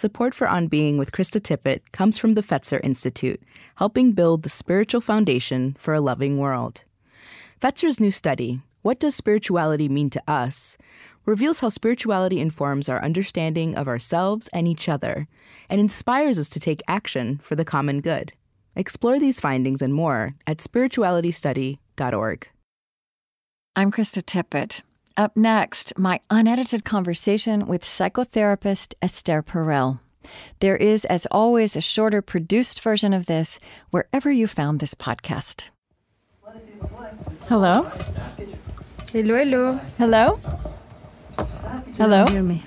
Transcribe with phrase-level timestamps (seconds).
[0.00, 3.40] support for On Being with Krista Tippett comes from the Fetzer Institute,
[3.76, 6.84] helping build the spiritual foundation for a loving world.
[7.60, 10.78] Fetzer's new study, What Does Spirituality Mean to Us?
[11.26, 15.28] reveals how spirituality informs our understanding of ourselves and each other,
[15.68, 18.32] and inspires us to take action for the common good.
[18.74, 22.48] Explore these findings and more at spiritualitystudy.org.
[23.76, 24.80] I'm Krista Tippett.
[25.16, 30.00] Up next, my unedited conversation with psychotherapist Esther Perel.
[30.60, 33.58] There is, as always, a shorter produced version of this
[33.90, 35.70] wherever you found this podcast.
[37.48, 37.90] Hello?
[39.12, 39.80] Hello, hello.
[39.98, 40.40] Hello?
[41.96, 42.26] Hello?
[42.26, 42.62] Hear me.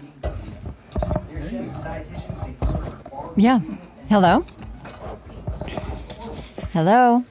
[3.37, 3.59] Yeah.
[4.09, 4.45] Hello?
[6.73, 7.23] Hello?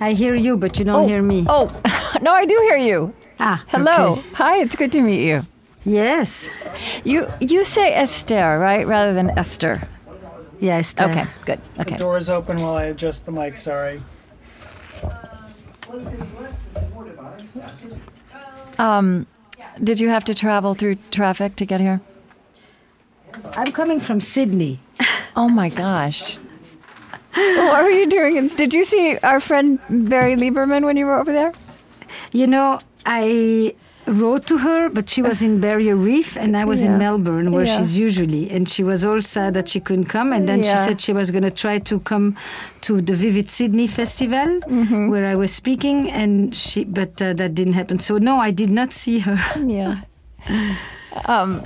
[0.00, 1.06] I hear you, but you don't oh.
[1.06, 1.44] hear me.
[1.48, 1.66] Oh,
[2.22, 3.14] no, I do hear you.
[3.40, 4.12] Ah, Hello.
[4.12, 4.22] okay.
[4.34, 5.42] Hi, it's good to meet you.
[5.84, 6.48] Yes.
[7.04, 9.86] You you say Esther, right, rather than Esther.
[10.60, 10.94] Yes.
[10.98, 11.60] uh, Okay, good.
[11.78, 11.92] Okay.
[11.92, 13.56] The door is open while I adjust the mic.
[13.56, 14.02] Sorry.
[18.78, 19.26] Um,
[19.82, 22.00] did you have to travel through traffic to get here?
[23.54, 24.80] I'm coming from Sydney.
[25.36, 26.36] Oh my gosh.
[27.32, 28.34] what were you doing?
[28.36, 31.52] in- Did you see our friend Barry Lieberman when you were over there?
[32.32, 33.74] You know, I
[34.06, 36.92] wrote to her, but she was in Barrier Reef, and I was Yeah.
[36.92, 37.76] in Melbourne, where Yeah.
[37.76, 38.48] she's usually.
[38.50, 40.32] And she was all sad that she couldn't come.
[40.32, 42.34] And then she said she was going to try to come
[42.82, 45.08] to the Vivid Sydney Festival, Mm-hmm.
[45.10, 47.98] where I was speaking, and she, but uh, that didn't happen.
[47.98, 49.38] So no, I did not see her.
[49.66, 49.96] Yeah.
[51.26, 51.62] Um,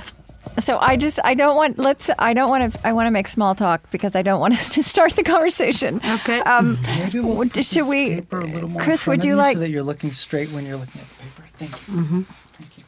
[0.59, 3.27] so I just I don't want let's I don't want to I want to make
[3.27, 5.99] small talk because I don't want us to start the conversation.
[6.05, 6.39] Okay.
[6.41, 9.53] Um, Maybe we'll Would- should we- paper a little more Chris, would you you like-
[9.55, 11.43] so that you're looking straight when you're looking at the paper?
[11.57, 12.25] Thank you.
[12.53, 12.83] Thank you.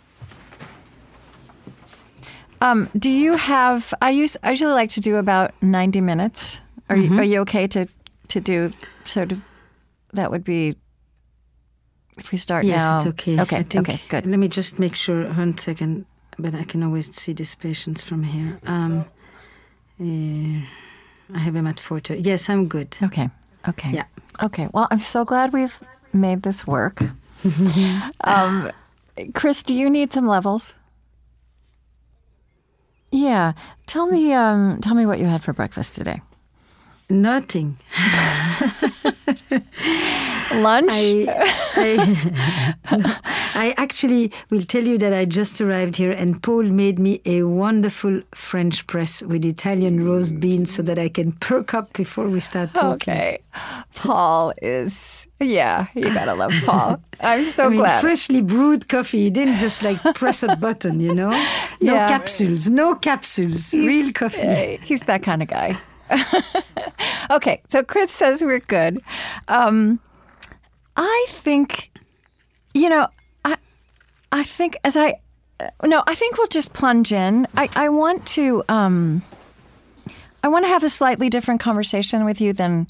[2.61, 6.59] um, do you have I use I usually like to do about ninety minutes.
[6.89, 7.87] Are you are you okay to
[8.29, 8.71] to do
[9.05, 9.41] sort of
[10.13, 10.75] that would be
[12.17, 12.95] if we start Yes, now?
[12.97, 13.39] it's okay.
[13.41, 13.57] Okay.
[13.57, 13.99] I think, okay.
[14.07, 14.25] Good.
[14.25, 16.05] Let me just make sure one second,
[16.37, 18.59] but I can always see these patients from here.
[18.65, 19.05] Um,
[19.99, 22.21] uh, I have him at four thirty.
[22.21, 22.95] Yes, I'm good.
[23.01, 23.29] Okay.
[23.67, 23.91] Okay.
[23.91, 24.05] Yeah.
[24.43, 24.67] Okay.
[24.73, 25.79] Well, I'm so glad we've
[26.13, 27.01] made this work.
[28.23, 28.71] um,
[29.33, 30.75] Chris, do you need some levels?
[33.11, 33.53] Yeah.
[33.87, 34.33] Tell me.
[34.33, 36.21] Um, tell me what you had for breakfast today.
[37.09, 37.77] Nothing.
[40.53, 40.89] Lunch.
[40.91, 41.25] I,
[41.75, 43.11] I, no,
[43.55, 47.43] I actually will tell you that I just arrived here, and Paul made me a
[47.43, 52.39] wonderful French press with Italian roast beans, so that I can perk up before we
[52.39, 53.13] start talking.
[53.13, 53.39] okay.
[53.95, 55.27] Paul is.
[55.39, 57.01] Yeah, you gotta love Paul.
[57.21, 58.01] I'm so I mean, glad.
[58.01, 59.23] freshly brewed coffee.
[59.23, 61.31] He didn't just like press a button, you know.
[61.81, 62.07] No Yeah.
[62.07, 63.73] capsules, no capsules.
[63.73, 64.41] Real coffee.
[64.41, 65.77] Hey, He's that kind of guy.
[67.31, 69.01] okay, so Chris says we're good.
[69.47, 69.99] Um,
[70.95, 71.91] I think,
[72.73, 73.07] you know,
[73.43, 73.57] I,
[74.31, 75.15] I think as I,
[75.59, 77.47] uh, no, I think we'll just plunge in.
[77.55, 79.21] I, I want to, um,
[80.43, 82.89] I want to have a slightly different conversation with you than,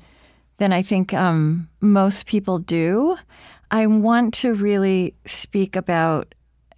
[0.57, 3.17] than I think um, most people do.
[3.71, 6.33] I want to really speak about,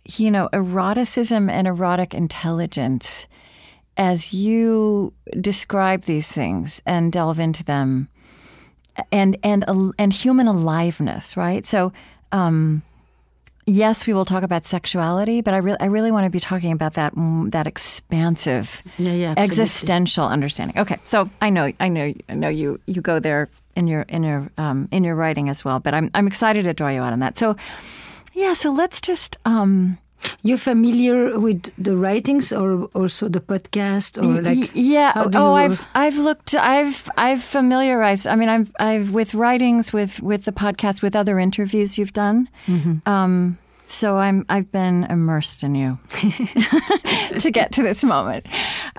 [0.06, 3.28] you know, eroticism and erotic intelligence
[3.98, 8.08] as you describe these things and delve into them
[9.12, 9.66] and and
[10.00, 11.66] and human aliveness right?
[11.66, 11.92] So
[12.32, 12.82] um
[13.66, 16.72] yes we will talk about sexuality but i really i really want to be talking
[16.72, 19.44] about that mm, that expansive Yeah, yeah, absolutely.
[19.44, 20.78] existential understanding.
[20.80, 24.24] Okay so i know i know i know you you go there in your in
[24.24, 27.12] your um in your writing as well but i'm i'm excited to draw you out
[27.14, 27.38] on that.
[27.38, 27.56] So
[28.34, 29.98] yeah so let's just um
[30.44, 35.14] You're familiar with the writings or also the podcast or like yeah.
[35.16, 36.56] oh, I've I've looked.
[36.56, 38.28] I've I've familiarized.
[38.28, 42.50] I mean, I've I've with writings, with with the podcast, with other interviews you've done.
[42.68, 43.08] Mm-hmm.
[43.08, 45.98] Um, so I'm I've been immersed in you
[47.40, 48.46] to get to this moment,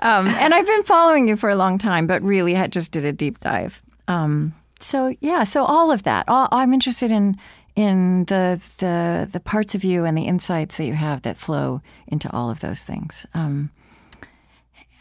[0.01, 2.07] um, and I've been following you for a long time.
[2.07, 3.81] But really, I just did a deep dive.
[4.07, 6.25] Um, so yeah, so all of that.
[6.27, 7.37] All, I'm interested in
[7.79, 11.81] in the the the parts of you and the insights that you have that flow
[12.07, 13.25] into all of those things.
[13.33, 13.69] Um,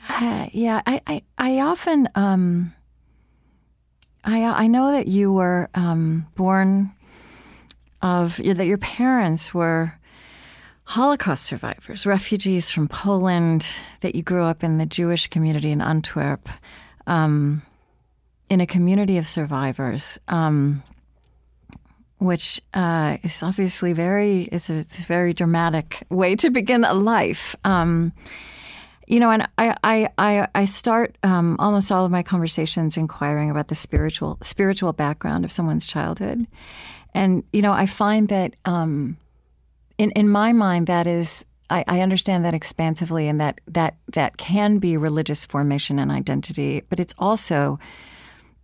[0.08, 2.72] uh, yeah, I, I, I often, um,
[4.22, 6.92] I, I know that you were um, born
[8.00, 9.92] of that your parents were
[10.84, 13.68] Holocaust survivors, refugees from Poland.
[14.02, 16.48] That you grew up in the Jewish community in Antwerp,
[17.08, 17.62] um,
[18.48, 20.16] in a community of survivors.
[20.28, 20.84] Um,
[22.18, 26.94] which uh, is obviously very it's a, it's a very dramatic way to begin a
[26.94, 27.56] life.
[27.64, 28.12] Um,
[29.06, 33.50] you know, and I I I, I start um, almost all of my conversations inquiring
[33.50, 36.46] about the spiritual spiritual background of someone's childhood,
[37.14, 39.16] and you know, I find that um,
[39.96, 41.44] in in my mind that is.
[41.70, 46.82] I, I understand that expansively, and that that that can be religious formation and identity,
[46.88, 47.78] but it's also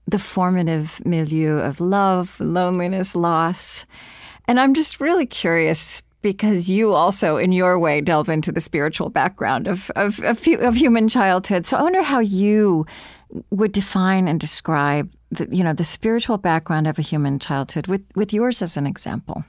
[0.07, 3.87] the formative milieu of love, loneliness, loss.
[4.47, 9.11] And I'm just really curious because you also, in your way, delve into the spiritual
[9.11, 11.67] background of, of, of, of human childhood.
[11.67, 12.87] So I wonder how you
[13.51, 18.05] would define and describe the, you know, the spiritual background of a human childhood with,
[18.15, 19.45] with yours as an example,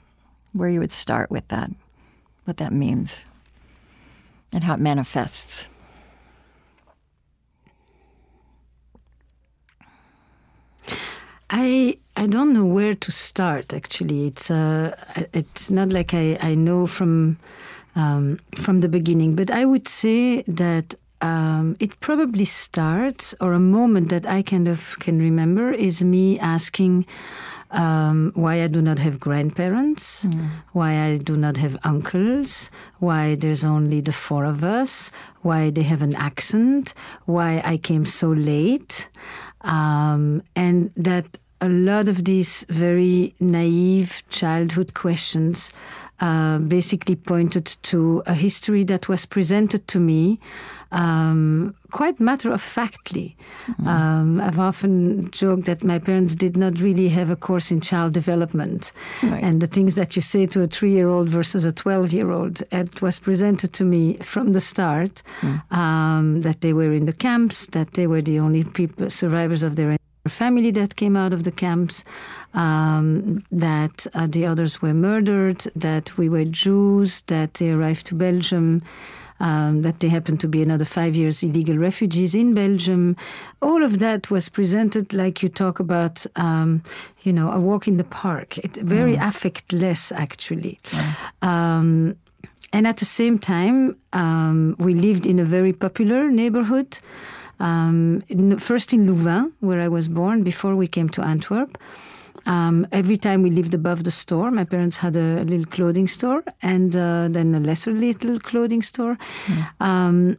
[0.53, 1.69] where you would start with that,
[2.45, 3.23] what that means,
[4.51, 5.69] and how it manifests.
[11.49, 13.73] I I don't know where to start.
[13.73, 14.95] Actually, it's uh,
[15.33, 17.37] it's not like I, I know from
[17.95, 23.59] um, from the beginning, but I would say that um, it probably starts, or a
[23.59, 27.05] moment that I kind of can remember is me asking.
[27.71, 30.49] Um, why I do not have grandparents, mm.
[30.71, 35.11] why I do not have uncles, why there's only the four of us,
[35.41, 36.93] why they have an accent,
[37.25, 39.09] why I came so late.
[39.65, 45.73] Um, and that a lot of these very naive childhood questions
[46.19, 50.39] uh, basically pointed to a history that was presented to me
[50.91, 53.35] um, quite matter of factly.
[53.81, 53.87] Mm.
[53.87, 58.13] Um, I've often joked that my parents did not really have a course in child
[58.13, 58.91] development.
[59.21, 59.43] Right.
[59.43, 62.31] And the things that you say to a three year old versus a 12 year
[62.31, 65.71] old, it was presented to me from the start mm.
[65.71, 69.75] um, that they were in the camps, that they were the only people, survivors of
[69.75, 69.97] their
[70.29, 72.03] family that came out of the camps,
[72.53, 78.15] um, that uh, the others were murdered, that we were Jews, that they arrived to
[78.15, 78.81] Belgium.
[79.37, 83.17] Um, that they happened to be another five years illegal refugees in Belgium.
[83.61, 86.81] All of that was presented like you talk about, um,
[87.23, 88.57] you know, a walk in the park.
[88.57, 89.19] It, very mm.
[89.19, 90.79] affectless, actually.
[91.41, 92.15] Mm.
[92.71, 96.99] and at the same time, um, we lived in a very popular neighborhood.
[97.59, 101.77] Um, in, first in Louvain, where I was born, before we came to Antwerp.
[102.47, 106.07] Um, every time we lived above the store, my parents had a, a little clothing
[106.07, 109.17] store and uh, then a lesser little clothing store.
[109.47, 109.81] Mm.
[109.81, 110.37] Um,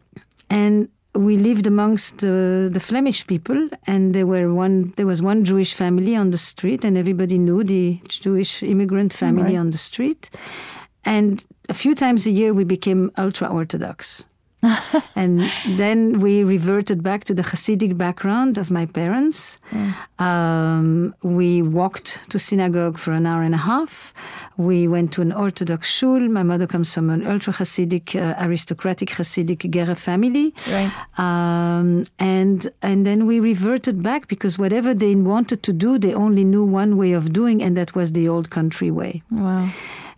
[0.49, 4.93] and we lived amongst uh, the Flemish people, and there were one.
[4.97, 9.55] There was one Jewish family on the street, and everybody knew the Jewish immigrant family
[9.55, 9.57] right.
[9.57, 10.31] on the street.
[11.05, 14.25] And a few times a year, we became ultra Orthodox.
[15.15, 19.59] and then we reverted back to the Hasidic background of my parents.
[19.71, 19.95] Mm.
[20.25, 24.15] Um, we walked to synagogue for an hour and a half.
[24.57, 26.21] We went to an Orthodox shul.
[26.29, 30.55] My mother comes from an ultra Hasidic, uh, aristocratic Hasidic Gerrer family.
[30.73, 30.91] Right.
[31.19, 36.45] Um, and and then we reverted back because whatever they wanted to do, they only
[36.45, 39.23] knew one way of doing, and that was the old country way.
[39.31, 39.69] Wow.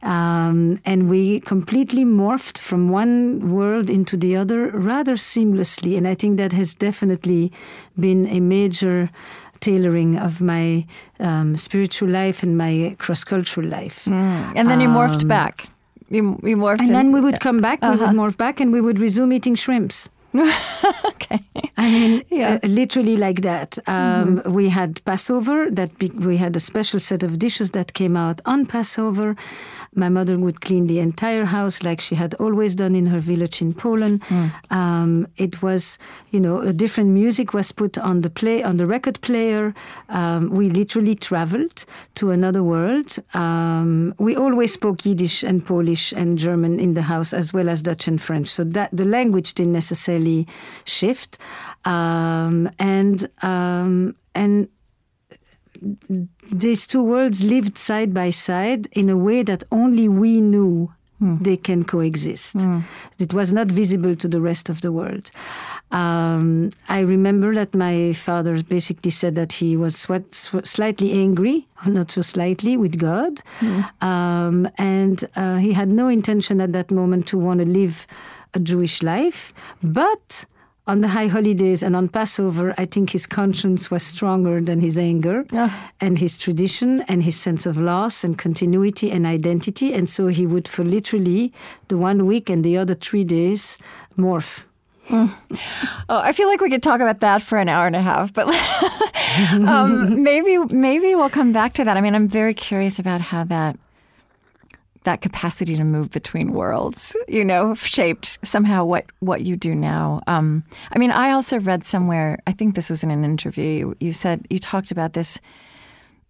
[0.03, 5.97] Um, and we completely morphed from one world into the other rather seamlessly.
[5.97, 7.53] And I think that has definitely
[7.99, 9.11] been a major
[9.61, 10.87] tailoring of my
[11.19, 14.05] um, spiritual life and my cross cultural life.
[14.05, 14.53] Mm.
[14.55, 15.67] And then you morphed um, back.
[16.11, 16.79] You, you morphed.
[16.79, 17.93] And in, then we would come back, uh-huh.
[17.93, 18.19] we would uh-huh.
[18.19, 20.09] morph back, and we would resume eating shrimps.
[21.05, 21.41] okay.
[21.77, 22.59] I mean, yeah.
[22.63, 23.79] uh, literally like that.
[23.87, 24.53] Um, mm-hmm.
[24.53, 25.71] We had Passover.
[25.71, 29.37] That be- we had a special set of dishes that came out on Passover.
[29.95, 33.63] My mother would clean the entire house like she had always done in her village
[33.63, 34.21] in Poland.
[34.23, 34.51] Mm.
[34.71, 35.99] Um, it was,
[36.31, 39.75] you know, a different music was put on the play on the record player.
[40.09, 41.85] Um, we literally traveled
[42.17, 43.17] to another world.
[43.35, 47.83] Um, we always spoke Yiddish and Polish and German in the house, as well as
[47.83, 48.49] Dutch and French.
[48.49, 50.47] So that the language didn't necessarily
[50.85, 51.39] shift.
[51.89, 54.69] Um, and um, and
[56.53, 60.93] these two worlds lived side by side in a way that only we knew
[61.23, 61.43] mm.
[61.43, 62.57] they can coexist.
[62.57, 62.83] Mm.
[63.19, 65.31] It was not visible to the rest of the world.
[65.91, 71.69] Um, I remember that my father basically said that he was sweat, sw- slightly angry,
[71.87, 73.41] not so slightly, with God.
[73.61, 74.03] Mm.
[74.03, 78.07] Um, and uh, he had no intention at that moment to want to live
[78.55, 79.53] a Jewish life.
[79.83, 80.45] But
[80.89, 84.99] on the high holidays and on Passover, I think his conscience was stronger than his
[84.99, 85.91] anger oh.
[86.01, 89.93] and his tradition and his sense of loss and continuity and identity.
[89.93, 91.53] And so he would, for literally
[91.89, 93.77] the one week and the other three days,
[94.17, 94.65] morph.
[95.09, 95.35] Mm.
[96.09, 98.33] Oh, I feel like we could talk about that for an hour and a half,
[98.33, 98.49] but
[99.53, 101.97] um, maybe maybe we'll come back to that.
[101.97, 103.79] I mean, I'm very curious about how that
[105.09, 110.21] that capacity to move between worlds, you know, shaped somehow what, what you do now.
[110.27, 110.63] Um,
[110.93, 114.47] I mean, I also read somewhere, I think this was in an interview, you, said,
[114.51, 115.41] you talked about this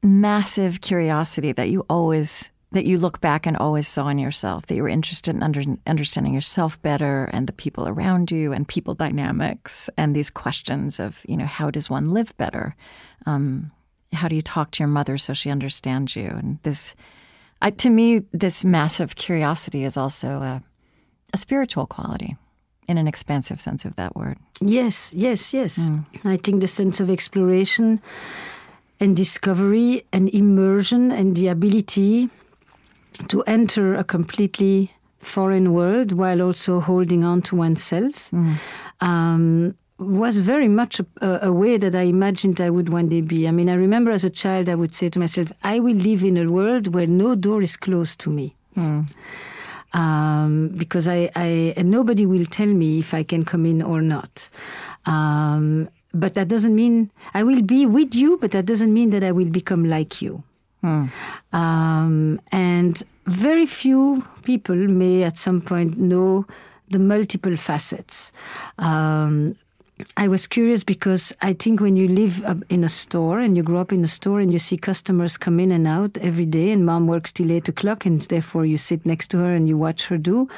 [0.05, 4.75] massive curiosity that you always that you look back and always saw in yourself that
[4.75, 8.95] you were interested in under, understanding yourself better and the people around you and people
[8.95, 12.77] dynamics and these questions of you know how does one live better
[13.25, 13.73] um,
[14.13, 16.95] how do you talk to your mother so she understands you and this
[17.61, 20.63] I, to me this massive curiosity is also a,
[21.33, 22.37] a, spiritual quality
[22.87, 26.05] in an expansive sense of that word yes yes yes mm.
[26.25, 28.01] i think the sense of exploration
[29.01, 32.29] and discovery and immersion and the ability
[33.29, 38.55] to enter a completely foreign world while also holding on to oneself mm.
[39.01, 43.49] um, was very much a, a, way that I imagined I would one day be.
[43.49, 46.23] I mean, I remember as a child, I would say to myself, I will live
[46.23, 48.55] in a world where no door is closed to me.
[48.77, 49.07] Mm.
[49.95, 54.51] Um, because I, I nobody will tell me if I can come in or not.
[55.07, 59.25] Um, but that doesn't mean I will be with you, but that doesn't mean that
[59.25, 60.43] I will become like you.
[60.83, 61.07] Hmm.
[61.53, 66.47] Um, and very few people may at some point know
[66.91, 68.33] the multiple facets.
[68.79, 69.57] Um,
[70.17, 73.81] I was curious because I think when you live in a store and you grow
[73.81, 76.85] up in a store and you see customers come in and out every day, and
[76.85, 80.07] mom works till eight o'clock, and therefore you sit next to her and you watch
[80.09, 80.49] her do,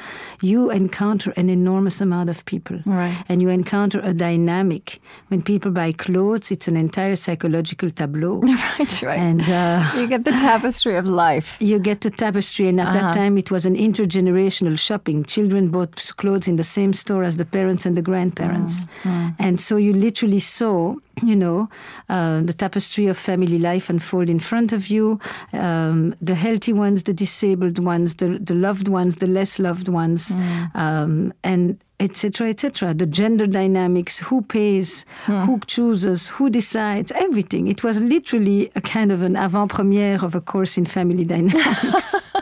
[0.41, 2.79] you encounter an enormous amount of people.
[2.85, 3.15] Right.
[3.29, 4.99] And you encounter a dynamic.
[5.29, 8.39] When people buy clothes, it's an entire psychological tableau.
[8.79, 9.19] right, right.
[9.19, 11.57] And uh, you get the tapestry of life.
[11.59, 12.99] You get the tapestry, and at uh-huh.
[12.99, 15.23] that time it was an intergenerational shopping.
[15.23, 18.85] Children bought clothes in the same store as the parents and the grandparents.
[19.05, 19.30] Uh-huh.
[19.39, 21.69] And so you literally saw, you know,
[22.09, 25.19] uh, the tapestry of family life unfold in front of you
[25.53, 30.35] um, the healthy ones, the disabled ones, the, the loved ones, the less loved ones,
[30.35, 30.75] mm.
[30.75, 35.45] um, and etc etc the gender dynamics who pays mm.
[35.45, 40.41] who chooses who decides everything it was literally a kind of an avant-premiere of a
[40.41, 42.15] course in family dynamics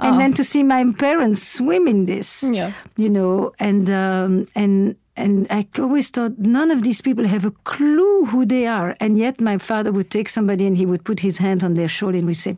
[0.00, 0.18] and oh.
[0.18, 2.72] then to see my parents swim in this yeah.
[2.96, 7.50] you know and um, and and I always thought none of these people have a
[7.50, 8.96] clue who they are.
[9.00, 11.88] And yet my father would take somebody and he would put his hand on their
[11.88, 12.56] shoulder and we say,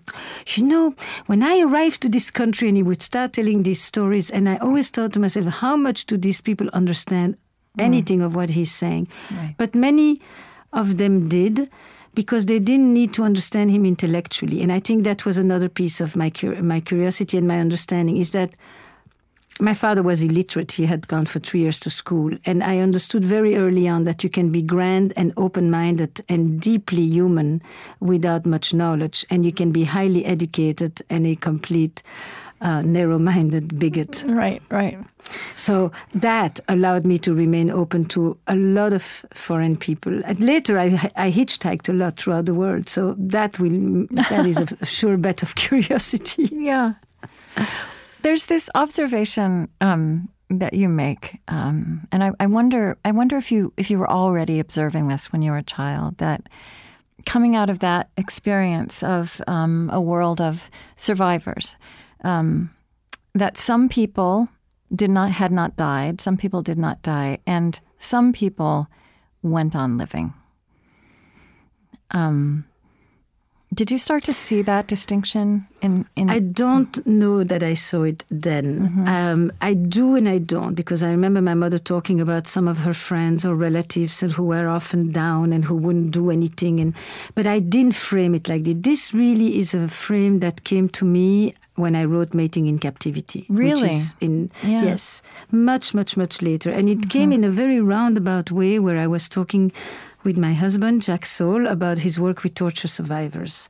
[0.54, 0.94] you know,
[1.26, 4.56] when I arrived to this country and he would start telling these stories, and I
[4.56, 7.36] always thought to myself, how much do these people understand
[7.76, 7.84] mm.
[7.84, 8.26] anything mm.
[8.26, 9.08] of what he's saying?
[9.30, 9.54] Right.
[9.58, 10.20] But many
[10.72, 11.68] of them did
[12.14, 14.62] because they didn't need to understand him intellectually.
[14.62, 18.32] And I think that was another piece of my, my curiosity and my understanding is
[18.32, 18.54] that
[19.60, 20.72] my father was illiterate.
[20.72, 22.36] He had gone for three years to school.
[22.44, 26.60] And I understood very early on that you can be grand and open minded and
[26.60, 27.62] deeply human
[28.00, 29.26] without much knowledge.
[29.30, 32.02] And you can be highly educated and a complete
[32.62, 34.24] uh, narrow minded bigot.
[34.26, 34.98] Right, right.
[35.56, 40.22] So that allowed me to remain open to a lot of foreign people.
[40.24, 42.88] And later, I, I hitchhiked a lot throughout the world.
[42.88, 46.48] So that will that is a sure bet of curiosity.
[46.52, 46.94] Yeah.
[48.22, 52.96] There's this observation um, that you make, um, and I, I, wonder.
[53.04, 56.18] I wonder if you if you were already observing this when you were a child.
[56.18, 56.48] That
[57.26, 61.76] coming out of that experience of um, a world of survivors,
[62.24, 62.70] um,
[63.34, 64.48] that some people
[64.94, 68.86] did not had not died, some people did not die, and some people
[69.42, 70.34] went on living.
[72.10, 72.66] Um,
[73.74, 76.06] did you start to see that distinction in?
[76.14, 78.80] in I don't know that I saw it then.
[78.80, 79.08] Mm-hmm.
[79.08, 82.78] Um, I do and I don't because I remember my mother talking about some of
[82.78, 86.80] her friends or relatives who were often down and who wouldn't do anything.
[86.80, 86.94] And
[87.34, 88.76] but I didn't frame it like this.
[88.78, 93.46] This really is a frame that came to me when I wrote Mating in Captivity.
[93.48, 93.82] Really?
[93.82, 94.82] Which is in yeah.
[94.82, 97.08] yes, much much much later, and it mm-hmm.
[97.08, 99.72] came in a very roundabout way where I was talking
[100.24, 103.68] with my husband, Jack Saul, about his work with torture survivors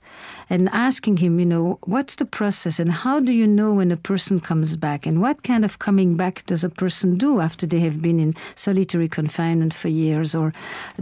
[0.51, 3.97] and asking him, you know, what's the process and how do you know when a
[3.97, 7.81] person comes back and what kind of coming back does a person do after they
[7.81, 10.53] have been in solitary confinement for years or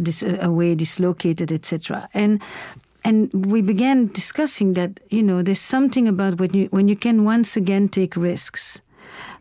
[0.01, 2.09] dis- uh, away dislocated, etc.
[2.15, 2.41] And
[3.03, 7.25] and we began discussing that, you know, there's something about when you when you can
[7.25, 8.83] once again take risks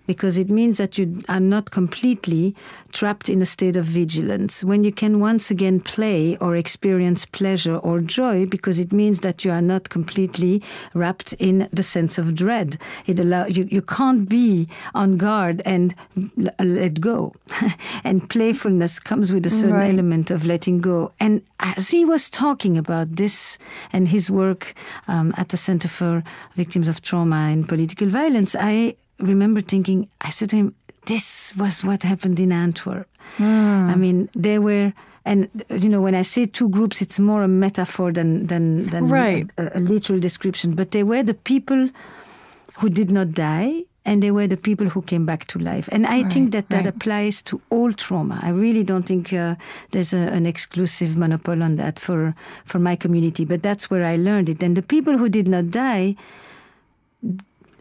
[0.08, 2.56] because it means that you are not completely
[2.92, 4.64] trapped in a state of vigilance.
[4.64, 9.46] When you can once again play or experience pleasure or joy, because it means that
[9.46, 12.78] you are not completely wrapped in the sense of dread.
[13.06, 15.94] It allow you, you can't be on guard and
[16.58, 17.34] let go.
[18.04, 19.94] and playfulness comes with a certain right.
[19.94, 21.12] element of letting go.
[21.20, 23.58] And as he was talking about this
[23.94, 24.74] and his work
[25.08, 26.24] um, at the Center for
[26.56, 31.84] Victims of Trauma and Political Violence, I remember thinking, I said to him, this was
[31.84, 33.08] what happened in Antwerp.
[33.38, 33.90] Mm.
[33.90, 34.94] I mean, they were,
[35.26, 39.08] and you know, when I say two groups, it's more a metaphor than than than
[39.08, 39.50] right.
[39.58, 40.76] a, a, literal description.
[40.76, 41.90] But they were the people
[42.78, 45.90] who did not die, and they were the people who came back to life.
[45.92, 46.88] And I right, think that that right.
[46.88, 48.40] applies to all trauma.
[48.42, 49.56] I really don't think uh,
[49.92, 52.36] there's a, an exclusive monopoly on that for
[52.66, 53.46] for my community.
[53.46, 54.64] But that's where I learned it.
[54.64, 56.16] And the people who did not die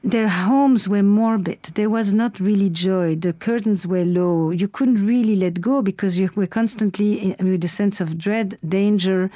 [0.03, 1.63] their homes were morbid.
[1.75, 3.17] There was not really joy.
[3.17, 4.51] The curtains were low.
[4.51, 9.31] You couldn't really let go because you were constantly with a sense of dread, danger.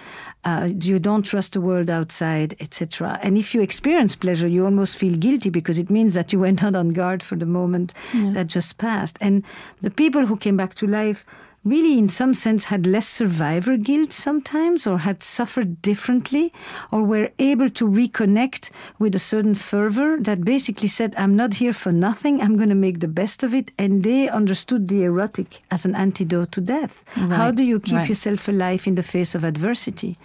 [0.45, 3.19] Uh, you don't trust the world outside, etc.
[3.23, 6.53] And if you experience pleasure, you almost feel guilty because it means that you were
[6.63, 8.33] not on guard for the moment yeah.
[8.33, 9.19] that just passed.
[9.21, 9.45] And
[9.81, 11.25] the people who came back to life
[11.65, 16.53] really, in some sense, had less survivor guilt sometimes, or had suffered differently,
[16.91, 21.73] or were able to reconnect with a certain fervor that basically said, I'm not here
[21.73, 23.71] for nothing, I'm going to make the best of it.
[23.79, 27.05] And they understood the erotic as an antidote to death.
[27.17, 27.33] Right.
[27.33, 28.09] How do you keep right.
[28.09, 30.19] yourself alive in the face of adversity?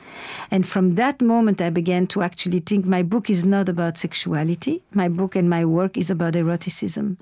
[0.50, 4.82] And from that moment, I began to actually think my book is not about sexuality.
[4.94, 7.18] My book and my work is about eroticism.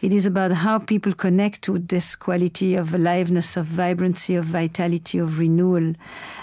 [0.00, 5.18] It is about how people connect to this quality of aliveness of vibrancy, of vitality,
[5.18, 5.94] of renewal.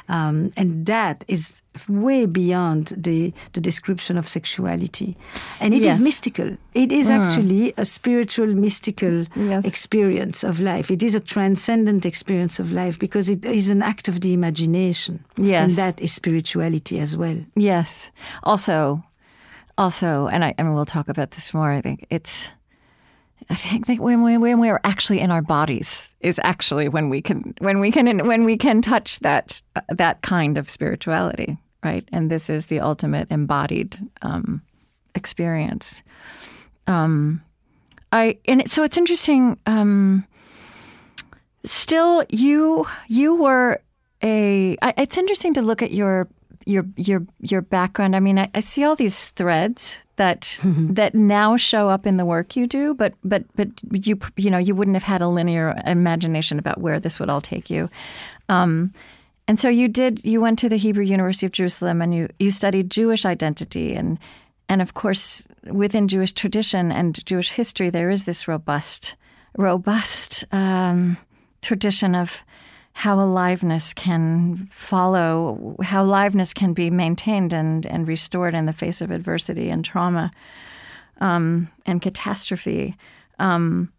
[0.10, 5.18] Um, and that is way beyond the, the description of sexuality.
[5.60, 5.96] And it yes.
[5.96, 6.58] is mystical.
[6.74, 7.20] It is mm.
[7.20, 9.66] actually a spiritual, mystical yes.
[9.66, 10.90] experience of life.
[10.90, 15.26] It is a transcendent experience of life because it is an act of the imagination.
[15.36, 15.64] Yes.
[15.64, 17.38] And that is spirituality as well.
[17.56, 18.12] Yes.
[18.44, 19.04] Also,
[19.78, 22.52] also, and I, and we'll talk about this more, I think it's
[23.50, 27.22] I think that when we when we're actually in our bodies is actually when we
[27.22, 32.08] can when we can when we can touch that uh, that kind of spirituality, right?
[32.12, 34.62] And this is the ultimate embodied um,
[35.16, 36.02] experience.
[36.88, 37.42] Um,
[38.12, 39.60] I and it, so it's interesting.
[39.66, 40.26] Um,
[41.64, 43.82] still, you you were
[44.22, 44.78] a.
[44.82, 46.28] I, it's interesting to look at your
[46.66, 48.16] your your your background.
[48.16, 52.26] I mean, I, I see all these threads that that now show up in the
[52.26, 55.82] work you do, but but but you you know you wouldn't have had a linear
[55.86, 57.90] imagination about where this would all take you.
[58.50, 58.94] Um,
[59.48, 60.24] and so you did.
[60.26, 64.20] You went to the Hebrew University of Jerusalem, and you you studied Jewish identity, and
[64.68, 69.16] and of course within Jewish tradition and Jewish history, there is this robust
[69.58, 71.18] robust um,
[71.62, 72.44] tradition of
[72.98, 79.02] how aliveness can follow, how aliveness can be maintained and, and restored in the face
[79.02, 80.32] of adversity and trauma
[81.22, 82.98] um, and catastrophe.
[83.38, 83.94] Um,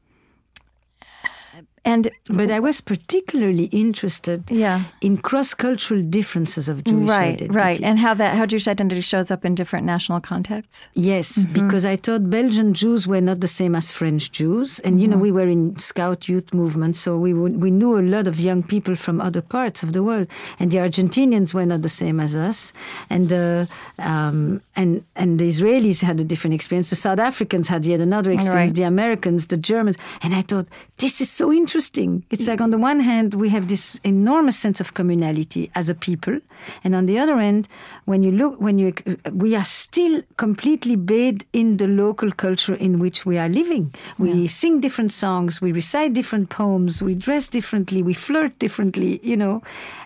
[1.89, 4.85] and but I was particularly interested yeah.
[5.01, 7.59] in cross-cultural differences of Jewish right, identity.
[7.65, 10.91] Right, and how that how Jewish identity shows up in different national contexts.
[10.95, 11.53] Yes, mm-hmm.
[11.59, 15.01] because I thought Belgian Jews were not the same as French Jews, and mm-hmm.
[15.01, 15.23] you know mm-hmm.
[15.23, 18.63] we were in Scout youth movement, so we would, we knew a lot of young
[18.63, 20.27] people from other parts of the world,
[20.59, 22.73] and the Argentinians were not the same as us,
[23.09, 23.67] and the
[23.99, 26.91] um, and and the Israelis had a different experience.
[26.91, 28.73] The South Africans had yet another experience.
[28.73, 28.83] Right.
[28.83, 30.67] The Americans, the Germans, and I thought
[30.99, 32.25] this is so interesting interesting.
[32.29, 35.95] It's like on the one hand, we have this enormous sense of communality as a
[35.95, 36.41] people,
[36.83, 37.69] and on the other end,
[38.05, 38.93] when you look, when you,
[39.33, 43.95] we are still completely bathed in the local culture in which we are living.
[44.19, 44.49] We yeah.
[44.49, 49.63] sing different songs, we recite different poems, we dress differently, we flirt differently, you know,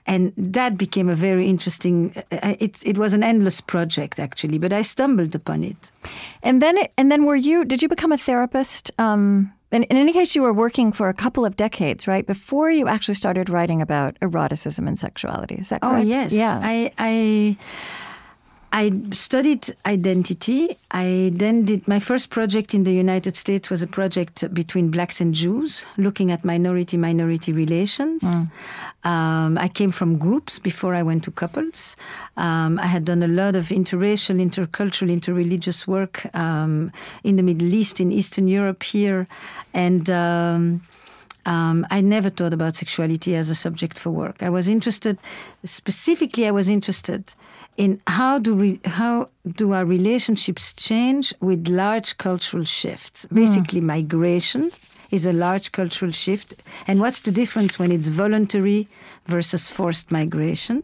[0.07, 2.13] and that became a very interesting.
[2.31, 5.91] Uh, it it was an endless project actually, but I stumbled upon it.
[6.43, 7.65] And then, it, and then, were you?
[7.65, 8.91] Did you become a therapist?
[8.99, 12.71] Um in, in any case, you were working for a couple of decades, right, before
[12.71, 15.57] you actually started writing about eroticism and sexuality.
[15.57, 16.07] Is that oh, correct?
[16.07, 16.33] Oh yes.
[16.33, 16.61] Yeah.
[16.63, 17.57] I, I
[18.73, 20.77] I studied identity.
[20.91, 25.21] I then did my first project in the United States was a project between blacks
[25.21, 28.23] and Jews, looking at minority minority relations.
[28.23, 28.51] Mm.
[29.05, 31.97] Um, I came from groups before I went to couples.
[32.39, 37.75] Um, I had done a lot of interracial, intercultural, interreligious work um, in the Middle
[37.75, 39.27] East, in Eastern Europe here,
[39.75, 40.09] and.
[40.09, 40.83] Um,
[41.45, 44.45] um, I never thought about sexuality as a subject for work.
[44.45, 45.19] I was interested,
[45.65, 47.35] specifically, I was interested
[47.77, 53.35] in how do we, how do our relationships change with large cultural shifts, hmm.
[53.35, 54.71] basically migration
[55.11, 56.55] is a large cultural shift.
[56.87, 58.89] And what's the difference when it's voluntary
[59.27, 60.83] versus forced migration?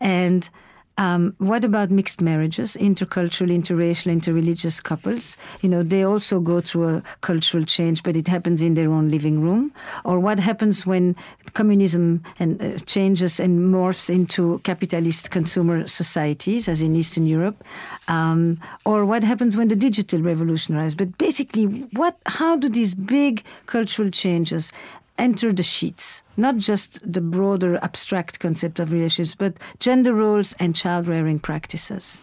[0.00, 0.48] And
[0.98, 5.36] um, what about mixed marriages, intercultural, interracial, interreligious couples?
[5.60, 9.10] You know, they also go through a cultural change, but it happens in their own
[9.10, 9.72] living room.
[10.04, 11.14] Or what happens when
[11.52, 17.62] communism and uh, changes and morphs into capitalist consumer societies, as in Eastern Europe?
[18.08, 20.94] Um, or what happens when the digital revolution arrives?
[20.94, 22.16] But basically, what?
[22.26, 24.72] How do these big cultural changes
[25.18, 30.76] enter the sheets, not just the broader abstract concept of relationships, but gender roles and
[30.76, 32.20] child rearing practices.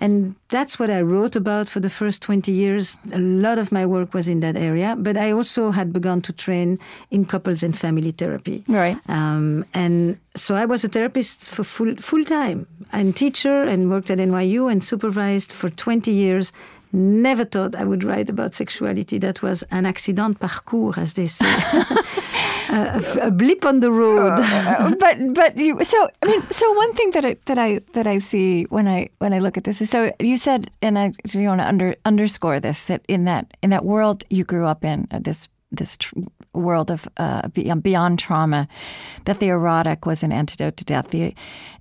[0.00, 2.98] And that's what I wrote about for the first 20 years.
[3.12, 6.32] A lot of my work was in that area, but I also had begun to
[6.32, 6.78] train
[7.10, 8.62] in couples and family therapy.
[8.68, 8.98] Right.
[9.08, 14.10] Um, and so I was a therapist for full, full time and teacher and worked
[14.10, 16.52] at NYU and supervised for 20 years
[16.92, 19.18] never thought I would write about sexuality.
[19.18, 21.46] That was an accident parcours, as they say,
[22.68, 24.38] a, a, blip on the road.
[24.38, 28.06] Uh, but but you, so I mean, so one thing that I, that I that
[28.06, 31.12] I see when I when I look at this is so you said, and I
[31.32, 34.84] you want to under, underscore this that in that in that world you grew up
[34.84, 36.14] in, uh, this this tr-
[36.56, 38.68] world of uh, beyond trauma,
[39.24, 41.10] that the erotic was an antidote to death.
[41.10, 41.34] The,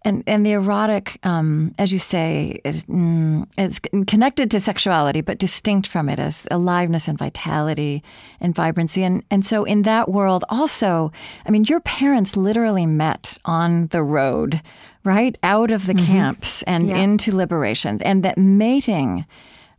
[0.03, 5.39] and and the erotic, um, as you say, is, mm, is, connected to sexuality, but
[5.39, 8.03] distinct from it as aliveness and vitality
[8.39, 9.03] and vibrancy.
[9.03, 11.11] And and so in that world, also,
[11.45, 14.61] I mean, your parents literally met on the road,
[15.03, 16.05] right, out of the mm-hmm.
[16.05, 16.97] camps and yeah.
[16.97, 19.25] into liberation, and that mating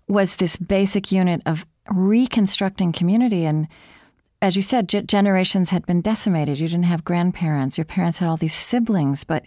[0.09, 3.69] was this basic unit of reconstructing community and
[4.43, 6.61] as you said, g- generations had been decimated.
[6.61, 7.79] You didn't have grandparents.
[7.79, 9.45] Your parents had all these siblings, but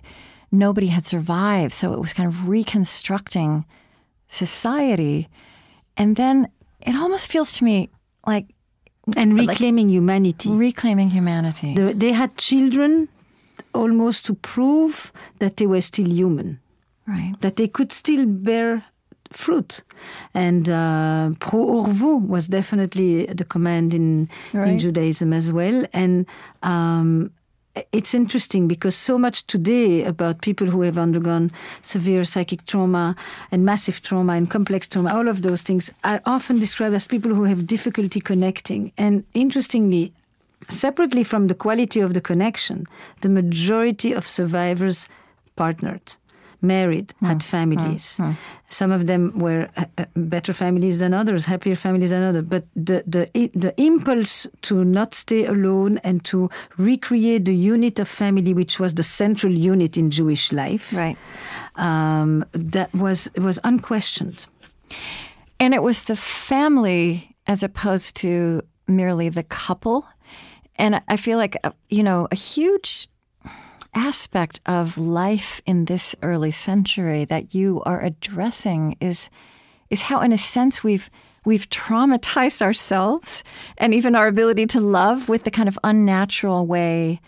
[0.51, 1.73] nobody had survived.
[1.73, 3.65] So it was kind of reconstructing
[4.27, 5.27] society.
[5.97, 6.47] And then
[6.81, 7.89] it almost feels to me
[8.25, 8.47] like.
[9.17, 10.49] And reclaiming like, humanity.
[10.49, 11.73] Reclaiming humanity.
[11.73, 13.09] The, they had children
[13.73, 16.59] almost to prove that they were still human.
[17.07, 17.33] Right.
[17.41, 18.85] That they could still bear
[19.31, 19.83] fruit.
[20.33, 24.69] And uh, p'ru u'rvu was definitely the command in, right.
[24.69, 25.85] in Judaism as well.
[25.93, 26.25] And
[26.63, 27.31] um,
[27.91, 33.15] it's interesting because so much today about people who have undergone severe psychic trauma
[33.51, 37.33] and massive trauma and complex trauma, all of those things are often described as people
[37.33, 38.91] who have difficulty connecting.
[38.97, 40.13] And interestingly,
[40.67, 42.85] separately from the quality of the connection,
[43.21, 45.07] the majority of survivors
[45.55, 46.13] partnered
[46.61, 47.27] married, mm.
[47.27, 48.17] had families.
[48.17, 48.35] Mm.
[48.69, 52.43] Some of them were uh, uh, better families than others, happier families than others.
[52.43, 58.07] But the, the, the impulse to not stay alone and to recreate the unit of
[58.07, 61.17] family, which was the central unit in Jewish life, right.
[61.75, 64.47] Um, that was, was unquestioned.
[65.59, 70.07] And it was the family as opposed to merely the couple.
[70.75, 73.08] And I feel like, uh, you know, a huge
[73.93, 79.29] aspect of life in this early century that you are addressing is
[79.89, 81.09] is how in a sense we've
[81.45, 83.43] we've traumatized ourselves
[83.77, 87.19] and even our ability to love with the kind of unnatural way.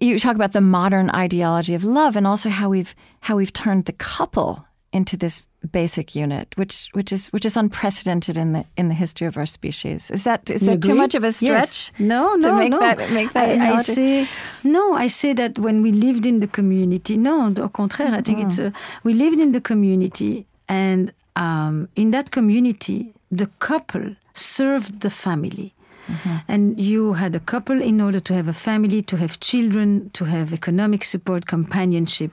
[0.00, 3.84] You talk about the modern ideology of love and also how we've how we've turned
[3.84, 8.88] the couple into this basic unit, which which is which is unprecedented in the in
[8.88, 10.10] the history of our species.
[10.10, 10.92] Is that is you that agree?
[10.92, 11.90] too much of a stretch?
[11.90, 11.92] Yes.
[11.98, 12.78] No, no, no.
[12.78, 14.28] That, make that I, I, say
[14.62, 14.94] no.
[14.94, 18.14] I say that when we lived in the community, no, au contraire.
[18.14, 18.44] I think mm.
[18.46, 25.00] it's a, we lived in the community, and um, in that community, the couple served
[25.00, 25.74] the family.
[26.06, 26.36] Mm-hmm.
[26.48, 30.26] And you had a couple in order to have a family, to have children, to
[30.26, 32.30] have economic support, companionship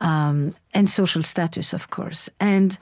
[0.00, 2.28] um, and social status, of course.
[2.40, 2.78] And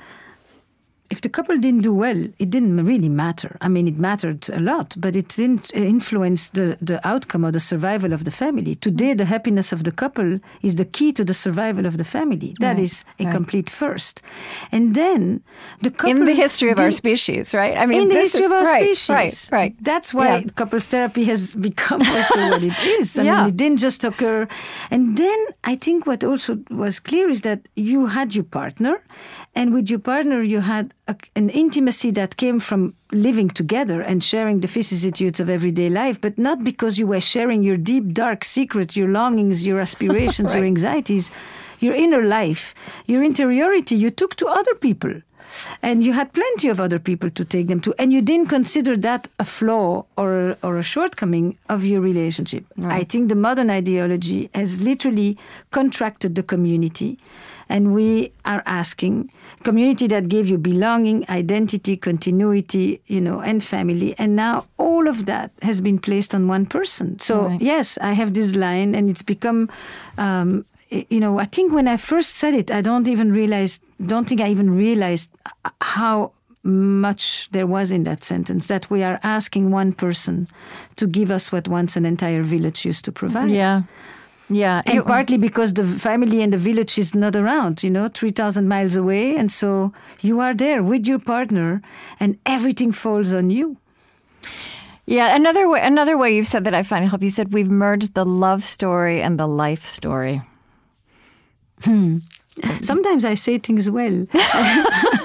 [1.15, 3.57] if the couple didn't do well, it didn't really matter.
[3.61, 7.53] I mean, it mattered a lot, but it didn't uh, influence the, the outcome or
[7.53, 8.75] the survival of the family.
[8.75, 12.51] Today, the happiness of the couple is the key to the survival of the family.
[12.59, 13.33] That right, is a right.
[13.33, 14.23] complete first.
[14.73, 15.21] And then
[15.83, 16.11] the couple.
[16.11, 17.77] In the history of did, our species, right?
[17.77, 19.11] I mean, in the history is, of our right, species.
[19.11, 19.75] Right, right.
[19.91, 20.45] That's why yeah.
[20.57, 23.17] couples therapy has become also what it is.
[23.17, 23.37] I yeah.
[23.37, 24.49] mean, it didn't just occur.
[24.91, 28.95] And then I think what also was clear is that you had your partner,
[29.55, 34.25] and with your partner, you had a, an intimacy that came from living together and
[34.25, 38.45] sharing the vicissitudes of everyday life, but not because you were sharing your deep, dark
[38.45, 40.59] secret, your longings, your aspirations, right.
[40.59, 41.31] your anxieties,
[41.81, 42.75] your inner life,
[43.07, 45.15] your interiority you took to other people.
[45.83, 48.97] and you had plenty of other people to take them to, and you didn't consider
[48.97, 52.65] that a flaw or or a shortcoming of your relationship.
[52.77, 53.01] Right.
[53.01, 55.39] I think the modern ideology has literally
[55.71, 57.19] contracted the community,
[57.69, 59.31] and we are asking
[59.63, 65.27] community that gave you belonging, identity, continuity, you know, and family, and now all of
[65.27, 67.19] that has been placed on one person.
[67.19, 67.61] So right.
[67.61, 69.69] yes, I have this line, and it's become.
[70.19, 74.29] Um, you know, I think when I first said it, I don't even realize, don't
[74.29, 75.31] think I even realized
[75.81, 76.31] how
[76.63, 80.49] much there was in that sentence that we are asking one person
[80.97, 83.51] to give us what once an entire village used to provide.
[83.51, 83.83] Yeah.
[84.55, 84.83] Yeah.
[84.87, 88.69] And it, partly because the family and the village is not around, you know, 3,000
[88.69, 89.37] miles away.
[89.37, 91.83] And so you are there with your partner
[92.21, 93.79] and everything falls on you.
[95.07, 97.23] Yeah, another way, another way you've said that I find help.
[97.23, 100.41] You said we've merged the love story and the life story.
[101.83, 102.19] Hmm.
[102.81, 104.27] Sometimes I say things well.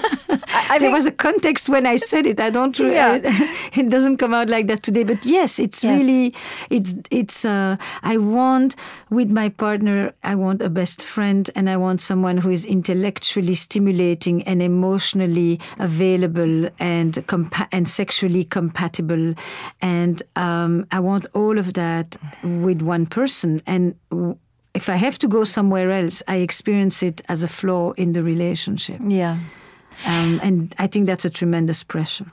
[0.70, 2.40] I, there was a context when I said it.
[2.40, 2.78] I don't.
[2.80, 3.20] Yeah.
[3.74, 5.04] it doesn't come out like that today.
[5.04, 5.98] But yes, it's yes.
[5.98, 6.34] really.
[6.70, 7.46] It's it's.
[7.46, 8.76] Uh, I want
[9.10, 10.14] with my partner.
[10.24, 15.60] I want a best friend, and I want someone who is intellectually stimulating and emotionally
[15.80, 19.34] available and compa- and sexually compatible,
[19.82, 23.96] and um, I want all of that with one person and.
[24.12, 24.38] W-
[24.76, 28.22] if I have to go somewhere else, I experience it as a flaw in the
[28.22, 29.02] relationship.
[29.04, 29.40] Yeah.
[30.06, 32.32] Um, and I think that's a tremendous pressure.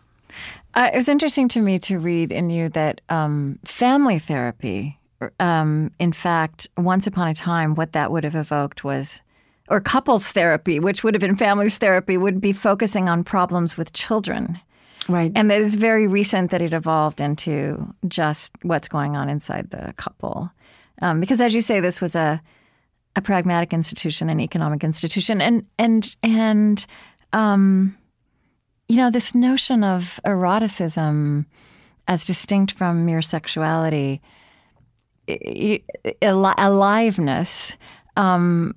[0.75, 4.99] Uh, it was interesting to me to read in you that um, family therapy,
[5.41, 9.23] um, in fact, once upon a time, what that would have evoked was,
[9.69, 13.95] or couples therapy, which would have been families therapy, would be focusing on problems with
[13.95, 14.61] children.
[15.09, 15.33] Right.
[15.35, 19.95] And that is very recent that it evolved into just what's going on inside the
[19.97, 20.51] couple.
[21.01, 22.41] Um, because as you say, this was a
[23.17, 26.87] a pragmatic institution, an economic institution, and and and
[27.37, 27.97] um,
[28.89, 31.47] you know this notion of eroticism
[32.09, 34.21] as distinct from mere sexuality,
[36.23, 37.77] aliveness.
[38.19, 38.73] Um,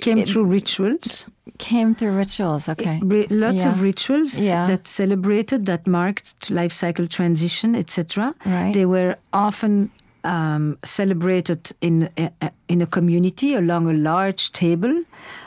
[0.00, 1.26] came it, through rituals.
[1.58, 2.68] Came through rituals.
[2.68, 3.70] Okay, lots yeah.
[3.70, 4.66] of rituals yeah.
[4.66, 8.34] that celebrated, that marked life cycle transition, etc.
[8.44, 8.74] Right.
[8.74, 9.90] They were often
[10.24, 15.04] um, celebrated in a, in a community along a large table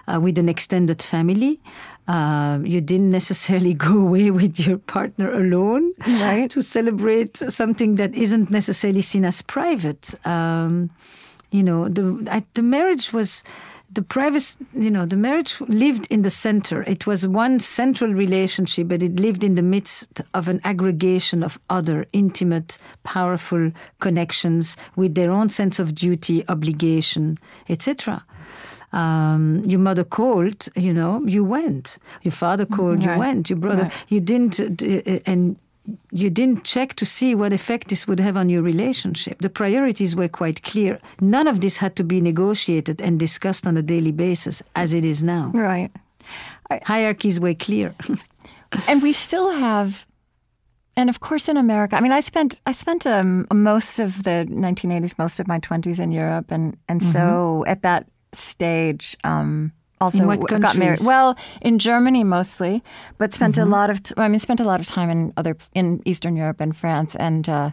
[0.08, 1.60] uh, with an extended family.
[2.08, 6.52] Uh, you didn't necessarily go away with your partner alone right.
[6.52, 10.14] to celebrate something that isn't necessarily seen as private.
[10.26, 10.92] Um,
[11.52, 13.44] you know, the I, the marriage was
[13.96, 16.84] the private, you know, the marriage lived in the center.
[16.84, 21.60] It was one central relationship, but it lived in the midst of an aggregation of
[21.70, 27.38] other intimate, powerful connections with their own sense of duty, obligation,
[27.70, 28.26] etc.
[28.96, 31.98] Um, your mother called, you know, you went.
[32.24, 33.14] Your father called, right.
[33.14, 33.50] you went.
[33.50, 34.06] Your brother, right.
[34.08, 35.58] you didn't, uh, and
[36.12, 39.42] you didn't check to see what effect this would have on your relationship.
[39.42, 41.00] The priorities were quite clear.
[41.20, 45.04] None of this had to be negotiated and discussed on a daily basis as it
[45.04, 45.52] is now.
[45.54, 45.92] Right.
[46.70, 47.94] I, Hierarchies were clear.
[48.88, 50.06] and we still have
[50.98, 54.48] and of course in America, I mean I spent I spent um, most of the
[54.50, 57.12] 1980s, most of my 20s in Europe and and mm-hmm.
[57.12, 59.72] so at that stage um,
[60.02, 61.00] also got married.
[61.04, 62.84] Well, in Germany mostly,
[63.18, 63.64] but spent mm-hmm.
[63.64, 66.36] a lot of t- I mean spent a lot of time in other in Eastern
[66.36, 67.72] Europe and France and uh,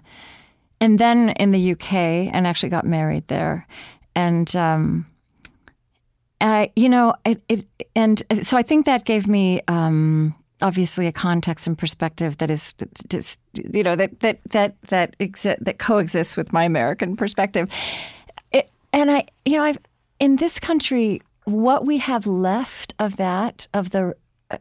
[0.81, 3.67] and then in the UK and actually got married there.
[4.15, 5.07] And um,
[6.41, 11.13] I, you know, it, it, and so I think that gave me um, obviously a
[11.13, 12.75] context and perspective that is
[13.09, 17.69] just you know that that that that exi- that coexists with my American perspective.
[18.53, 19.79] It, and I, you know, I've
[20.23, 24.15] in this country what we have left of that of the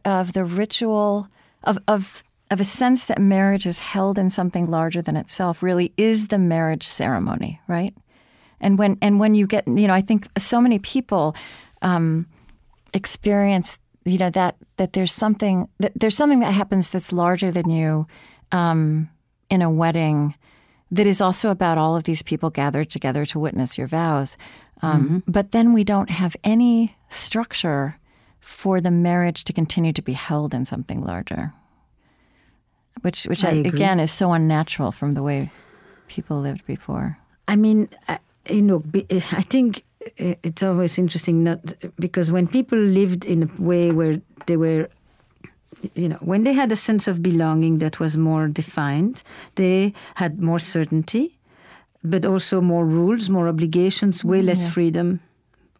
[0.04, 1.28] of the ritual
[1.62, 5.92] of of of a sense that marriage is held in something larger than itself really
[5.96, 7.94] is the marriage ceremony, right?
[8.60, 11.36] And when and when you get, you know, I think so many people
[11.80, 12.26] um,
[12.92, 17.70] experience, you know, that that there's something that there's something that happens that's larger than
[17.70, 18.06] you
[18.50, 19.08] um,
[19.48, 20.34] in a wedding
[20.90, 24.36] that is also about all of these people gathered together to witness your vows.
[24.82, 25.30] Um, mm-hmm.
[25.30, 27.96] But then we don't have any structure
[28.40, 31.52] for the marriage to continue to be held in something larger,
[33.02, 35.50] which, which I, again is so unnatural from the way
[36.08, 37.18] people lived before.
[37.46, 37.88] I mean,
[38.48, 39.84] you know, I think
[40.16, 44.88] it's always interesting, not because when people lived in a way where they were
[45.94, 49.22] you know, when they had a sense of belonging that was more defined,
[49.56, 51.38] they had more certainty,
[52.04, 54.72] but also more rules, more obligations, way less yeah.
[54.72, 55.20] freedom,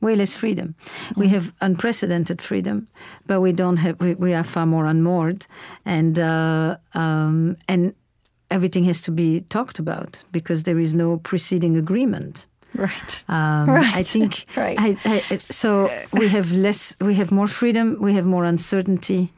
[0.00, 0.74] way less freedom.
[1.16, 2.88] We have unprecedented freedom,
[3.26, 4.00] but we don't have.
[4.00, 5.46] We, we are far more unmoored,
[5.85, 7.94] and uh, um, and
[8.50, 12.46] everything has to be talked about because there is no preceding agreement.
[12.74, 13.24] Right.
[13.28, 13.94] Um, Right.
[13.94, 14.46] I think.
[14.56, 14.76] Right.
[14.78, 16.96] I, I, so we have less.
[17.00, 17.96] We have more freedom.
[18.00, 19.32] We have more uncertainty.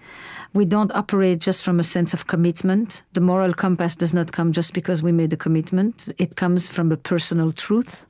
[0.55, 3.03] We don't operate just from a sense of commitment.
[3.12, 6.09] The moral compass does not come just because we made a commitment.
[6.17, 8.07] It comes from a personal truth.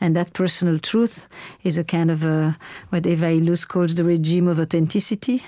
[0.00, 1.28] And that personal truth
[1.62, 2.56] is a kind of a,
[2.90, 5.42] what Eva Illouz calls the regime of authenticity.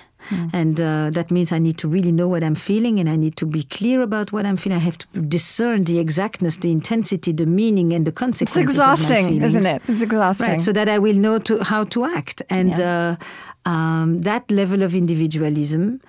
[0.53, 3.37] And uh, that means I need to really know what I'm feeling and I need
[3.37, 4.76] to be clear about what I'm feeling.
[4.76, 8.76] I have to discern the exactness, the intensity, the meaning, and the It's consequences.
[8.76, 9.83] my exhausting, isn't it?
[9.88, 10.48] It's exhausting.
[10.48, 12.42] Right, so that I will know to, how to act.
[12.50, 13.16] And uh,
[13.64, 16.00] um, that level of individualism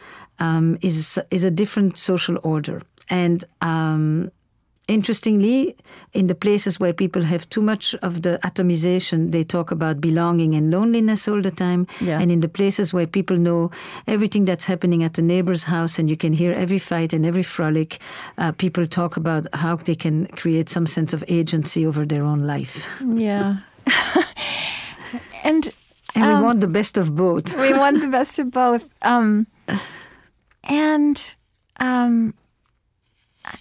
[0.41, 2.81] um, is, is a different social order.
[3.09, 4.31] And um,
[4.87, 5.75] interestingly,
[6.13, 10.55] in the places where people have too much of the atomization, they talk about belonging
[10.55, 11.85] and loneliness all the time.
[12.01, 12.19] Yeah.
[12.21, 13.69] And in the places where people know
[14.07, 17.43] everything that's happening at the neighbor's house and you can hear every fight and every
[17.43, 17.99] frolic,
[18.37, 22.39] uh, people talk about how they can create some sense of agency over their own
[22.39, 22.87] life.
[23.15, 23.57] yeah.
[25.43, 25.63] and
[26.15, 27.55] And Um, we want the best of both.
[27.57, 28.83] we want the best of both.
[29.01, 29.47] Um,
[30.63, 31.35] and
[31.79, 32.33] um,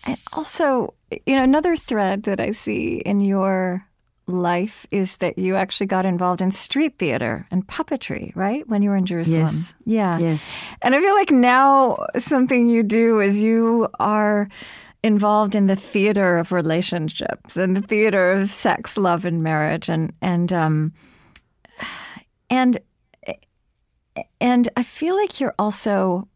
[0.06, 0.94] I also,
[1.26, 3.86] you know, another thread that I see in your
[4.26, 8.66] life is that you actually got involved in street theater and puppetry, right?
[8.68, 9.40] When you were in Jerusalem.
[9.40, 9.74] Yes.
[9.84, 10.18] Yeah.
[10.18, 10.62] Yes.
[10.82, 14.48] And I feel like now something you do is you are
[15.02, 20.12] involved in the theater of relationships and the theater of sex, love, and marriage, and
[20.20, 20.92] and um,
[22.50, 22.78] and
[24.40, 26.28] and I feel like you're also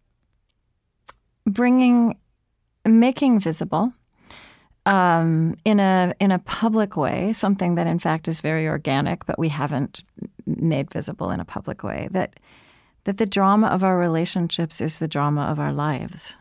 [1.46, 2.18] bringing,
[2.85, 3.92] making visible.
[4.87, 9.38] Um, in a in a public way, something that in fact is very organic, but
[9.38, 10.04] we haven't
[10.44, 12.09] made visible in a public way.
[12.11, 12.38] That
[13.04, 16.37] that the drama of our relationships is the drama of our lives.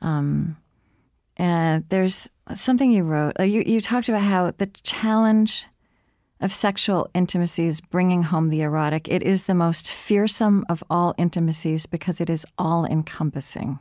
[0.00, 0.56] Um,
[1.36, 3.38] and there's something you wrote.
[3.38, 5.68] uh, You you talked about how the challenge
[6.40, 9.08] of sexual intimacy is bringing home the erotic.
[9.08, 13.78] It is the most fearsome of all intimacies because it is all encompassing.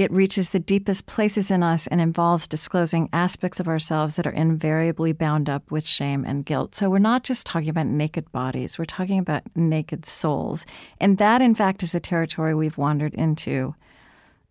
[0.00, 4.30] It reaches the deepest places in us and involves disclosing aspects of ourselves that are
[4.30, 6.74] invariably bound up with shame and guilt.
[6.74, 10.64] So we're not just talking about naked bodies, we're talking about naked souls.
[11.02, 13.74] And that, in fact, is the territory we've wandered into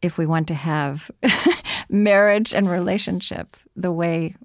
[0.03, 1.09] if we want to have
[1.89, 4.35] marriage and relationship the way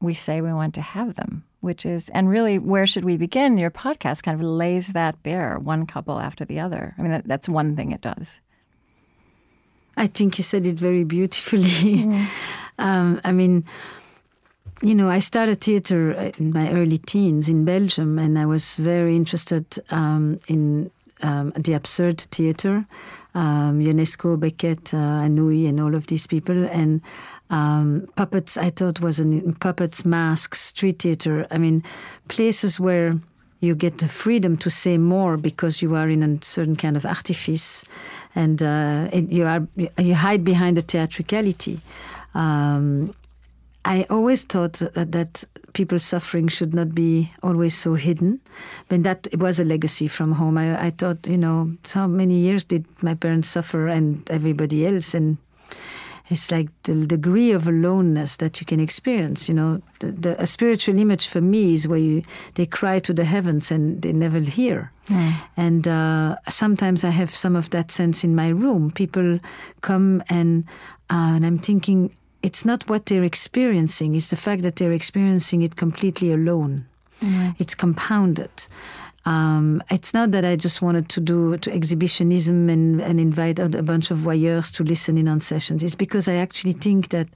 [0.00, 3.58] we say we want to have them, which is, and really, where should we begin?
[3.58, 6.94] Your podcast kind of lays that bare, one couple after the other.
[6.96, 8.40] I mean, that, that's one thing it does.
[9.96, 12.26] I think you said it very beautifully.
[12.78, 13.64] um, I mean,
[14.82, 19.16] you know, I started theater in my early teens in Belgium, and I was very
[19.16, 20.90] interested um, in
[21.22, 22.86] um, the absurd theater.
[23.34, 27.00] Um, Ionesco, Beckett, uh, Anouilh, and all of these people, and
[27.50, 28.56] um, puppets.
[28.56, 31.46] I thought was an puppets, masks, street theater.
[31.50, 31.82] I mean,
[32.28, 33.14] places where
[33.60, 37.06] you get the freedom to say more because you are in a certain kind of
[37.06, 37.84] artifice,
[38.34, 39.66] and uh, it, you are
[39.98, 41.80] you hide behind the theatricality.
[42.34, 43.14] Um,
[43.84, 45.44] I always thought that, that
[45.74, 48.40] people suffering should not be always so hidden.
[48.88, 50.56] But that was a legacy from home.
[50.56, 55.12] I, I thought, you know, so many years did my parents suffer and everybody else,
[55.14, 55.36] and
[56.30, 59.48] it's like the degree of aloneness that you can experience.
[59.48, 62.22] You know, the, the, a spiritual image for me is where you,
[62.54, 64.90] they cry to the heavens and they never hear.
[65.56, 68.90] And uh, sometimes I have some of that sense in my room.
[68.90, 69.38] People
[69.82, 70.64] come and
[71.10, 75.60] uh, and I'm thinking it's not what they're experiencing; it's the fact that they're experiencing
[75.60, 76.86] it completely alone.
[77.58, 78.66] It's compounded.
[79.26, 83.82] Um, it's not that I just wanted to do to exhibitionism and, and invite a
[83.82, 85.82] bunch of voyeurs to listen in on sessions.
[85.82, 87.28] It's because I actually think that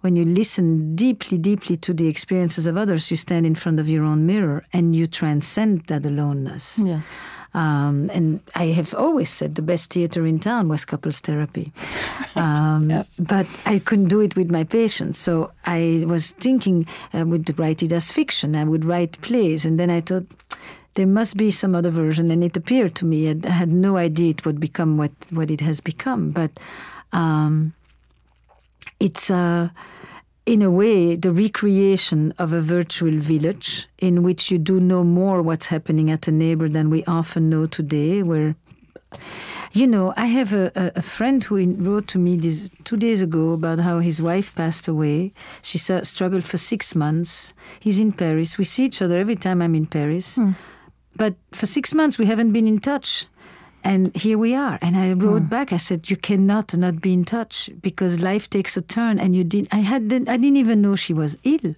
[0.00, 3.88] when you listen deeply, deeply to the experiences of others, you stand in front of
[3.88, 6.78] your own mirror and you transcend that aloneness.
[6.78, 7.16] Yes.
[7.54, 11.72] Um, and I have always said the best theater in town was couples therapy.
[12.36, 15.18] Um, But I couldn't do it with my patients.
[15.18, 19.64] So I was thinking I would write it as fiction, I would write plays.
[19.66, 20.26] And then I thought,
[20.94, 22.30] there must be some other version.
[22.30, 25.60] And it appeared to me, I had no idea it would become what, what it
[25.60, 26.30] has become.
[26.30, 26.50] But
[27.12, 27.74] um,
[29.00, 29.68] it's uh,
[30.48, 35.42] in a way the recreation of a virtual village in which you do know more
[35.42, 38.56] what's happening at a neighbor than we often know today where
[39.72, 43.20] you know i have a, a, a friend who wrote to me this two days
[43.20, 45.30] ago about how his wife passed away
[45.62, 49.74] she struggled for six months he's in paris we see each other every time i'm
[49.74, 50.38] in paris
[51.18, 53.26] but for six months we haven't been in touch.
[53.84, 54.76] And here we are.
[54.82, 55.54] And I wrote Hmm.
[55.56, 55.68] back.
[55.72, 59.44] I said, "You cannot not be in touch because life takes a turn." And you
[59.44, 59.70] didn't.
[59.80, 60.02] I had.
[60.34, 61.68] I didn't even know she was ill.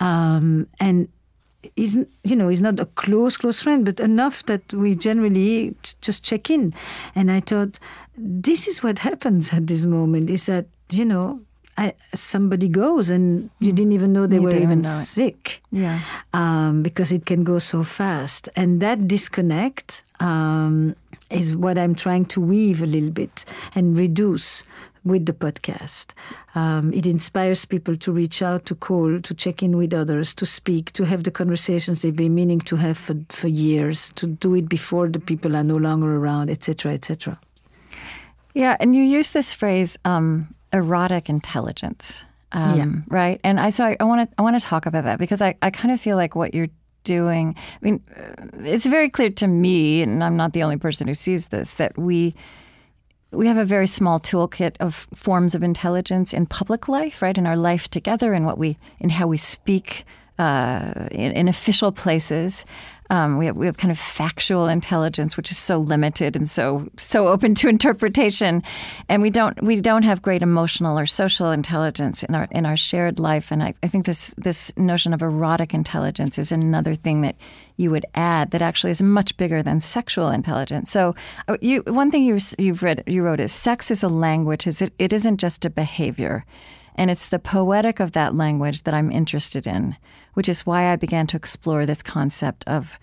[0.00, 1.08] Um, and
[1.76, 1.96] he's,
[2.30, 5.74] you know, he's not a close, close friend, but enough that we generally
[6.06, 6.74] just check in.
[7.14, 7.78] And I thought,
[8.44, 11.40] this is what happens at this moment: is that you know,
[11.78, 16.00] I, somebody goes and you didn't even know they You were even sick Yeah.
[16.34, 18.48] um, because it can go so fast.
[18.56, 20.96] And that disconnect um,
[21.30, 23.44] is what I'm trying to weave a little bit
[23.76, 24.64] and reduce
[25.04, 26.06] with the podcast.
[26.56, 30.44] Um, it inspires people to reach out, to call, to check in with others, to
[30.44, 34.54] speak, to have the conversations they've been meaning to have for, for years, to do
[34.56, 37.38] it before the people are no longer around, etc., etc.
[38.54, 42.26] Yeah, and you use this phrase um, erotic intelligence.
[42.52, 43.16] Um, Yeah.
[43.16, 43.40] Right.
[43.44, 45.70] And I so I want to I want to talk about that because I, I
[45.70, 46.70] kind of feel like what you're
[47.04, 47.54] doing.
[47.56, 51.14] I mean, uh, it's very clear to me, and I'm not the only person who
[51.14, 52.34] sees this, that we
[53.30, 57.36] we have a very small toolkit of forms of intelligence in public life, right?
[57.36, 60.04] In our life together, and what we in how we speak
[60.38, 62.64] uh, in, in official places.
[63.10, 66.88] Um, we have we have kind of factual intelligence, which is so limited and so
[66.96, 68.62] so open to interpretation,
[69.08, 72.76] and we don't we don't have great emotional or social intelligence in our in our
[72.76, 73.50] shared life.
[73.50, 77.36] And I, I think this this notion of erotic intelligence is another thing that
[77.76, 80.90] you would add that actually is much bigger than sexual intelligence.
[80.90, 81.14] So,
[81.48, 84.66] uh, you one thing you you've read you wrote is sex is a language.
[84.66, 86.44] Is it, it isn't just a behavior.
[86.98, 89.96] And it's the poetic of that language that I'm interested in,
[90.34, 92.98] which is why I began to explore this concept of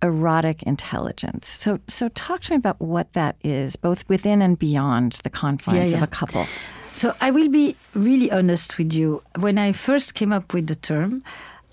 [0.00, 1.48] erotic intelligence.
[1.48, 5.90] So, so talk to me about what that is, both within and beyond the confines
[5.90, 6.46] Yeah, of a couple.
[6.92, 9.22] So I will be really honest with you.
[9.38, 11.24] When I first came up with the term,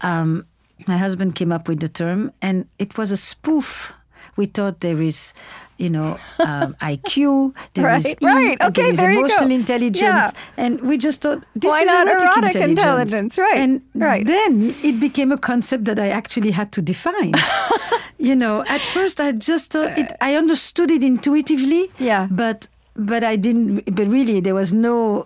[0.01, 0.45] um,
[0.87, 3.93] my husband came up with the term, and it was a spoof.
[4.37, 5.33] We thought there is,
[5.79, 8.57] you know, um, IQ, there is Right, E, right.
[8.69, 9.55] Okay, there is there you emotional go.
[9.55, 10.31] intelligence, Yeah.
[10.63, 13.13] and we just thought this Why is not erotic, erotic intelligence.
[13.13, 13.37] intelligence?
[13.37, 14.25] Right, And right.
[14.27, 17.33] then it became a concept that I actually had to define.
[18.17, 21.89] you know, at first I just thought it, I understood it intuitively.
[21.99, 22.27] Yeah.
[22.29, 23.95] But but I didn't.
[23.95, 25.23] But really, there was no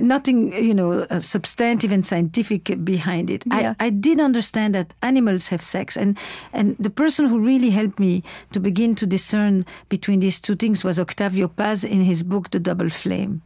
[0.00, 3.44] nothing, you know, uh, substantive and scientific behind it.
[3.46, 3.74] Yeah.
[3.78, 6.18] I, I did understand that animals have sex, and
[6.52, 8.22] and the person who really helped me
[8.52, 12.58] to begin to discern between these two things was Octavio Paz in his book The
[12.58, 13.42] Double Flame,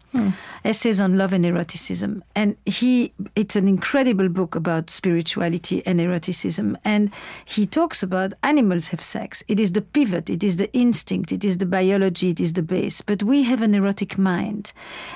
[0.64, 6.76] essays on love and eroticism, and he it's an incredible book about spirituality and eroticism,
[6.84, 7.10] and
[7.44, 9.42] he talks about animals have sex.
[9.48, 12.62] It is the pivot, it is the instinct, it is the biology, it is the
[12.62, 14.72] base, but we have an erotic mind,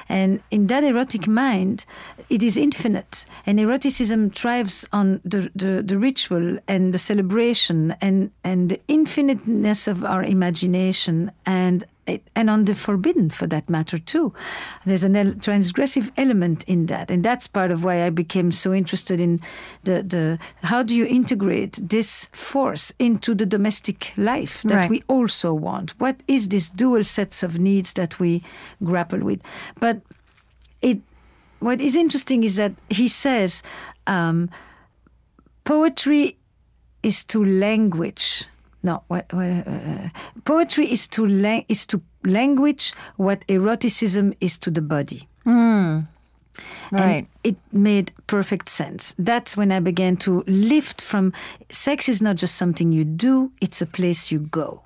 [0.09, 1.85] and in that erotic mind,
[2.29, 3.27] it is infinite.
[3.47, 9.89] And eroticism thrives on the, the, the ritual and the celebration and, and the infiniteness
[9.89, 11.85] of our imagination and
[12.37, 14.33] and on the forbidden for that matter too.
[14.85, 19.21] There's a transgressive element in that, and that's part of why I became so interested
[19.21, 19.41] in
[19.85, 24.91] the the how do you integrate this force into the domestic life that Right.
[24.91, 25.99] we also want?
[25.99, 28.43] What is this dual sets of needs that we
[28.83, 29.41] grapple with?
[29.81, 30.03] But
[30.83, 31.01] it
[31.65, 33.63] what is interesting is that he says
[34.07, 34.51] um,
[35.65, 36.37] poetry
[37.03, 38.45] is to language.
[38.83, 40.09] No, what, what, uh,
[40.45, 45.27] poetry is to la- is to language what eroticism is to the body.
[46.93, 47.03] Right.
[47.03, 49.15] And it made perfect sense.
[49.19, 51.33] That's when I began to lift from
[51.71, 54.83] sex is not just something you do, it's a place you go.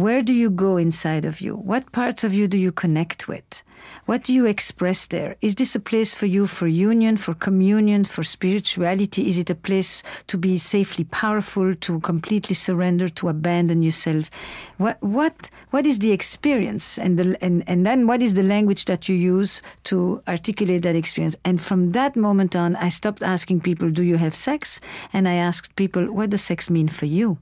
[0.00, 1.54] Where do you go inside of you?
[1.54, 3.62] What parts of you do you connect with?
[4.06, 5.36] What do you express there?
[5.42, 9.28] Is this a place for you for union, for communion, for spirituality?
[9.28, 14.30] Is it a place to be safely powerful, to completely surrender, to abandon yourself?
[14.78, 16.96] What what what is the experience?
[16.96, 20.96] And the, and and then what is the language that you use to articulate that
[20.96, 21.36] experience?
[21.44, 24.80] And from that moment on, I stopped asking people, "Do you have sex?"
[25.12, 27.36] And I asked people, "What does sex mean for you?"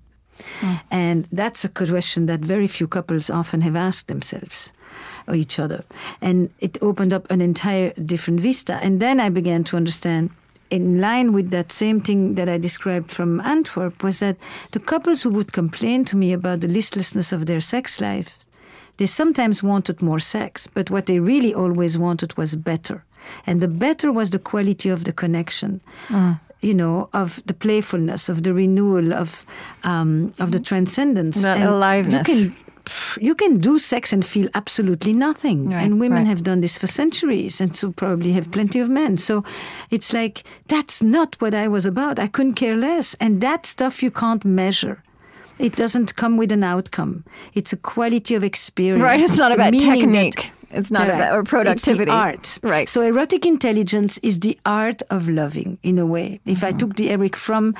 [0.61, 0.81] Mm.
[0.91, 4.73] And that's a question that very few couples often have asked themselves
[5.27, 5.85] or each other.
[6.21, 8.79] And it opened up an entire different vista.
[8.83, 10.31] And then I began to understand,
[10.71, 14.37] in line with that same thing that I described from Antwerp, was that
[14.73, 18.41] the couples who would complain to me about the listlessness of their sex life,
[18.97, 23.05] they sometimes wanted more sex, but what they really always wanted was better.
[23.47, 25.81] And the better was the quality of the connection.
[26.09, 26.41] Mm.
[26.61, 29.47] You know, of the playfulness, of the renewal, of
[29.85, 32.29] um, of the transcendence, That And aliveness.
[32.29, 32.57] You can
[33.21, 35.71] you can do sex and feel absolutely nothing.
[35.71, 36.27] Right, and women right.
[36.27, 39.19] have done this for centuries, and so probably have plenty of men.
[39.19, 39.45] So
[39.91, 42.19] it's like, that's not what I was about.
[42.19, 43.15] I couldn't care less.
[43.21, 45.03] And that stuff you can't measure.
[45.59, 47.25] It doesn't come with an outcome.
[47.53, 49.03] It's a quality of experience.
[49.03, 49.21] Right.
[49.21, 50.53] It's, not about meaning that- technique.
[50.71, 51.21] It's not Correct.
[51.21, 52.11] about or productivity.
[52.11, 52.59] Art.
[52.63, 52.89] Right.
[52.89, 56.41] So erotic intelligence is the art of loving, in a way.
[56.45, 56.67] If Mm-hmm.
[56.67, 57.75] I took the Erich Fromm,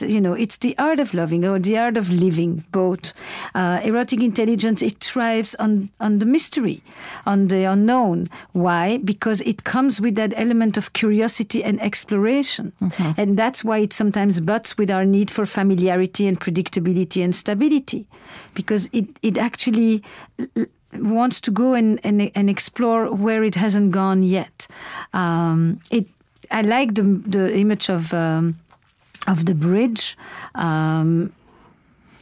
[0.00, 3.12] you know, it's the art of loving or the art of living, both.
[3.54, 6.82] Uh, erotic intelligence, it thrives on, on the mystery,
[7.24, 8.28] on the unknown.
[8.52, 8.98] Why?
[8.98, 12.72] Because it comes with that element of curiosity and exploration.
[12.82, 13.20] Mm-hmm.
[13.20, 18.06] And that's why it sometimes butts with our need for familiarity and predictability and stability.
[18.54, 20.02] Because it, it actually
[20.92, 24.66] wants to go and, and, and explore where it hasn't gone yet.
[25.12, 26.06] Um, it,
[26.50, 28.58] I like the, the image of, um,
[29.26, 30.16] of the bridge.
[30.54, 31.32] Um,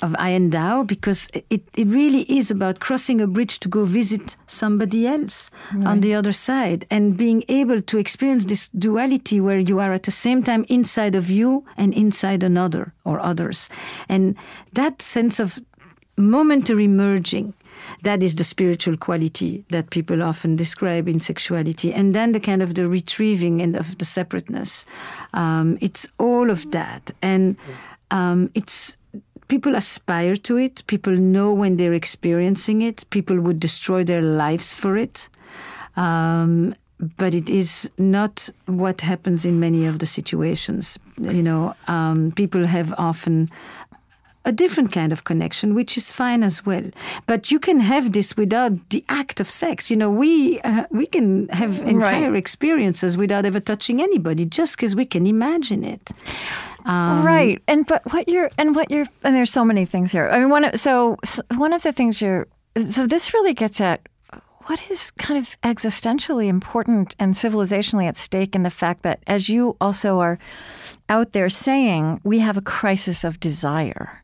[0.03, 0.15] of
[0.51, 5.51] Dow because it, it really is about crossing a bridge to go visit somebody else
[5.85, 10.03] on the other side and being able to experience this duality where you are at
[10.03, 13.69] the same time inside of you and inside another or others.
[14.09, 14.37] And
[14.73, 15.59] that sense of
[16.17, 17.55] momentary merging.
[18.03, 22.63] That is the spiritual quality that people often describe in sexuality, and then the kind
[22.63, 24.87] of the retrieving and of the separateness.
[25.35, 27.57] Um, it's all of that, and
[28.11, 28.97] um, it's
[29.49, 30.87] people aspire to it.
[30.87, 33.09] People know when they're experiencing it.
[33.11, 35.29] People would destroy their lives for it.
[35.97, 36.75] Um,
[37.19, 40.99] but it is not what happens in many of the situations.
[41.21, 43.51] You know, um, people have often
[44.47, 46.85] a different kind of connection, which is fine as well.
[47.27, 49.91] But you can have this without the act of sex.
[49.91, 54.97] You know, we uh, we can have entire experiences without ever touching anybody, just because
[54.97, 56.13] we can imagine it.
[56.87, 57.61] Um, right.
[57.67, 60.29] And but what you're and what you're and there's so many things here.
[60.31, 61.19] I mean, one of, so
[61.57, 62.47] one of the things you're
[62.79, 64.09] so this really gets at
[64.67, 69.49] what is kind of existentially important and civilizationally at stake in the fact that as
[69.49, 70.39] you also are
[71.09, 74.23] out there saying we have a crisis of desire.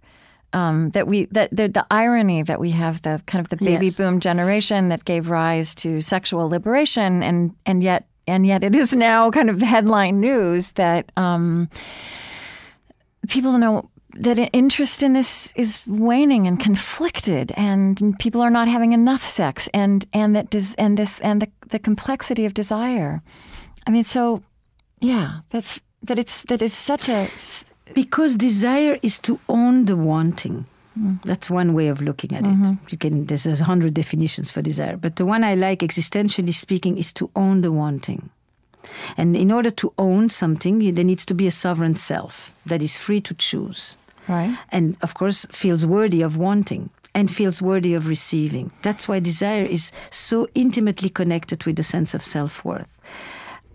[0.55, 3.87] Um, that we that the, the irony that we have the kind of the baby
[3.87, 3.97] Yes.
[3.97, 8.95] boom generation that gave rise to sexual liberation and and yet and yet it is
[8.95, 11.69] now kind of headline news that um,
[13.29, 18.93] people know that interest in this is waning and conflicted, and people are not having
[18.93, 23.23] enough sex, and and that des- and this and the the complexity of desire.
[23.87, 24.43] I mean, so
[25.01, 27.27] yeah, that's that it's that it's such a
[27.95, 30.67] Because desire is to own the wanting.
[30.99, 31.23] Mm.
[31.25, 32.51] That's one way of looking at it.
[32.51, 32.85] Mm-hmm.
[32.91, 36.99] You can there's a hundred definitions for desire, but the one I like, existentially speaking,
[36.99, 38.31] is to own the wanting.
[39.17, 42.99] And in order to own something, there needs to be a sovereign self that is
[42.99, 43.97] free to choose,
[44.29, 44.59] right.
[44.71, 48.71] and of course feels worthy of wanting and feels worthy of receiving.
[48.83, 52.92] That's why desire is so intimately connected with the sense of self worth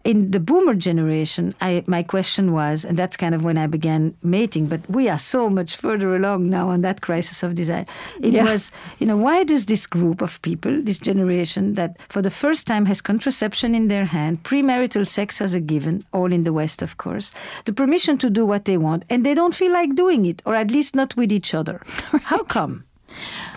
[0.04, 4.16] in the boomer generation, I, my question was, and that's kind of when I began
[4.24, 7.86] mating, but we are so much further along now on that crisis of desire.
[8.22, 8.44] It Yeah.
[8.44, 12.68] was, you know, why does this group of people, this generation that for the first
[12.68, 16.82] time has contraception in their hand, premarital sex as a given, all in the West,
[16.82, 17.34] of course,
[17.66, 20.56] the permission to do what they want, and they don't feel like doing it, or
[20.56, 21.82] at least not with each other?
[22.24, 22.84] How come?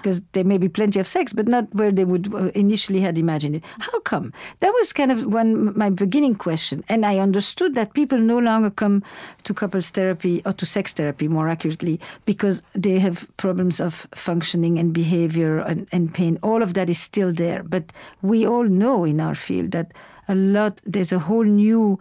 [0.00, 3.18] Because there may be plenty of sex, but not where they would uh, initially had
[3.18, 3.64] imagined it.
[3.78, 4.32] How come?
[4.60, 8.70] That was kind of one my beginning question, and I understood that people no longer
[8.70, 9.02] come
[9.44, 14.78] to couples therapy or to sex therapy, more accurately, because they have problems of functioning
[14.78, 16.38] and behavior and, and pain.
[16.42, 17.92] All of that is still there, but
[18.22, 19.92] we all know in our field that
[20.28, 21.98] a lot there's a whole new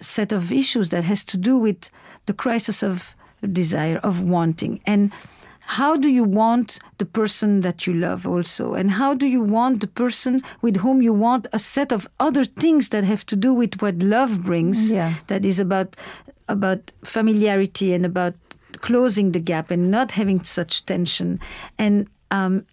[0.00, 1.90] set of issues that has to do with
[2.26, 3.14] the crisis of
[3.52, 5.12] desire of wanting and
[5.78, 8.74] how do you want the person that you love also?
[8.74, 12.44] And how do you want the person with whom you want a set of other
[12.44, 14.92] things that have to do with what love brings?
[14.92, 15.14] Yeah.
[15.28, 15.96] that is about
[16.48, 18.34] about familiarity and about
[18.80, 21.38] closing the gap and not having such tension
[21.78, 22.66] and um,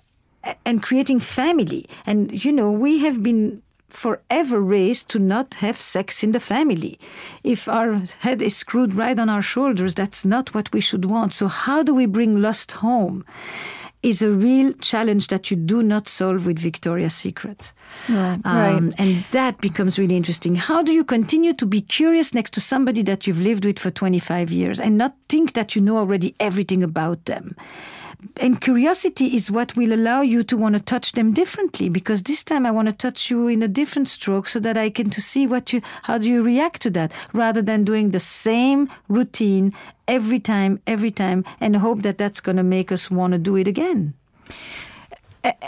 [0.65, 1.85] and creating family.
[2.07, 6.99] And you know we have been forever raised to not have sex in the family.
[7.43, 11.33] If our head is screwed right on our shoulders, that's not what we should want.
[11.33, 13.23] So, how do we bring lust home?
[14.03, 17.73] Is a real challenge that you do not solve with Victoria's Secret.
[18.07, 18.93] Right, Um, right.
[18.99, 20.55] And that becomes really interesting.
[20.55, 23.89] How do you continue to be curious next to somebody that you've lived with for
[23.89, 27.55] 25 years and not think that you know already everything about them?
[28.37, 32.43] And curiosity is what will allow you to want to touch them differently because this
[32.43, 35.21] time I want to touch you in a different stroke so that I can to
[35.21, 39.73] see what you how do you react to that rather than doing the same routine
[40.07, 43.55] every time every time and hope that that's going to make us want to do
[43.55, 44.15] it again.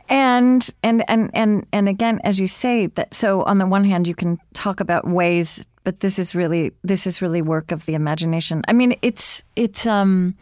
[0.10, 4.08] and and and and and again as you say that so on the one hand
[4.08, 7.93] you can talk about ways but this is really this is really work of the
[7.93, 10.36] imagination i mean it's it's um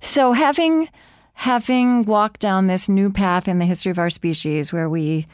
[0.00, 0.88] so having
[1.38, 5.24] having walked down this new path in the history of our species where we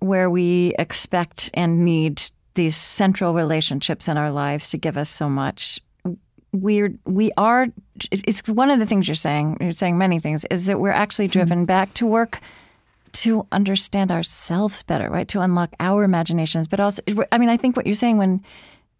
[0.00, 2.20] where we expect and need
[2.54, 5.78] these central relationships in our lives to give us so much
[6.50, 7.68] we're we are
[8.10, 11.26] it's one of the things you're saying you're saying many things is that we're actually
[11.26, 11.34] hmm.
[11.34, 12.40] driven back to work
[13.12, 15.28] to understand ourselves better right?
[15.28, 17.00] To unlock our imaginations but also
[17.30, 18.42] i mean i think what you're saying when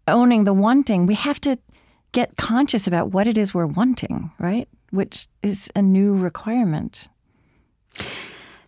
[0.07, 1.59] owning the wanting we have to
[2.13, 7.07] get conscious about what it is we're wanting right which is a new requirement.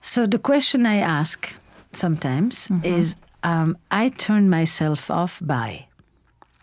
[0.01, 1.53] So the question I ask
[1.91, 2.85] sometimes mm-hmm.
[2.85, 5.87] is um, I turn myself off by.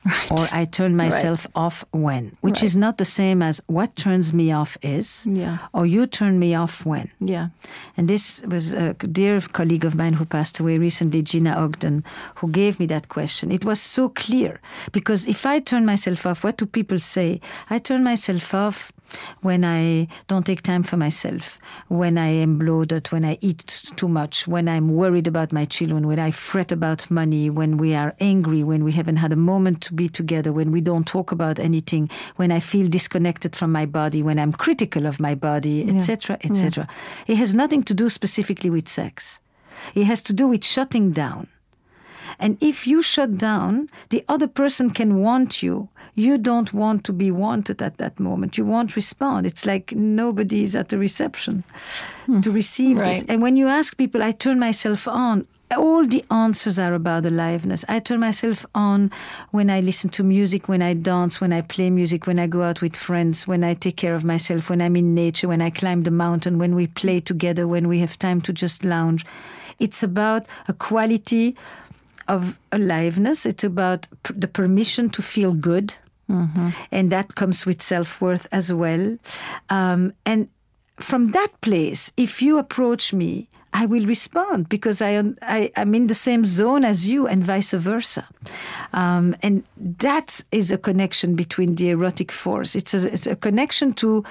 [0.07, 0.33] Right.
[0.33, 1.63] Or I turn myself right.
[1.65, 2.65] off when, which right.
[2.65, 5.59] is not the same as what turns me off is, yeah.
[5.73, 7.11] or you turn me off when.
[7.21, 7.49] Yeah.
[7.97, 12.05] And this was a dear colleague of mine who passed away recently, Gina Ogden,
[12.35, 13.51] who gave me that question.
[13.51, 14.61] It was so clear
[14.93, 17.41] because if I turn myself off, what do people say?
[17.71, 18.93] I turn myself off
[19.43, 24.09] when I don't take time for myself, when I am bloated, when I eat too
[24.09, 28.15] much, when I'm worried about my children, when I fret about money, when we are
[28.21, 31.59] angry, when we haven't had a moment to be together, when we don't talk about
[31.59, 36.39] anything, when I feel disconnected from my body, when I'm critical of my body, etc.,
[36.41, 36.51] yeah.
[36.51, 36.89] etc.
[36.89, 37.35] Yeah.
[37.35, 39.41] It has nothing to do specifically with sex.
[39.95, 41.49] It has to do with shutting down.
[42.39, 45.89] And if you shut down, the other person can want you.
[46.15, 48.59] You don't want to be wanted at that moment.
[48.59, 49.47] You won't respond.
[49.47, 51.65] It's like nobody is at the reception
[52.27, 52.41] hmm.
[52.41, 53.07] to receive right.
[53.07, 53.25] this.
[53.29, 57.85] And when you ask people, I turn myself on, all the answers are about aliveness.
[57.89, 59.11] I turn myself on
[59.51, 62.63] when I listen to music, when I dance, when I play music, when I go
[62.63, 65.71] out with friends, when I take care of myself, when I'm in nature, when I
[65.71, 69.25] climb the mountain, when we play together, when we have time to just lounge.
[69.79, 71.57] It's about a quality
[72.29, 73.47] of aliveness.
[73.47, 75.95] It's about the permission to feel good.
[76.31, 76.71] Mm-hmm.
[76.91, 79.19] And that comes with self worth as well.
[79.69, 80.49] Um, and
[80.97, 86.07] from that place, if you approach me, I will respond because I, I am in
[86.07, 88.29] the same zone as you, and vice versa.
[88.93, 92.77] Um, and that is a connection between the erotic force.
[92.77, 94.25] It's a, it's a connection to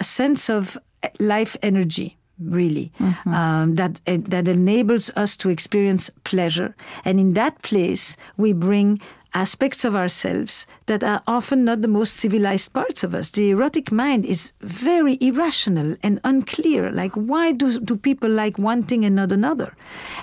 [0.00, 0.76] a sense of
[1.20, 3.34] life energy really mm-hmm.
[3.34, 6.74] um, that uh, that enables us to experience pleasure
[7.04, 9.00] and in that place we bring
[9.34, 13.30] aspects of ourselves that are often not the most civilized parts of us.
[13.30, 16.90] The erotic mind is very irrational and unclear.
[16.90, 19.76] Like, why do, do people like one thing and not another?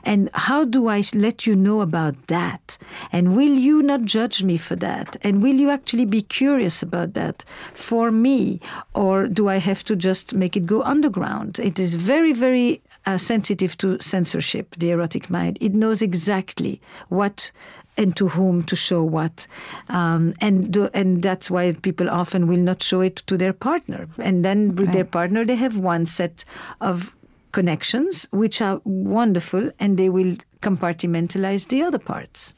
[0.03, 2.77] And how do I let you know about that?
[3.11, 5.15] And will you not judge me for that?
[5.21, 7.43] And will you actually be curious about that
[7.73, 8.59] for me?
[8.93, 11.59] Or do I have to just make it go underground?
[11.59, 15.57] It is very, very uh, sensitive to censorship, the erotic mind.
[15.61, 17.51] It knows exactly what
[17.97, 19.47] and to whom to show what.
[19.89, 24.07] Um, and do, and that's why people often will not show it to their partner.
[24.21, 26.45] And then with their partner, they have one set
[26.79, 27.15] of
[27.51, 32.53] connections which are wonderful, and they will compartmentalize the other parts.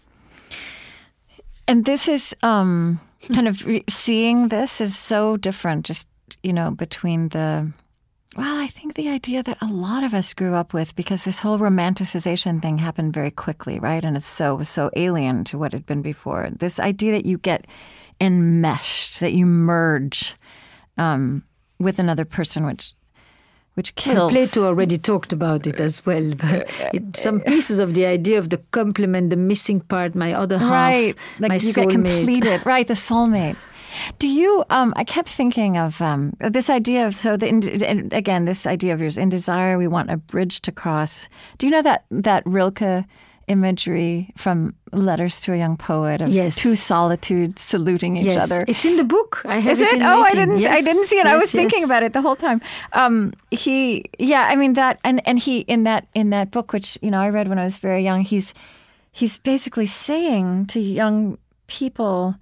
[1.67, 2.99] And this is um,
[3.33, 6.07] kind of seeing this is so different, just
[6.43, 7.71] you know, between the
[8.35, 11.39] well, I think the idea that a lot of us grew up with, because this
[11.39, 14.03] whole romanticization thing happened very quickly, right?
[14.03, 16.49] And it's so so alien to what had been before.
[16.51, 17.65] This idea that you get
[18.21, 20.35] enmeshed, that you merge
[20.97, 21.43] um,
[21.79, 22.93] with another person, which
[23.73, 24.17] which kills.
[24.17, 26.33] Well, Plato already talked about it as well.
[26.35, 29.79] But uh, it, uh, some uh, pieces of the idea of the complement, the missing
[29.79, 31.15] part, my other half, right?
[31.39, 31.75] Like my you soulmate.
[31.75, 32.87] get completed, right?
[32.87, 33.55] The soulmate.
[34.17, 34.63] Do you?
[34.69, 37.47] Um, I kept thinking of um, this idea of so the
[38.11, 41.27] again this idea of yours in desire we want a bridge to cross.
[41.57, 43.05] Do you know that that Rilke
[43.49, 46.55] imagery from Letters to a Young Poet of yes.
[46.55, 48.43] two solitudes saluting each yes.
[48.43, 48.63] other.
[48.67, 49.41] It's in the book.
[49.45, 49.93] I have Is it.
[49.93, 50.01] it?
[50.01, 50.59] oh, I didn't.
[50.59, 50.77] Yes.
[50.77, 51.25] I didn't see it.
[51.25, 52.61] I was thinking about it the whole time.
[52.93, 56.97] Um, he, yeah, I mean that, and and he in that in that book, which
[57.01, 58.21] you know I read when I was very young.
[58.21, 58.53] He's
[59.11, 61.37] he's basically saying to young
[61.67, 62.35] people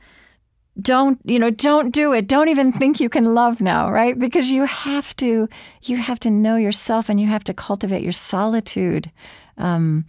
[0.82, 4.52] don't you know don't do it don't even think you can love now right because
[4.52, 5.48] you have to
[5.84, 9.12] you have to know yourself and you have to cultivate your solitude
[9.58, 10.06] um,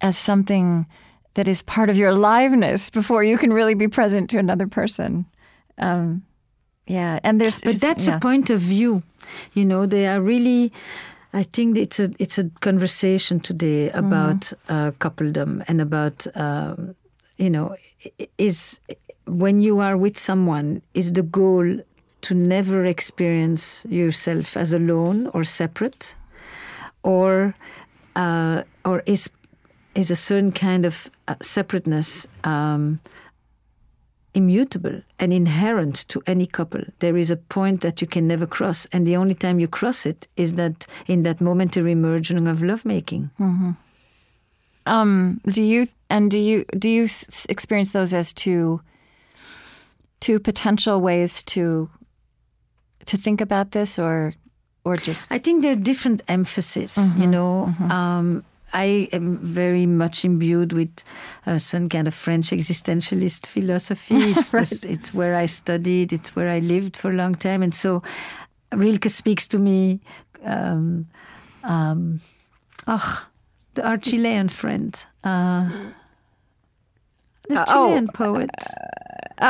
[0.00, 0.86] as something
[1.34, 5.24] that is part of your aliveness before you can really be present to another person
[5.78, 6.22] um,
[6.86, 8.16] yeah and there's but just, that's yeah.
[8.16, 9.02] a point of view
[9.54, 10.72] you know they are really
[11.32, 14.54] I think it's a it's a conversation today about mm.
[14.68, 16.96] uh, coupledom and about um,
[17.38, 17.76] you know
[18.36, 18.80] is
[19.30, 21.80] when you are with someone, is the goal
[22.22, 26.16] to never experience yourself as alone or separate,
[27.02, 27.54] or
[28.16, 29.30] uh, or is
[29.94, 33.00] is a certain kind of uh, separateness um,
[34.34, 36.82] immutable and inherent to any couple.
[37.00, 40.06] There is a point that you can never cross, and the only time you cross
[40.06, 43.30] it is that in that momentary merging of lovemaking.
[44.86, 47.06] Um, do you and do you do you
[47.48, 48.80] experience those as two
[50.20, 51.90] two potential ways to
[53.06, 54.34] to think about this, or
[54.84, 57.14] or just I think there are different emphasis.
[57.16, 61.04] You know, um, I am very much imbued with
[61.46, 64.14] uh, some kind of French existentialist philosophy.
[64.36, 66.12] It's just, it's where I studied.
[66.12, 68.02] It's where I lived for a long time, and so
[68.72, 70.00] Rilke speaks to me.
[70.44, 71.06] Um,
[71.64, 72.20] um,
[72.86, 73.26] oh,
[73.74, 75.04] the, our Chilean friend.
[75.24, 75.68] Uh,
[77.50, 78.50] the Uh, oh, Chilean poet.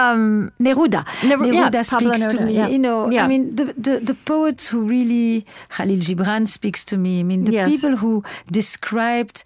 [0.01, 1.05] um, Neruda.
[1.29, 2.55] Neru- Neruda Pablo speaks to me.
[2.55, 2.69] yeah.
[2.75, 3.25] You know, Yeah.
[3.25, 5.45] I mean, the, the, the poets who really,
[5.77, 7.21] Khalil Gibran speaks to me.
[7.21, 7.69] I mean, the Yes.
[7.73, 9.43] people who described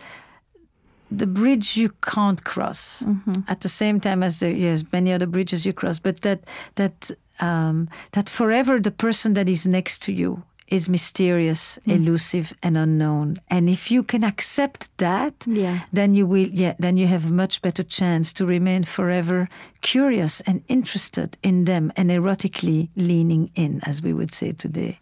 [1.11, 3.41] the bridge you can't cross Mm-hmm.
[3.49, 6.41] at the same time as there yes many other bridges you cross but that
[6.81, 11.95] that um, that forever the person that is next to you is mysterious Mm.
[11.97, 13.37] elusive and unknown.
[13.51, 15.81] And if you can accept that Yeah.
[15.93, 19.49] then you will yeah then you have a much better chance to remain forever
[19.81, 24.99] curious and interested in them and erotically leaning in as we would say today.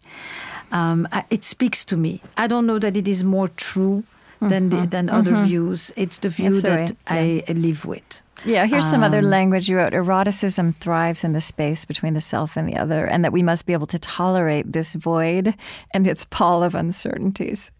[0.71, 2.21] Um, I, it speaks to me.
[2.37, 4.03] I don't know that it is more true
[4.41, 5.91] than the, than other views.
[5.95, 9.69] It's the view the that way, i live with Yeah, here's some other Um, language
[9.69, 9.93] you wrote.
[9.93, 13.65] Eroticism thrives in the space between the self and the other, and that we must
[13.65, 15.55] be able to tolerate this void
[15.91, 17.71] and its pall of uncertainties,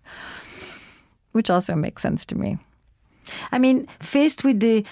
[1.34, 2.58] which also makes sense to me.
[3.52, 4.86] I mean, faced with the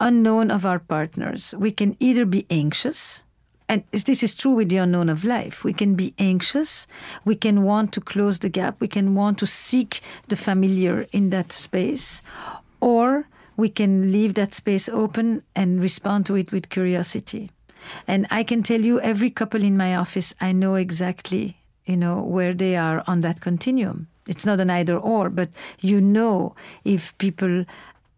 [0.00, 3.24] unknown of our partners, we can either be anxious,
[3.68, 5.64] and this is true with the unknown of life.
[5.64, 6.86] We can be anxious,
[7.24, 11.30] we can want to close the gap, we can want to seek the familiar in
[11.30, 12.22] that space,
[12.80, 13.26] or
[13.58, 17.50] we can leave that space open and respond to it with curiosity.
[18.06, 22.22] And I can tell you, every couple in my office, I know exactly, you know,
[22.22, 24.06] where they are on that continuum.
[24.28, 25.50] It's not an either or, but
[25.80, 26.54] you know
[26.84, 27.64] if people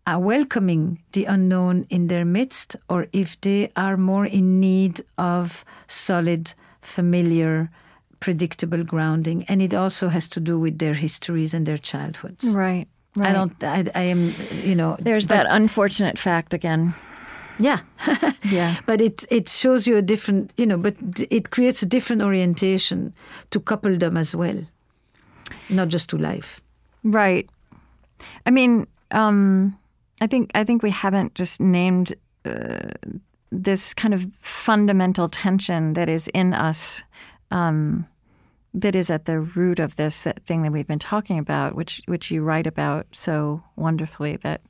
[0.07, 5.65] are welcoming the unknown in their midst or if they are more in need of
[5.87, 7.71] solid, familiar,
[8.19, 9.45] predictable grounding.
[9.45, 12.45] And it also has to do with their histories and their childhoods.
[12.55, 12.89] Right.
[13.17, 13.31] Right.
[13.31, 14.33] I don't, I, I am,
[14.65, 14.97] you know.
[15.01, 16.95] There's but- that unfortunate fact again.
[17.59, 17.81] Yeah.
[18.51, 18.75] Yeah.
[18.87, 20.95] but it it shows you a different, you know, but
[21.31, 23.13] it creates a different orientation
[23.51, 24.65] to coupledom as well,
[25.69, 26.61] not just to life.
[27.05, 27.49] Right.
[28.47, 29.77] I mean, um,
[30.23, 32.91] I think I think we haven't just named uh,
[33.53, 37.03] this kind of fundamental tension that is in us,
[37.51, 38.07] um,
[38.75, 42.03] that is at the root of this that thing that we've been talking about, which
[42.07, 44.37] which you write about so wonderfully.
[44.37, 44.61] That,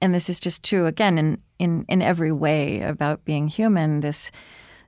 [0.00, 4.00] and this is just true again in in in every way about being human.
[4.00, 4.30] This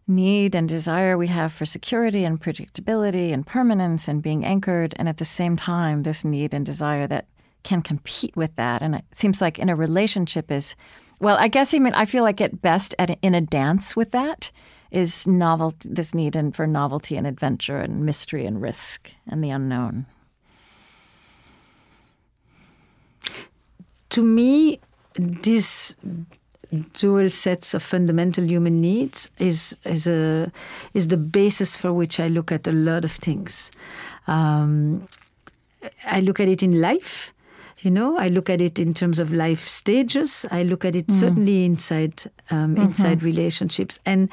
[0.07, 5.09] need and desire we have for security and predictability and permanence and being anchored, and
[5.09, 7.27] at the same time, this need and desire that
[7.63, 8.83] can compete with that.
[8.83, 10.75] And it seems like in a relationship is,
[11.21, 14.51] well, I guess even I feel like at best at in a dance with that
[14.91, 19.51] is novel this need and for novelty and adventure and mystery and risk and the
[19.51, 20.07] unknown.
[24.11, 24.81] To me,
[25.15, 25.97] these
[26.93, 30.51] dual sets of fundamental human needs is is a
[30.95, 33.71] is the basis for which I look at a lot of things.
[34.27, 35.09] Um,
[36.07, 37.33] I look at it in life.
[37.81, 40.45] You know, I look at it in terms of life stages.
[40.51, 44.29] I look at it certainly inside um, inside relationships, and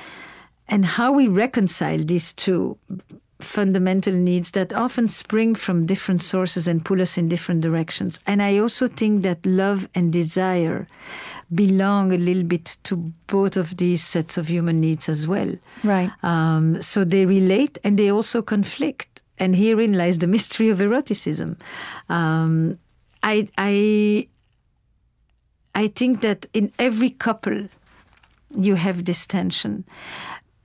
[0.67, 2.77] and how we reconcile these two
[3.39, 8.19] fundamental needs that often spring from different sources and pull us in different directions.
[8.25, 10.87] And I also think that love and desire
[11.53, 12.95] belong a little bit to
[13.27, 15.55] both of these sets of human needs as well.
[15.83, 16.09] Right.
[16.23, 19.21] Um, so they relate and they also conflict.
[19.37, 21.57] And herein lies the mystery of eroticism.
[22.07, 22.79] Um,
[23.21, 24.27] I, I,
[25.75, 27.67] I think that in every couple,
[28.57, 29.83] you have this tension.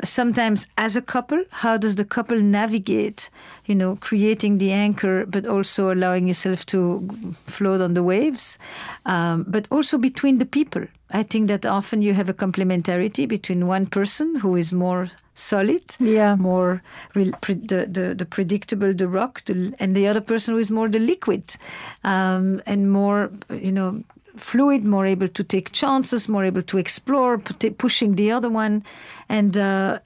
[0.04, 3.30] Sometimes, as a couple, how does the couple navigate,
[3.66, 7.08] you know, creating the anchor, but also allowing yourself to
[7.46, 8.58] float on the waves,
[9.06, 10.86] um, but also between the people.
[11.12, 15.82] I think that often you have a complementarity between one person who is more solid,
[15.98, 16.36] Yeah.
[16.36, 16.82] more
[17.14, 20.70] re- pre- the, the the predictable, the rock, the, and the other person who is
[20.70, 21.56] more the liquid,
[22.04, 24.02] um, and more, you know,
[24.40, 27.38] fluid, more able to take chances, more able to explore,
[27.78, 28.82] pushing the other one,
[29.28, 29.98] and uh,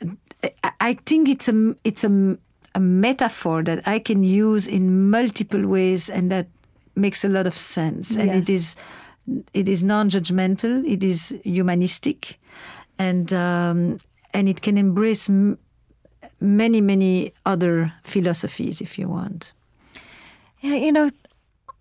[0.81, 2.37] I- think it's a it's a,
[2.75, 6.47] a metaphor that I can use in multiple ways, and that
[6.97, 8.49] makes a lot of sense, and Yes.
[8.49, 8.77] it is
[9.55, 12.39] it is non-judgmental, it is humanistic,
[12.99, 13.99] and um,
[14.35, 15.57] and it can embrace m-
[16.41, 19.53] many many other philosophies if you want.
[20.61, 21.09] Yeah, you know,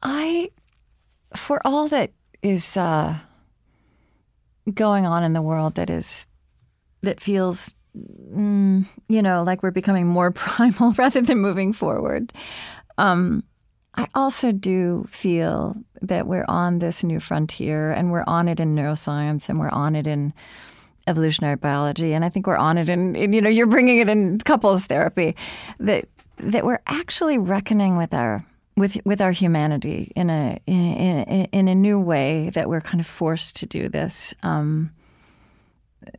[0.01, 0.49] I
[1.35, 2.09] for all that
[2.43, 3.17] is uh,
[4.71, 6.27] going on in the world that is
[7.01, 12.31] that feels mm, you know like we're becoming more primal rather than moving forward.
[12.97, 13.43] Um,
[13.95, 18.75] i also do feel that we're on this new frontier and we're on it in
[18.75, 20.33] neuroscience and we're on it in
[21.07, 22.13] evolutionary biology.
[22.13, 24.85] And i think we're on it in, in you know you're bringing it in couples
[24.87, 25.35] therapy
[25.79, 26.05] that
[26.37, 31.75] that we're actually reckoning with our with with our humanity in a in, in, a
[31.75, 34.33] new way that we're kind of forced to do this.
[34.43, 34.91] Um,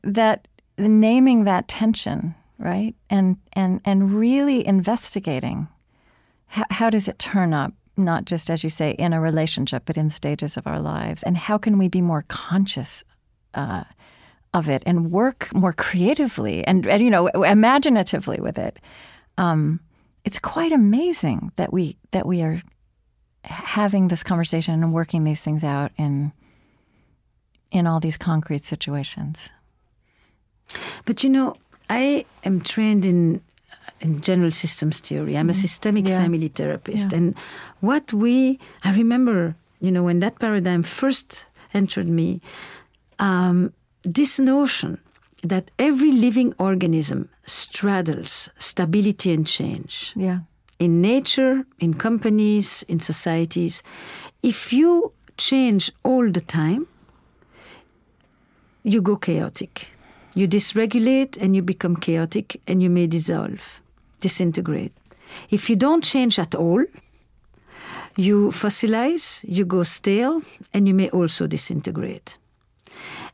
[0.02, 0.46] that
[0.78, 5.68] naming that tension, right, and and and really investigating
[6.46, 9.96] how, how does it turn up, not just as you say in a relationship, but
[9.96, 13.04] in stages of our lives, and how can we be more conscious.
[13.54, 13.84] Uh,
[14.52, 18.78] of it and work more creatively and, and you know imaginatively with it
[19.36, 19.80] um,
[20.24, 22.62] it's quite amazing that we that we are
[23.44, 26.32] having this conversation and working these things out in
[27.70, 29.50] in all these concrete situations.
[31.04, 31.56] But you know,
[31.90, 33.42] I am trained in
[34.00, 35.36] in general systems theory.
[35.36, 35.60] I'm a mm-hmm.
[35.60, 36.20] systemic yeah.
[36.20, 37.18] family therapist, yeah.
[37.18, 37.38] and
[37.80, 42.40] what we I remember, you know, when that paradigm first entered me,
[43.18, 43.72] um,
[44.04, 44.98] this notion
[45.44, 50.12] that every living organism straddles stability and change.
[50.16, 50.40] Yeah.
[50.78, 53.82] In nature, in companies, in societies,
[54.42, 56.86] if you change all the time,
[58.82, 59.88] you go chaotic.
[60.34, 63.80] You dysregulate and you become chaotic and you may dissolve,
[64.20, 64.92] disintegrate.
[65.50, 66.84] If you don't change at all,
[68.16, 70.42] you fossilize, you go stale,
[70.72, 72.36] and you may also disintegrate.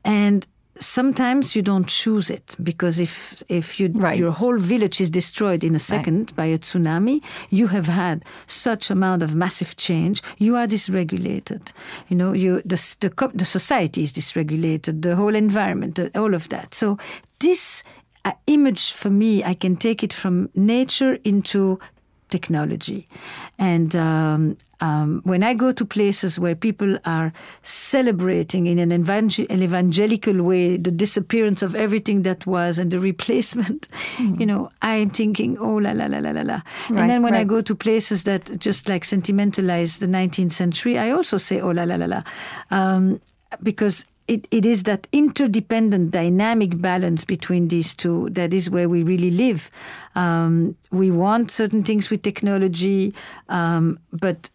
[0.04, 0.46] And
[0.80, 4.18] sometimes you don't choose it because if if you, right.
[4.18, 6.36] your whole village is destroyed in a second right.
[6.36, 10.22] by a tsunami, you have had such amount of massive change.
[10.38, 11.72] You are dysregulated.
[12.08, 15.02] You know, you the the, the society is dysregulated.
[15.02, 16.74] The whole environment, the, all of that.
[16.74, 16.98] So
[17.40, 17.84] this
[18.24, 21.78] uh, image for me, I can take it from nature into
[22.28, 23.08] technology.
[23.58, 29.46] And um, um, when I go to places where people are celebrating in an, evangel-
[29.50, 34.40] an, evangelical way the disappearance of everything that was and the replacement, mm.
[34.40, 36.54] you know, I'm thinking, oh la la la la la la.
[36.54, 37.40] Right, and then when right.
[37.40, 41.70] I go to places that just like sentimentalize the 19th century, I also say, oh
[41.70, 42.22] la la la la,
[42.70, 43.20] um,
[43.62, 49.02] because it, it is that interdependent dynamic balance between these two that is where we
[49.02, 49.72] really live.
[50.14, 53.12] Um, we want certain things with technology,
[53.48, 54.48] um, but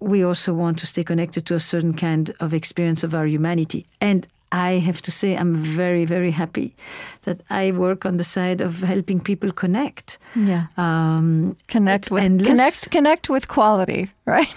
[0.00, 3.86] we also want to stay connected to a certain kind of experience of our humanity.
[4.00, 6.74] And I have to say, I'm very, very happy
[7.22, 10.18] that I work on the side of helping people connect.
[10.34, 12.48] Yeah, um, connect with endless.
[12.48, 14.48] connect connect with quality, right?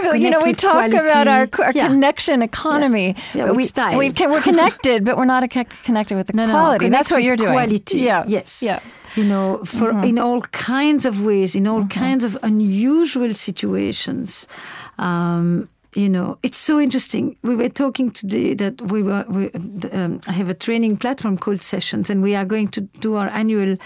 [0.14, 0.96] you know, we talk quality.
[0.96, 1.88] about our, our yeah.
[1.88, 3.16] connection economy.
[3.34, 3.98] Yeah, yeah we, style.
[3.98, 6.88] we are connected, but we're not connected with the no, quality.
[6.88, 7.52] No, That's what you're doing.
[7.52, 8.00] Quality.
[8.00, 8.24] Yeah.
[8.26, 8.62] Yes.
[8.62, 8.80] Yeah
[9.14, 10.04] you know, for mm-hmm.
[10.04, 12.00] in all kinds of ways, in all mm-hmm.
[12.00, 14.48] kinds of unusual situations.
[14.98, 17.36] Um, you know, it's so interesting.
[17.42, 19.24] We were talking today that we were.
[19.28, 19.50] We,
[19.92, 23.28] um, I have a training platform called Sessions, and we are going to do our
[23.28, 23.76] annual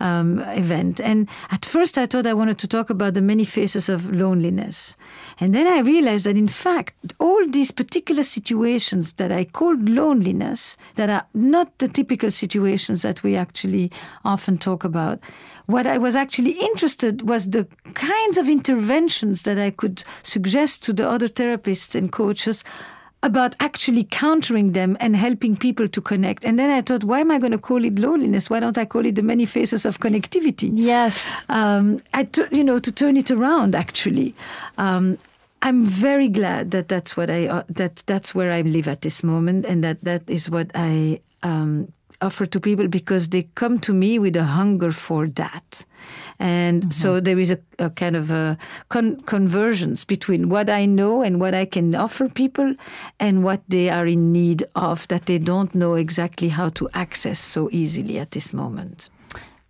[0.00, 1.00] um, event.
[1.00, 4.96] And at first, I thought I wanted to talk about the many faces of loneliness,
[5.40, 10.76] and then I realized that in fact, all these particular situations that I called loneliness,
[10.96, 13.90] that are not the typical situations that we actually
[14.24, 15.20] often talk about
[15.66, 20.92] what I was actually interested was the kinds of interventions that I could suggest to
[20.92, 22.64] the other therapists and coaches
[23.22, 26.44] about actually countering them and helping people to connect.
[26.44, 28.50] And then I thought, why am I going to call it loneliness?
[28.50, 30.70] Why don't I call it the many faces of connectivity?
[30.74, 31.42] Yes.
[31.48, 34.34] Um, I t- you know, to turn it around, actually.
[34.76, 35.16] Um,
[35.62, 39.24] I'm very glad that that's what I uh, that that's where I live at this
[39.24, 41.90] moment, and that that is what I um,
[42.20, 45.84] offer to people because they come to me with a hunger for that.
[46.38, 46.90] And mm-hmm.
[46.90, 48.58] so there is a, a kind of a
[48.88, 52.74] con- convergence between what I know and what I can offer people
[53.18, 57.38] and what they are in need of that they don't know exactly how to access
[57.38, 59.08] so easily at this moment.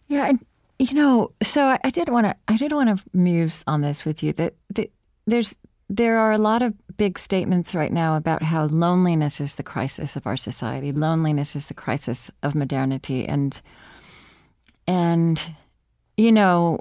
[0.08, 0.44] Yeah, and
[0.78, 4.04] you know, so I, I did want to I did want to muse on this
[4.04, 4.90] with you that, that
[5.26, 5.56] there's
[5.88, 10.16] there are a lot of big statements right now about how loneliness is the crisis
[10.16, 10.92] of our society.
[10.92, 13.60] Loneliness is the crisis of modernity, and
[14.86, 15.54] and
[16.16, 16.80] you know,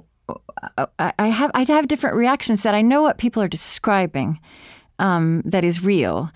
[0.98, 4.40] I have I have different reactions that I know what people are describing
[4.98, 6.30] um, that is real,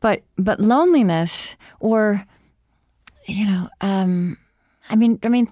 [0.00, 2.24] but but loneliness or
[3.26, 4.36] you know, um,
[4.90, 5.48] I mean, I mean,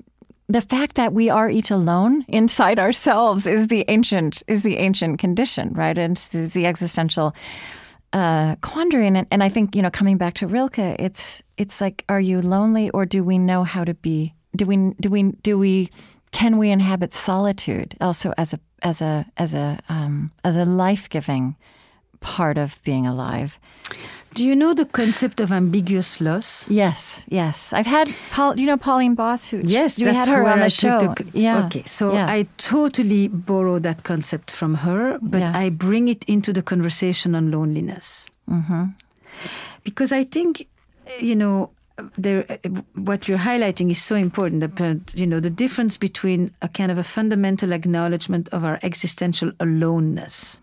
[0.49, 5.19] the fact that we are each alone inside ourselves is the ancient is the ancient
[5.19, 5.97] condition, right?
[5.97, 7.35] And it's the existential
[8.13, 9.07] uh, quandary.
[9.07, 12.41] And, and I think you know, coming back to Rilke, it's it's like, are you
[12.41, 14.35] lonely, or do we know how to be?
[14.55, 15.91] Do we do we do we
[16.33, 21.09] can we inhabit solitude also as a as a as a um, as a life
[21.09, 21.57] giving
[22.21, 23.59] part of being alive?
[24.35, 26.71] Do you know the concept of ambiguous loss?
[26.71, 27.73] Yes, yes.
[27.73, 28.55] I've had Paul.
[28.55, 29.49] Do you know Pauline Boss?
[29.51, 30.99] Who Yes, we that's had her on the I show.
[30.99, 31.67] took the, yeah.
[31.67, 32.27] Okay, so Yeah.
[32.29, 35.53] I totally borrow that concept from her, but Yeah.
[35.55, 38.31] I bring it into the conversation on loneliness.
[38.49, 38.85] Mm-hmm.
[39.85, 40.67] Because I think,
[41.21, 41.71] you know,
[42.17, 42.45] there,
[42.95, 44.63] what you're highlighting is so important.
[44.63, 49.53] About, you know, the difference between a kind of a fundamental acknowledgement of our existential
[49.61, 50.61] aloneness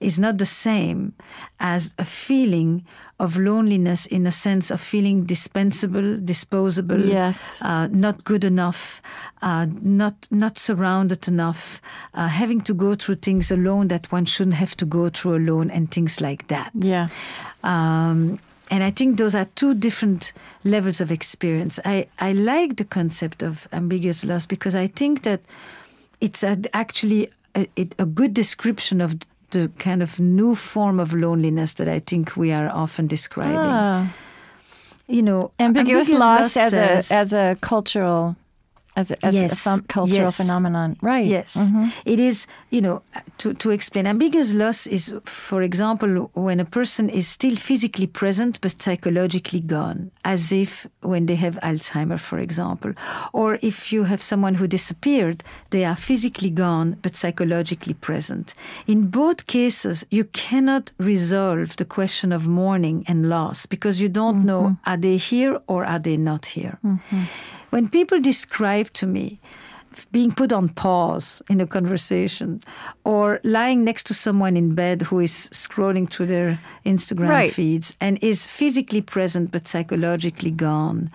[0.00, 1.12] is not the same
[1.58, 2.84] as a feeling
[3.18, 7.58] of loneliness in a sense of feeling dispensable, disposable, Yes.
[7.62, 9.00] uh, not good enough,
[9.42, 11.80] uh, not not surrounded enough,
[12.14, 15.70] uh, having to go through things alone that one shouldn't have to go through alone,
[15.70, 16.70] and things like that.
[16.74, 17.08] Yeah.
[17.62, 18.38] Um,
[18.70, 20.32] and I think those are two different
[20.64, 21.78] levels of experience.
[21.84, 25.40] I, I like the concept of ambiguous loss because I think that
[26.20, 27.66] it's a, actually a,
[27.98, 29.14] a good description of
[29.50, 33.56] the kind of new form of loneliness that I think we are often describing.
[33.56, 34.12] Ah.
[35.08, 38.36] You know, ambiguous, loss, as says- a as a cultural
[38.96, 40.36] as a, as a Yes, phen- cultural yes.
[40.36, 41.26] phenomenon, right?
[41.26, 41.92] Yes, Mhm.
[42.04, 42.46] it is.
[42.70, 43.02] You know,
[43.38, 48.58] to to explain, ambiguous loss is, for example, when a person is still physically present
[48.60, 52.92] but psychologically gone, as if when they have Alzheimer, for example,
[53.32, 58.54] or if you have someone who disappeared, they are physically gone but psychologically present.
[58.86, 64.44] In both cases, you cannot resolve the question of mourning and loss because you don't
[64.44, 66.78] know are they here or are they not here.
[67.70, 69.38] When people describe to me
[70.12, 72.62] being put on pause in a conversation
[73.04, 77.52] or lying next to someone in bed who is scrolling through their Instagram Right.
[77.52, 81.10] feeds and is physically present but psychologically gone,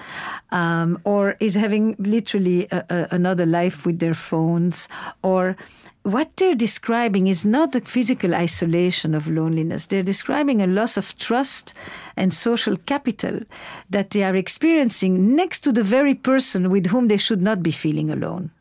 [0.52, 4.90] um, or is having literally a, a, another life with their phones,
[5.22, 5.56] or
[6.04, 9.86] what they're describing is not the physical isolation of loneliness.
[9.86, 11.74] They're describing a loss of trust
[12.18, 13.42] and social capital
[13.90, 17.72] that they are experiencing next to the very person with whom they should not be
[17.72, 18.52] feeling alone.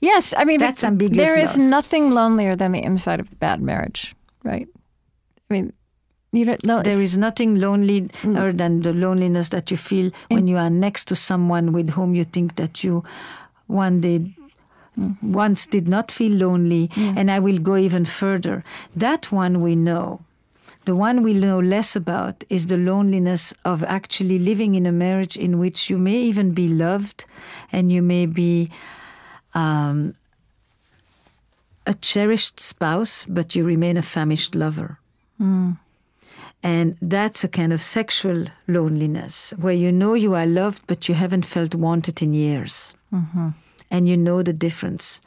[0.00, 1.70] Yes, I mean That's ambiguous There is loss.
[1.70, 4.66] nothing lonelier than the inside of a bad marriage, right?
[5.50, 5.74] I mean,
[6.32, 6.82] you don't know.
[6.82, 8.56] There is nothing lonelier mm.
[8.56, 12.24] than the loneliness that you feel when you are next to someone with whom you
[12.24, 13.04] think that you
[13.66, 14.34] one day
[15.22, 16.90] once did not feel lonely.
[16.96, 18.62] And I will go even further.
[18.94, 20.20] That one we know.
[20.84, 25.36] The one we know less about is the loneliness of actually living in a marriage
[25.36, 27.24] in which you may even be loved
[27.70, 28.68] and you may be
[29.54, 30.14] um,
[31.86, 34.98] a cherished spouse, but you remain a famished lover.
[36.64, 41.14] And that's a kind of sexual loneliness where you know you are loved, but you
[41.14, 42.94] haven't felt wanted in years.
[43.92, 45.20] And you know the difference,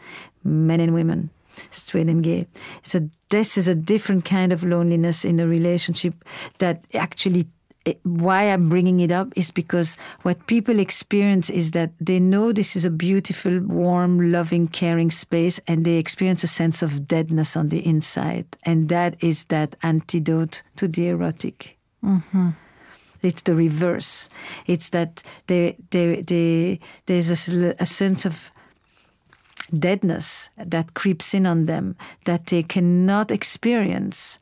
[0.43, 1.29] men and women,
[1.69, 2.47] straight and gay.
[2.83, 6.13] So, this is a different kind of loneliness in a relationship
[6.57, 7.45] that actually.
[7.85, 12.51] Eh, why I'm bringing it up is because what people experience is that they know
[12.51, 17.55] this is a beautiful, warm, loving, caring space, and they experience a sense of deadness
[17.55, 18.47] on the inside.
[18.63, 21.77] And that is that antidote to the erotic.
[22.03, 22.49] Mm-hmm.
[23.21, 24.29] It's the reverse.
[24.67, 28.51] It's that they, they, they, there's a sense of
[29.67, 31.95] deadness that creeps in on them
[32.25, 34.39] that they cannot experience.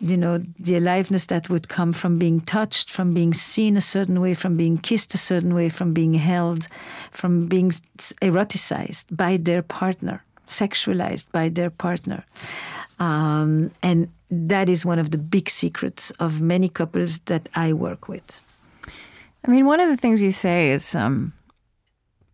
[0.00, 4.20] You know, the aliveness that would come from being touched, from being seen a certain
[4.20, 6.68] way, from being kissed a certain way, from being held,
[7.10, 7.70] from being
[8.22, 12.24] eroticized by their partner, sexualized by their partner.
[13.00, 18.08] Um, and that is one of the big secrets of many couples that I work
[18.08, 18.40] with.
[19.44, 21.32] I mean, one of the things you say is um,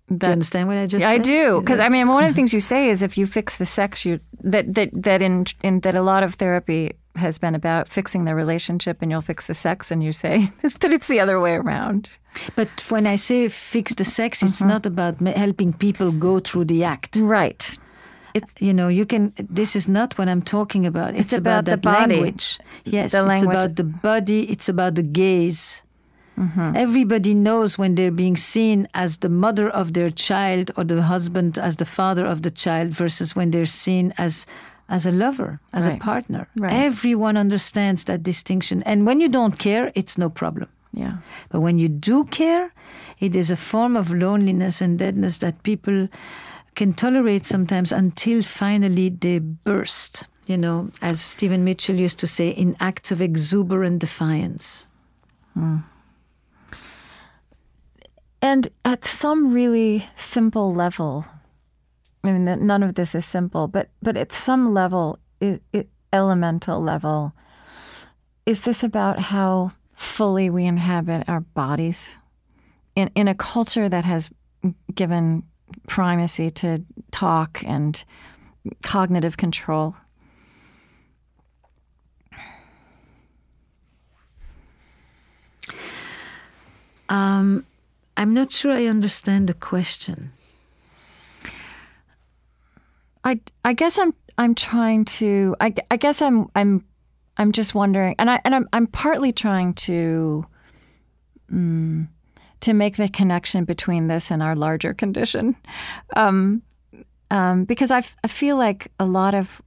[0.08, 2.34] Do you understand what I just Yeah, I do because I mean one of the
[2.34, 5.80] things you say is if you fix the sex, you that that that in in
[5.80, 9.54] that a lot of therapy has been about fixing the relationship and you'll fix the
[9.54, 12.10] sex, and you say that it's the other way around.
[12.56, 14.68] But when I say fix the sex, it's mm-hmm.
[14.68, 17.16] not about helping people go through the act.
[17.16, 17.78] Right.
[18.58, 19.32] You know, you can.
[19.36, 21.14] This is not what I'm talking about.
[21.14, 22.16] It's, about the that body.
[22.16, 22.58] language.
[22.84, 23.56] Yes, The it's language.
[23.56, 24.50] about the body.
[24.50, 25.83] It's about the gaze.
[26.38, 26.72] Mm-hmm.
[26.76, 31.58] Everybody knows when they're being seen as the mother of their child or the husband
[31.58, 34.46] as the father of the child versus when they're seen as
[34.86, 35.96] as a lover, as Right.
[35.96, 36.46] a partner.
[36.58, 36.70] Right.
[36.72, 38.82] Everyone understands that distinction.
[38.82, 40.68] And when you don't care, it's no problem.
[40.92, 41.14] Yeah.
[41.48, 42.70] But when you do care,
[43.18, 46.08] it is a form of loneliness and deadness that people
[46.74, 50.26] can tolerate sometimes until finally they burst.
[50.46, 54.86] You know, as Stephen Mitchell used to say, in acts of exuberant defiance.
[58.44, 61.24] And at some really simple level,
[62.22, 66.78] I mean, none of this is simple, but but at some level, it, it, elemental
[66.78, 67.32] level,
[68.44, 72.18] is this about how fully we inhabit our bodies
[72.94, 74.28] in in a culture that has
[74.94, 75.44] given
[75.88, 78.04] primacy to talk and
[78.82, 79.96] cognitive control?
[87.08, 87.64] Um,
[88.16, 90.32] I'm not sure I understand the question.
[93.24, 96.84] I, I guess I'm I'm trying to I, I guess I'm I'm
[97.36, 100.46] I'm just wondering and I and I'm I'm partly trying to
[101.50, 102.08] mm,
[102.60, 105.56] to make the connection between this and our larger condition
[106.16, 106.62] um,
[107.30, 109.62] um, because I, I feel like a lot of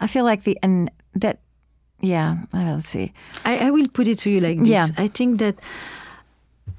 [0.00, 1.40] I feel like the and that
[2.00, 3.12] yeah let's see
[3.44, 4.86] I, I will put it to you like this Yeah.
[4.96, 5.56] I think that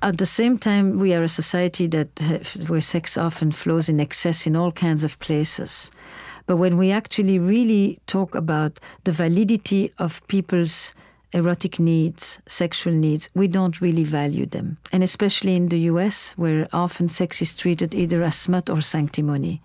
[0.01, 2.21] at the same time we are a society that
[2.67, 5.91] where sex often flows in excess in all kinds of places.
[6.45, 10.93] But when we actually really talk about the validity of people's
[11.33, 14.77] erotic needs, sexual needs, we don't really value them.
[14.91, 19.61] And especially in the US, where often sex is treated either as smut or sanctimony.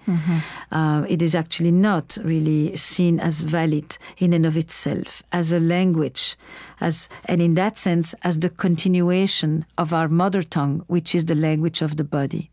[0.70, 5.60] Uh, it is actually not really seen as valid in and of itself, as a
[5.60, 6.36] language,
[6.80, 11.34] as and in that sense, as the continuation of our mother tongue, which is the
[11.34, 12.50] language of the body.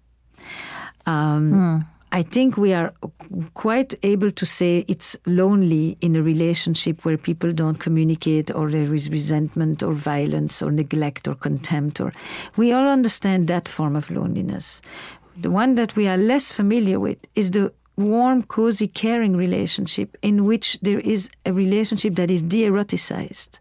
[1.06, 2.94] Um, I think we are
[3.56, 8.94] quite able to say it's lonely in a relationship where people don't communicate or there
[8.94, 12.14] is resentment or violence or neglect or contempt or
[12.56, 14.80] we all understand that form of loneliness.
[15.36, 20.46] The one that we are less familiar with is the warm, cozy, caring relationship in
[20.46, 23.60] which there is a relationship that is de-eroticized.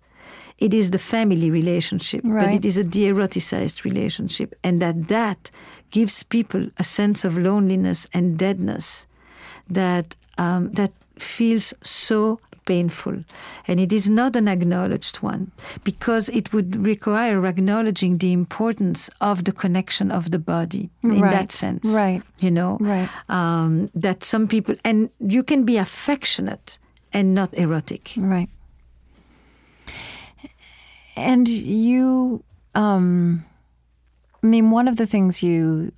[0.59, 5.51] It is the family relationship, but it is a de-eroticized relationship, and that that
[5.93, 9.07] gives people a sense of loneliness and deadness
[9.71, 13.25] that um, that feels so painful,
[13.69, 15.51] and it is not an acknowledged one
[15.85, 21.31] because it would require acknowledging the importance of the connection of the body in Right,
[21.33, 22.23] that sense, right.
[22.39, 23.09] You know, Right.
[23.29, 26.79] um, that some people and you can be affectionate
[27.13, 28.15] and not erotic.
[28.17, 28.49] Right.
[31.17, 32.43] And you,
[32.75, 33.45] um,
[34.43, 35.93] I mean, one of the things you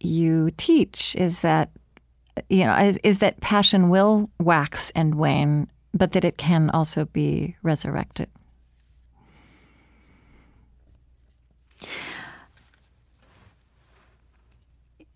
[0.00, 1.70] you teach is that
[2.48, 7.06] you know is, is that passion will wax and wane, but that it can also
[7.06, 8.28] be resurrected.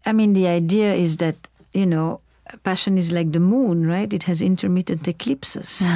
[0.09, 1.37] I mean, the idea is that,
[1.75, 2.21] you know,
[2.63, 4.13] passion is like the moon, right?
[4.13, 5.83] It has intermittent eclipses.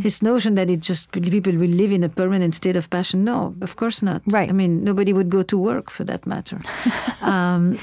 [0.00, 3.54] This notion that it just people will live in a permanent state of passion, no,
[3.60, 4.22] of course not.
[4.26, 4.48] Right.
[4.48, 6.60] I mean, nobody would go to work for that matter.
[7.22, 7.78] um,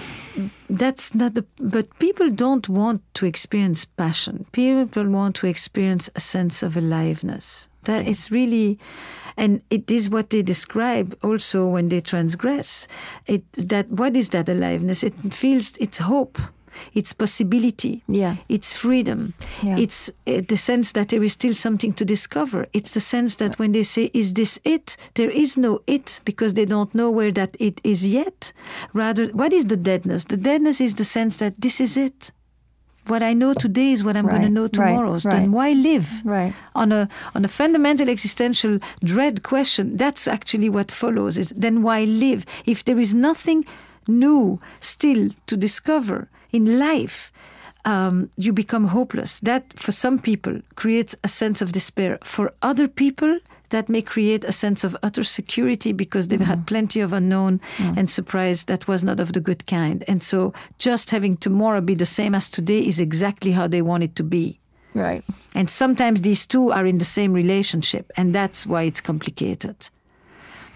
[0.70, 1.46] that's not the.
[1.60, 4.46] But people don't want to experience passion.
[4.52, 7.70] People want to experience a sense of aliveness.
[7.84, 8.78] That is really,
[9.38, 12.88] and it is what they describe also when they transgress.
[13.26, 15.04] It that what is that aliveness?
[15.04, 16.38] It feels it's hope,
[16.94, 18.36] it's possibility, Yeah.
[18.50, 19.78] it's freedom, Yeah.
[19.78, 22.68] it's uh, the sense that there is still something to discover.
[22.74, 26.54] It's the sense that when they say, "Is this it?" There is no it because
[26.54, 28.54] they don't know where that it is yet.
[28.94, 30.26] Rather, what is the deadness?
[30.26, 32.32] The deadness is the sense that this is it.
[33.08, 35.18] What I know today is what I'm going to Right, know right, tomorrow.
[35.20, 35.50] Then right.
[35.50, 36.08] why live?
[36.26, 36.54] Right.
[36.76, 41.38] on a on a fundamental existential dread question, that's actually what follows.
[41.38, 43.64] Is then why live if there is nothing
[44.10, 46.28] new still to discover
[46.58, 47.32] in life?
[47.86, 49.40] Um, you become hopeless.
[49.42, 52.18] That for some people creates a sense of despair.
[52.24, 53.40] For other people.
[53.70, 57.60] That may create a sense of utter security because they've had plenty of unknown
[57.98, 60.06] and surprise that was not of the good kind.
[60.08, 64.04] And so just having tomorrow be the same as today is exactly how they want
[64.04, 64.60] it to be.
[64.94, 65.22] Right.
[65.54, 69.76] And sometimes these two are in the same relationship, and that's why it's complicated.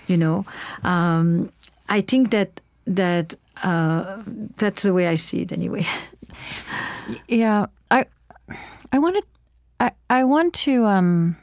[0.07, 0.45] You know,
[0.83, 1.49] um,
[1.87, 4.21] I think that that uh,
[4.57, 5.85] that's the way I see it anyway.
[7.27, 7.65] Yeah.
[7.89, 8.05] I
[8.91, 9.23] I want to
[9.79, 11.35] I, I want to um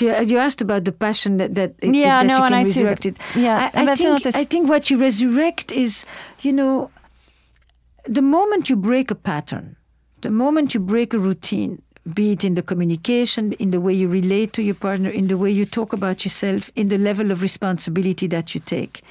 [0.00, 2.62] You, you asked about the passion that that, Yeah, that no, you and can I
[2.64, 3.36] see resurrect that- it.
[3.36, 6.04] yeah, I, I think I think what you resurrect is,
[6.40, 6.90] you know,
[8.04, 9.76] the moment you break a pattern,
[10.22, 11.78] the moment you break a routine,
[12.14, 15.36] be it in the communication, in the way you relate to your partner, in the
[15.38, 19.02] way you talk about yourself, in the level of responsibility that you take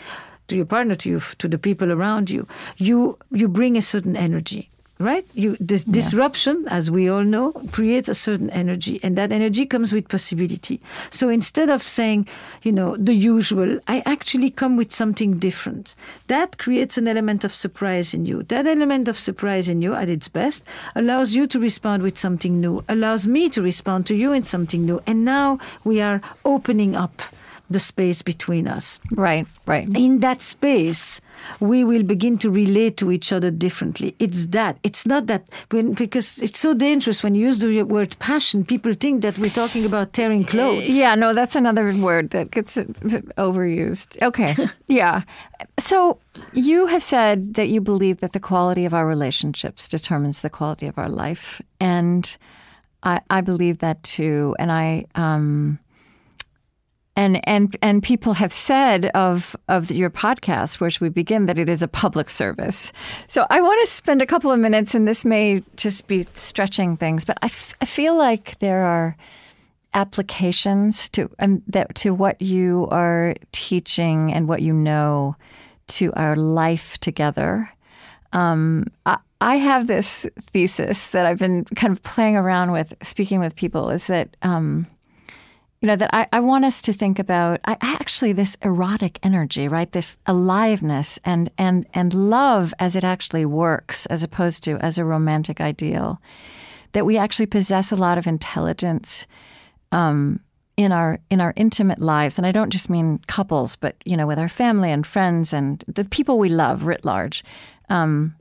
[0.53, 2.47] to your partner, to you, to the people around you.
[2.77, 4.69] You you bring a certain energy
[4.99, 5.25] right?
[5.33, 5.77] You yeah.
[5.89, 10.79] disruption, as we all know, creates a certain energy, and that energy comes with possibility.
[11.09, 12.27] So instead of saying,
[12.61, 15.95] you know, the usual, I actually come with something different.
[16.27, 18.43] That creates an element of surprise in you.
[18.43, 20.63] That element of surprise in you, at its best,
[20.95, 24.85] allows you to respond with something new, allows me to respond to you in something
[24.85, 27.21] new, and now we are opening up
[27.69, 28.99] the space between us.
[29.11, 29.87] Right, right.
[29.95, 31.21] In that space,
[31.59, 34.15] we will begin to relate to each other differently.
[34.19, 34.77] It's that.
[34.83, 38.65] It's not that when because it's so dangerous when you use the word passion.
[38.65, 40.95] People think that we're talking about tearing clothes.
[40.95, 44.21] Yeah, no, that's another word that gets overused.
[44.21, 44.55] Okay,
[44.87, 45.23] yeah.
[45.79, 46.19] So
[46.53, 50.87] you have said that you believe that the quality of our relationships determines the quality
[50.87, 52.37] of our life, and
[53.03, 54.55] I, I believe that too.
[54.59, 55.05] And I.
[55.15, 55.79] Um,
[57.15, 61.69] and and and people have said of of your podcast, should we begin, that it
[61.69, 62.91] is a public service.
[63.27, 66.97] So I want to spend a couple of minutes, and this may just be stretching
[66.97, 69.15] things, but I, f- I feel like there are
[69.93, 75.35] applications to and that to what you are teaching and what you know
[75.87, 77.69] to our life together.
[78.31, 83.39] Um, I, I have this thesis that I've been kind of playing around with, speaking
[83.39, 84.35] with people, is that.
[84.41, 84.87] Um,
[85.83, 89.67] you know, that I, I want us to think about I, actually this erotic energy,
[89.67, 89.91] right?
[89.91, 95.03] This aliveness and, and, and love as it actually works, as opposed to as a
[95.03, 96.21] romantic ideal.
[96.93, 99.27] That we actually possess a lot of intelligence
[99.91, 100.39] um,
[100.77, 104.25] in our in our intimate lives, and I don't just mean couples, but you know,
[104.25, 107.43] with our family and friends and the people we love writ large.
[107.89, 108.35] Um,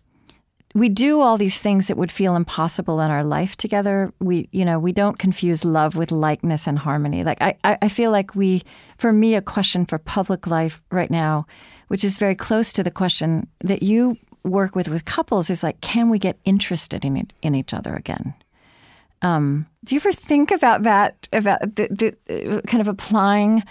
[0.74, 4.12] we do all these things that would feel impossible in our life together.
[4.20, 7.24] We, you know, we don't confuse love with likeness and harmony.
[7.24, 8.62] Like I, I feel like we,
[8.96, 11.46] for me, a question for public life right now,
[11.88, 15.80] which is very close to the question that you work with with couples, is like,
[15.82, 18.34] can we get interested in in each other again?
[19.20, 21.28] Um, do you ever think about that?
[21.32, 23.62] About the, the kind of applying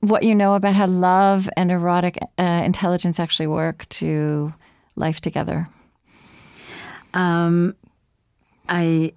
[0.00, 4.52] what you know about how love and erotic uh, intelligence actually work to
[4.96, 5.68] life together?
[7.14, 7.74] Um,
[8.68, 9.12] I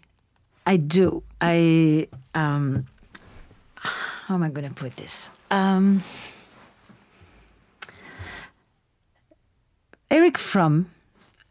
[0.66, 1.24] I do.
[1.42, 2.86] I um,
[3.76, 5.32] how am I going to put this?
[5.50, 6.04] Um,
[10.12, 10.90] Erich Fromm,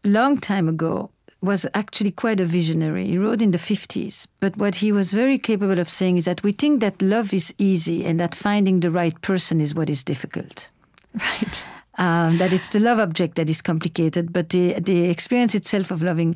[0.03, 1.09] long time ago,
[1.41, 3.07] was actually quite a visionary.
[3.07, 4.27] He wrote in the 50s.
[4.39, 7.53] But what he was very capable of saying is that we think that love is
[7.57, 10.69] easy and that finding the right person is what is difficult.
[11.13, 11.61] Right
[11.97, 16.01] um, that it's the love object that is complicated, but the the experience itself of
[16.01, 16.35] loving,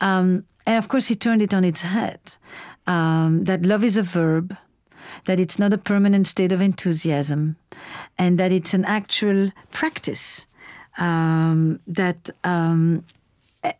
[0.00, 2.20] um, and of course he turned it on its head.
[2.86, 4.56] Um, that love is a verb,
[5.26, 7.56] that it's not a permanent state of enthusiasm,
[8.16, 10.46] and that it's an actual practice.
[10.98, 13.04] Um, that um,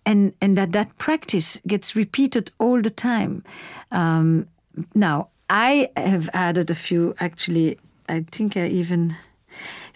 [0.04, 3.44] and and that that practice gets repeated all the time.
[3.90, 4.46] Um,
[4.94, 7.14] now I have added a few.
[7.18, 7.78] Actually,
[8.08, 9.16] I think I even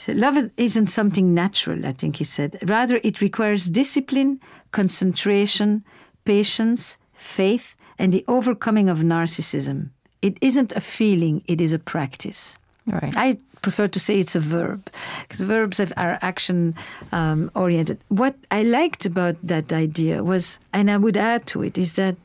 [0.08, 2.58] Love isn't something natural, I think he said.
[2.66, 5.84] Rather, it requires discipline, concentration,
[6.24, 9.90] patience, faith, and the overcoming of narcissism.
[10.20, 12.58] It isn't a feeling, it is a practice.
[12.86, 13.14] Right.
[13.16, 14.90] I prefer to say it's a verb
[15.22, 16.74] because verbs have, are action
[17.12, 17.98] um, oriented.
[18.08, 22.16] What I liked about that idea was, and I would add to it, is that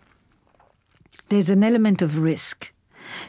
[1.30, 2.72] there's an element of risk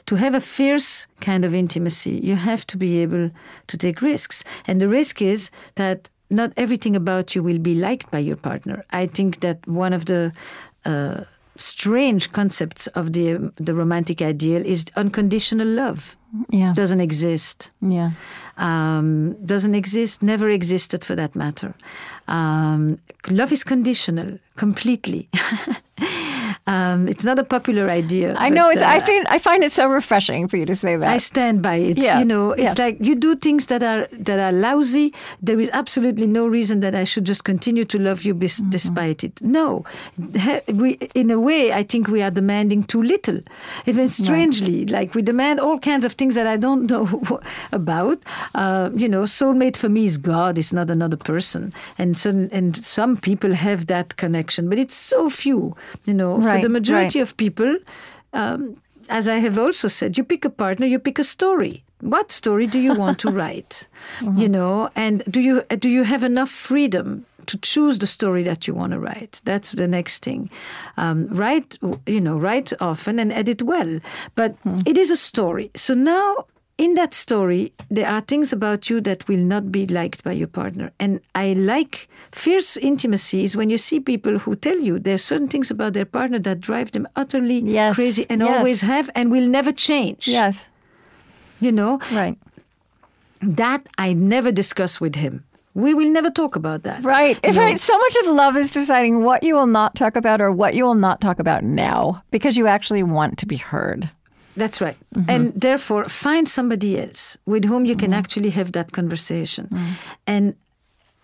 [0.06, 3.30] to have a fierce kind of intimacy, you have to be able
[3.66, 4.44] to take risks.
[4.66, 8.84] And the risk is that not everything about you will be liked by your partner.
[8.90, 10.32] I think that one of the
[10.84, 11.24] uh,
[11.56, 16.16] strange concepts of the the romantic ideal is unconditional love.
[16.50, 17.72] Yeah, doesn't exist.
[17.80, 18.10] Yeah,
[18.56, 20.22] um, doesn't exist.
[20.22, 21.74] Never existed for that matter.
[22.26, 22.98] Um,
[23.30, 25.28] love is conditional completely.
[26.68, 28.34] Um, it's not a popular idea.
[28.36, 28.68] I know.
[28.68, 31.08] It's, uh, I find I find it so refreshing for you to say that.
[31.08, 31.96] I stand by it.
[31.96, 32.18] Yeah.
[32.18, 32.84] You know, it's yeah.
[32.84, 35.14] like you do things that are that are lousy.
[35.40, 38.68] There is absolutely no reason that I should just continue to love you bis- mm-hmm.
[38.68, 39.40] despite it.
[39.40, 39.84] No,
[40.68, 43.40] we in a way I think we are demanding too little.
[43.86, 44.90] Even strangely, right.
[44.90, 47.40] like we demand all kinds of things that I don't know
[47.72, 48.18] about.
[48.54, 50.58] Uh, you know, soulmate for me is God.
[50.58, 51.72] It's not another person.
[51.96, 55.74] And so and some people have that connection, but it's so few.
[56.04, 56.57] You know, right.
[56.59, 57.28] For the majority right.
[57.28, 57.78] of people,
[58.32, 61.85] um, as I have also said, you pick a partner, you pick a story.
[62.01, 63.89] What story do you want to write?
[64.20, 64.39] Mm-hmm.
[64.39, 68.68] You know, and do you do you have enough freedom to choose the story that
[68.68, 69.40] you want to write.
[69.44, 70.51] That's the next thing.
[70.98, 74.01] Um, write, you know, write often and edit well.
[74.35, 74.56] But
[74.86, 75.70] it is a story.
[75.74, 76.44] So now
[76.78, 80.46] in that story, there are things about you that will not be liked by your
[80.46, 80.92] partner.
[81.00, 85.48] And I like fierce intimacy is when you see people who tell you there's certain
[85.48, 88.56] things about their partner that drive them utterly Yes, crazy and yes.
[88.56, 90.28] always have and will never change.
[90.28, 90.68] Yes.
[91.60, 92.38] You know, Right.
[93.42, 95.44] that I never discuss with him.
[95.74, 97.05] We will never talk about that.
[97.05, 97.38] Right.
[97.42, 97.62] It's No.
[97.62, 97.78] right.
[97.78, 100.84] So much of love is deciding what you will not talk about or what you
[100.84, 104.10] will not talk about now because you actually want to be heard.
[104.59, 104.97] That's right.
[105.14, 105.30] Mm-hmm.
[105.30, 109.68] And therefore, find somebody else with whom you can actually have that conversation.
[109.70, 109.93] Mm.
[110.26, 110.55] And,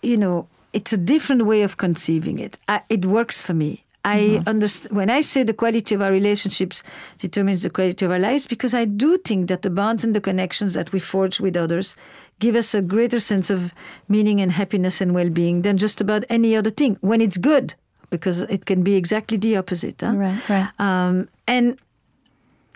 [0.03, 2.59] you know, it's a different way of conceiving it.
[2.69, 3.73] I, it works for me.
[4.07, 4.49] I Mm-hmm.
[4.49, 6.83] understand when I say the quality of our relationships
[7.19, 10.21] determines the quality of our lives because I do think that the bonds and the
[10.21, 11.97] connections that we forge with others
[12.39, 13.73] give us a greater sense of
[14.09, 17.75] meaning and happiness and well-being than just about any other thing when it's good
[18.11, 20.01] because it can be exactly the opposite.
[20.03, 20.13] huh?
[20.13, 20.69] Right, right.
[20.79, 21.79] Um, and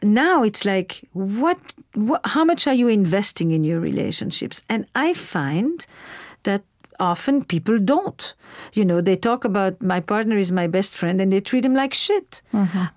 [0.03, 1.59] now it's like what,
[1.95, 4.63] what how much are you investing in your relationships?
[4.69, 5.87] And i find
[6.45, 6.63] that
[6.99, 8.35] often people don't.
[8.73, 11.75] You know they talk about my partner is my best friend and they treat him
[11.75, 12.43] like shit.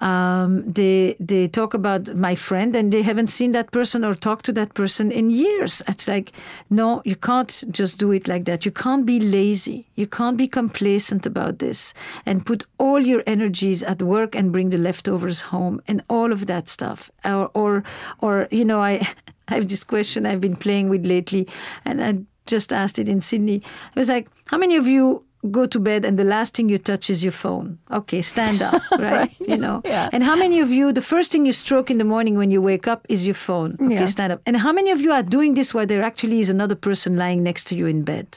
[0.01, 4.45] Um, they they talk about my friend and they haven't seen that person or talked
[4.45, 5.81] to that person in years.
[5.87, 6.31] It's like
[6.69, 8.65] no you can't just do it like that.
[8.65, 9.87] You can't be lazy.
[9.95, 11.93] You can't be complacent about this
[12.25, 16.47] and put all your energies at work and bring the leftovers home and all of
[16.47, 17.11] that stuff.
[17.23, 17.83] Or or,
[18.19, 19.07] or you know i
[19.51, 21.45] I have this question I've been playing with lately,
[21.83, 22.19] and I
[22.55, 23.59] just asked it in Sydney.
[23.95, 26.77] I was like, How many of you go to bed and the last thing you
[26.77, 27.77] touch is your phone?
[27.89, 29.31] Okay, stand up, right?
[29.51, 29.81] You know.
[29.85, 30.09] Yeah.
[30.13, 32.61] And how many of you, the first thing you stroke in the morning when you
[32.61, 33.71] wake up is your phone?
[33.81, 34.05] Okay, Yeah.
[34.07, 34.41] stand up.
[34.45, 37.43] And how many of you are doing this while there actually is another person lying
[37.43, 38.27] next to you in bed?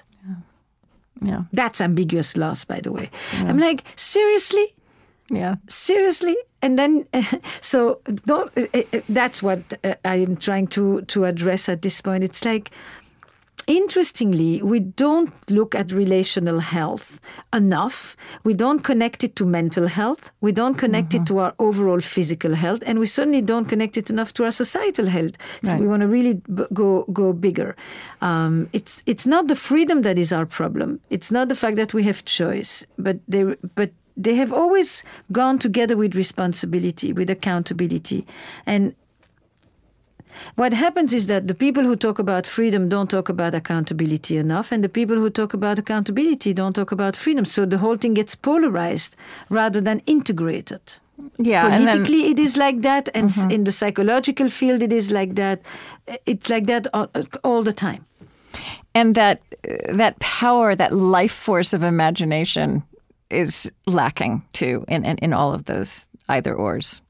[1.23, 1.43] Yeah.
[1.53, 3.09] That's ambiguous loss, by the way.
[3.49, 4.67] I'm like, seriously?
[5.31, 5.55] Yeah.
[5.69, 7.07] seriously and then
[7.61, 12.01] so don't, uh, uh, that's what uh, i am trying to to address at this
[12.03, 12.71] point it's like
[13.67, 17.21] interestingly we don't look at relational health
[17.53, 18.17] enough.
[18.45, 20.31] We don't connect it to mental health.
[20.41, 22.83] We don't connect it to our overall physical health.
[22.87, 25.35] And we certainly don't connect it enough to our societal health.
[25.63, 25.81] If Right.
[25.81, 27.75] we want to really b- go go bigger.
[28.21, 31.01] Um, it's it's not the freedom that is our problem.
[31.11, 35.59] It's not the fact that we have choice but they but they have always gone
[35.59, 38.25] together with responsibility, with accountability.
[38.67, 38.95] And
[40.57, 44.73] what happens is that the people who talk about freedom don't talk about accountability enough,
[44.73, 47.45] and the people who talk about accountability don't talk about freedom.
[47.45, 49.17] So the whole thing gets polarized
[49.51, 50.81] rather than integrated.
[51.39, 51.67] Yeah.
[51.67, 52.05] and then- Mm-hmm.
[52.05, 55.59] Politically, it is like that, and s in the psychological field, it is like that.
[56.27, 57.09] It's like that all,
[57.43, 58.01] all the time.
[58.95, 59.39] and that
[59.99, 62.83] that power, that life force of imagination,
[63.31, 67.01] is lacking too in in, in all of those either ors.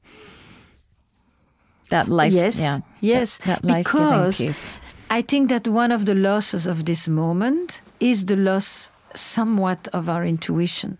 [1.95, 4.75] That life, Yes, yeah, yes, that, that because.
[5.09, 10.09] I think that one of the losses of this moment is the loss somewhat of
[10.09, 10.97] our intuition.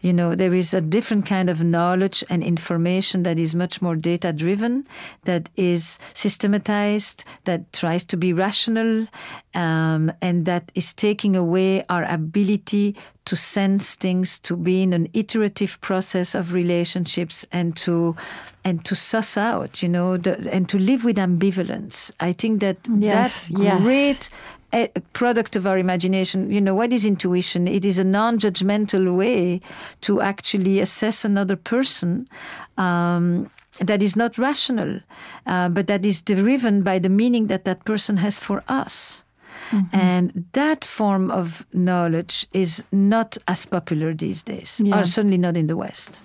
[0.00, 3.96] You know, there is a different kind of knowledge and information that is much more
[3.96, 4.86] data driven,
[5.24, 9.06] that is systematized, that tries to be rational,
[9.54, 15.08] um, and that is taking away our ability to sense things, to be in an
[15.12, 18.16] iterative process of relationships, and to
[18.64, 22.12] and to suss out, you know, the, and to live with ambivalence.
[22.20, 23.82] I think that Yes, that yes.
[23.82, 24.30] great
[24.72, 26.50] a product of our imagination.
[26.50, 27.66] You know, what is intuition?
[27.68, 29.60] It is a non judgmental way
[30.02, 32.28] to actually assess another person.
[32.78, 35.00] Um, that is not rational,
[35.46, 39.24] uh, but that is driven by the meaning that that person has for us.
[39.92, 44.98] And that form of knowledge is not as popular these days, Yeah.
[45.00, 46.20] or certainly not in the West.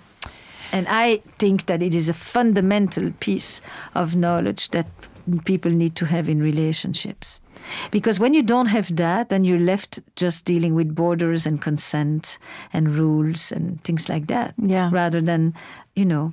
[0.72, 3.62] And I think that it is a fundamental piece
[3.94, 4.86] of knowledge that
[5.44, 7.40] people need to have in relationships.
[7.90, 12.38] Because when you don't have that, then you're left just dealing with borders and consent
[12.72, 14.54] and rules and things like that.
[14.58, 14.90] Yeah.
[14.92, 15.54] Rather than,
[15.94, 16.32] you know,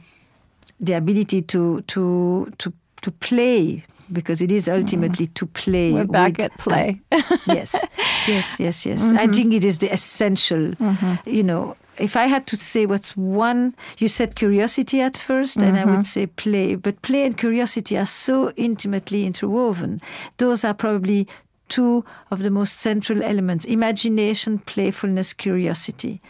[0.79, 5.93] the ability to to to to play because it is ultimately to play.
[5.93, 7.01] We're back with- at uh, play.
[7.47, 7.87] yes,
[8.27, 9.11] yes, yes, yes.
[9.11, 9.31] I mm-hmm.
[9.31, 10.73] think it is the essential.
[10.75, 11.29] Mm-hmm.
[11.29, 15.77] You know, if I had to say what's one, you said curiosity at 1st and
[15.77, 16.75] I would say play.
[16.75, 20.01] But play and curiosity are so intimately interwoven.
[20.37, 21.27] Those are probably
[21.69, 26.21] two of the most central elements imagination, playfulness, curiosity,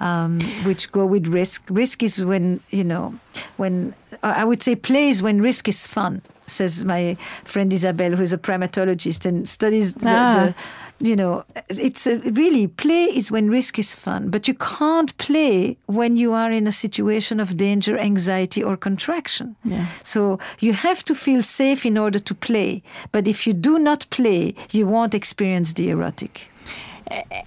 [0.00, 1.64] um, which go with risk.
[1.70, 3.14] Risk is when, you know,
[3.56, 8.32] when I would say play is when risk is fun, says my friend Isabel, who's
[8.32, 10.32] a primatologist and studies the, Ah.
[10.34, 10.54] the
[11.02, 15.76] you know, it's a, really play is when risk is fun, but you can't play
[15.86, 19.56] when you are in a situation of danger, anxiety, or contraction.
[19.64, 19.86] Yeah.
[20.04, 22.82] So you have to feel safe in order to play.
[23.10, 26.50] But if you do not play, you won't experience the erotic.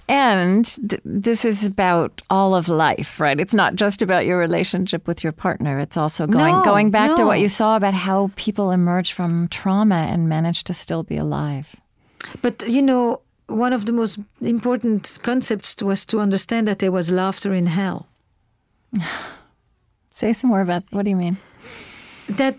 [0.08, 3.40] And th- this is about all of life, right?
[3.40, 5.80] It's not just about your relationship with your partner.
[5.80, 9.48] It's also going No, going back to what you saw about how people emerge from
[9.48, 11.74] trauma and manage to still be alive.
[12.42, 17.10] But you know, one of the most important concepts was to understand that there was
[17.10, 18.06] laughter in hell.
[20.10, 21.36] Say some more about what do you mean?
[22.28, 22.56] that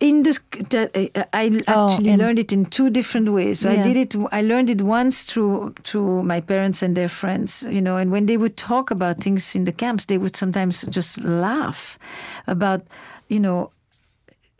[0.00, 0.40] in this
[0.70, 3.60] that uh, I Oh, actually in- learned it in two different ways.
[3.60, 4.16] So I did it.
[4.32, 7.96] I learned it once through through my parents and their friends, you know.
[7.98, 11.98] And when they would talk about things in the camps, they would sometimes just laugh
[12.46, 12.80] about,
[13.28, 13.70] you know,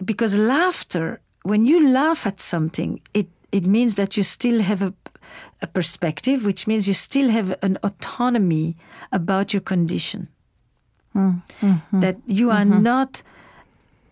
[0.05, 1.21] because laughter.
[1.43, 4.93] When you laugh at something, it it means that you still have a
[5.63, 8.77] a perspective, which means you still have an autonomy
[9.13, 10.29] about your condition.
[11.15, 12.01] Mm-hmm.
[12.01, 12.83] That you are mm-hmm.
[12.83, 13.23] not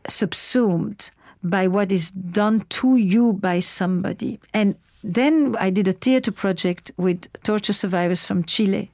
[0.09, 1.11] subsumed
[1.43, 4.41] by what is done to you by somebody.
[4.55, 8.91] And then I did a theater project with torture survivors from Chile.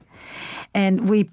[0.73, 1.29] And we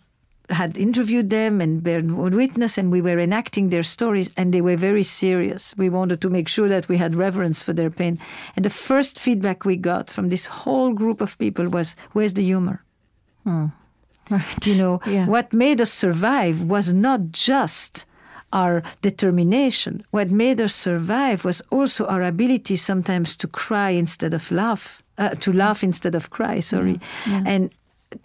[0.51, 4.77] had interviewed them and bear witness, and we were enacting their stories, and they were
[4.77, 5.75] very serious.
[5.77, 8.19] We wanted to make sure that we had reverence for their pain.
[8.57, 12.43] And the first feedback we got from this whole group of people was, Where's the
[12.45, 12.83] humor?
[13.45, 13.71] Right.
[14.67, 15.27] You know, Yeah.
[15.27, 18.05] what made us survive was not just
[18.53, 20.05] our determination.
[20.11, 25.31] What made us survive was also our ability sometimes to cry instead of laugh, uh,
[25.41, 26.99] to laugh instead of cry, sorry.
[27.27, 27.71] And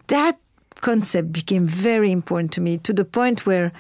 [0.07, 0.37] that
[0.83, 3.71] concept became very important to me to the point where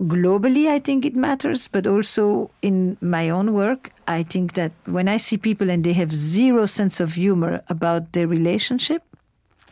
[0.00, 5.08] globally I think it matters, but also in my own work, I think that when
[5.08, 9.02] I see people and they have zero sense of humor about their relationship,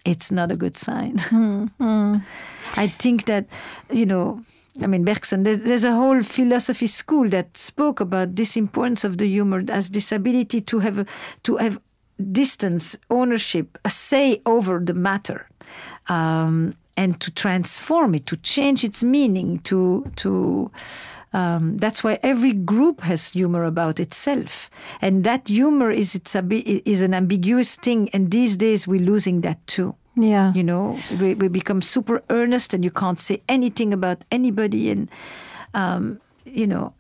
[0.05, 1.17] it's not a good sign.
[1.29, 2.17] Hmm, hmm.
[2.77, 3.47] I think that,
[3.91, 4.43] you know,
[4.83, 9.17] I mean, Bergson, there's, there's a whole philosophy school that spoke about this importance of
[9.17, 11.09] the humor as this ability to have,
[11.45, 11.81] to have
[12.33, 15.49] distance, ownership, a say over the matter,
[16.09, 20.71] um, and to transform it, to change its meaning, to, to,
[21.33, 24.71] um, that's why every group has humor about itself,
[25.01, 28.09] and that humor is its abi- is an ambiguous thing.
[28.13, 29.95] And these days we're losing that too.
[30.17, 30.53] Yeah.
[30.55, 34.91] You know, we, we become super earnest, and you can't say anything about anybody.
[34.91, 35.09] And
[35.75, 36.95] um, you know,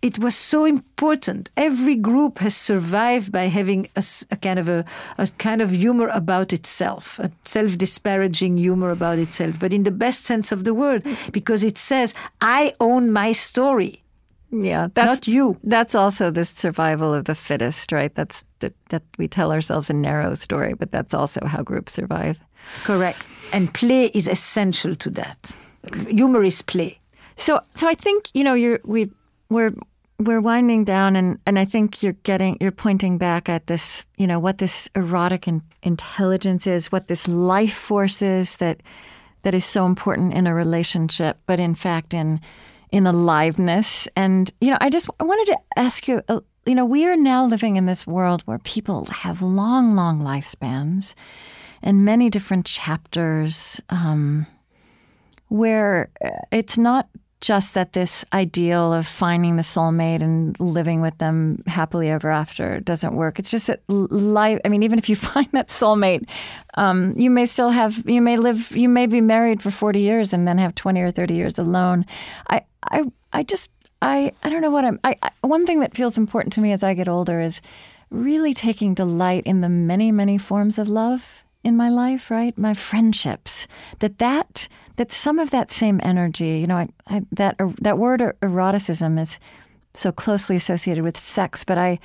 [0.00, 1.50] it was so important.
[1.56, 4.84] Every group has survived by having a, a kind of a,
[5.18, 10.24] a kind of humor about itself, a self-disparaging humor about itself, but in the best
[10.24, 11.32] sense of the word, mm.
[11.32, 14.02] because it says, "I own my story."
[14.50, 15.56] Yeah, that's Not you.
[15.62, 18.14] That's also the survival of the fittest, right?
[18.14, 22.38] That's the, that we tell ourselves a narrow story, but that's also how groups survive.
[22.84, 23.26] Correct.
[23.52, 25.56] And play is essential to that.
[26.08, 26.98] Humor is play.
[27.36, 29.10] So, so I think you know you're we
[29.50, 29.74] we're
[30.18, 34.26] we're winding down, and and I think you're getting you're pointing back at this, you
[34.26, 38.82] know, what this erotic in, intelligence is, what this life force is that
[39.42, 42.40] that is so important in a relationship, but in fact in
[42.90, 44.08] in aliveness.
[44.16, 46.22] And you know, I just I wanted to ask you.
[46.28, 50.20] Uh, you know, we are now living in this world where people have long, long
[50.20, 51.14] lifespans,
[51.82, 53.80] and many different chapters.
[53.88, 54.46] Um,
[55.48, 57.08] where uh, it's not
[57.40, 62.80] just that this ideal of finding the soulmate and living with them happily ever after
[62.80, 63.38] doesn't work.
[63.38, 64.60] It's just that life.
[64.64, 66.28] I mean, even if you find that soulmate,
[66.74, 68.08] um, you may still have.
[68.08, 68.76] You may live.
[68.76, 72.06] You may be married for forty years and then have twenty or thirty years alone.
[72.48, 72.62] I.
[72.84, 73.04] I.
[73.32, 73.70] I just.
[74.02, 74.32] I.
[74.42, 74.98] I don't know what I'm.
[75.04, 75.30] I, I.
[75.42, 77.60] One thing that feels important to me as I get older is
[78.10, 82.56] really taking delight in the many, many forms of love in my life, right?
[82.56, 83.68] My friendships.
[84.00, 84.68] That that
[84.98, 88.36] that some of that same energy, you know, I, I, that er, that word er-
[88.42, 89.38] eroticism is
[89.94, 92.00] so closely associated with sex, but I,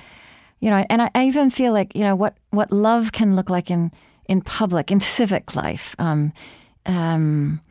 [0.60, 3.49] you know, and I, I even feel like you know what what love can look
[3.49, 3.91] like in
[4.30, 5.95] in public, in civic life.
[5.98, 6.34] Um,
[6.86, 7.61] um,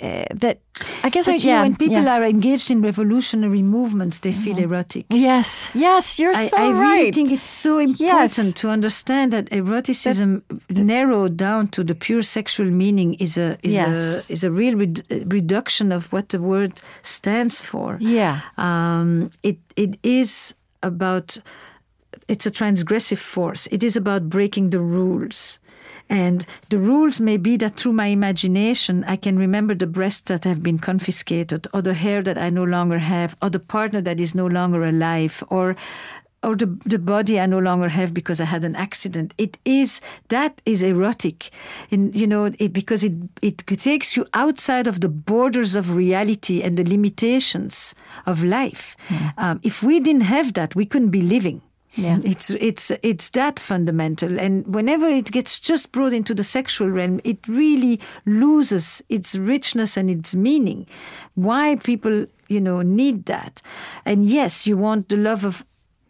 [0.00, 0.60] eh, that
[1.04, 2.16] I guess I But you yeah, know, when people yeah.
[2.18, 5.06] are engaged in revolutionary movements, they feel erotic.
[5.10, 8.52] yes, yes, you're I, so I really think it's so important Yes.
[8.60, 14.28] to understand that eroticism narrowed down to the pure sexual meaning is a is Yes.
[14.28, 15.02] a is a real red,
[15.32, 16.72] reduction of what the word
[17.02, 17.96] stands for.
[18.00, 18.40] Yeah.
[18.56, 21.38] Um, it it is about
[22.28, 23.68] it's a transgressive force.
[23.70, 25.58] It is about breaking the rules.
[26.10, 30.44] And the rules may be that through my imagination, I can remember the breasts that
[30.44, 34.20] have been confiscated, or the hair that I no longer have, or the partner that
[34.20, 35.76] is no longer alive, or
[36.42, 39.34] or the, the body I no longer have because I had an accident.
[39.38, 41.50] It is that is erotic,
[41.90, 43.12] in you know, it, because it
[43.42, 47.94] it takes you outside of the borders of reality and the limitations
[48.24, 48.96] of life.
[49.08, 49.32] Mm.
[49.36, 51.60] Um, if we didn't have that, we couldn't be living.
[51.92, 52.18] Yeah.
[52.24, 57.20] It's it's it's that fundamental, and whenever it gets just brought into the sexual realm,
[57.24, 60.86] it really loses its richness and its meaning.
[61.34, 63.62] Why people, you know, need that,
[64.04, 65.64] and yes, you want the love of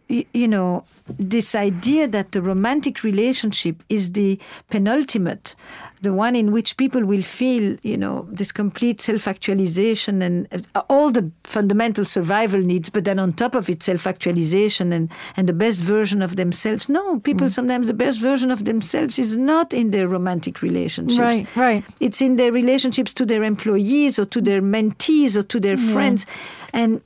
[0.08, 0.84] you know,
[1.18, 4.38] this idea that the romantic relationship is the
[4.70, 5.54] penultimate,
[6.00, 11.10] the one in which people will feel, you know, this complete self-actualization and uh, all
[11.10, 15.80] the fundamental survival needs, but then on top of it, self-actualization and, and the best
[15.80, 16.88] version of themselves.
[16.88, 17.52] No, people mm.
[17.52, 21.18] sometimes the best version of themselves is not in their romantic relationships.
[21.18, 21.84] Right, right.
[22.00, 25.92] It's in their relationships to their employees or to their mentees or to their yeah.
[25.92, 26.26] friends.
[26.72, 27.00] And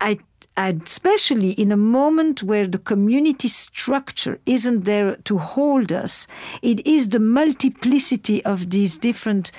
[0.00, 0.18] I
[0.56, 6.26] especially in a moment where the community structure isn't there to hold us,
[6.60, 9.50] it is the multiplicity of these different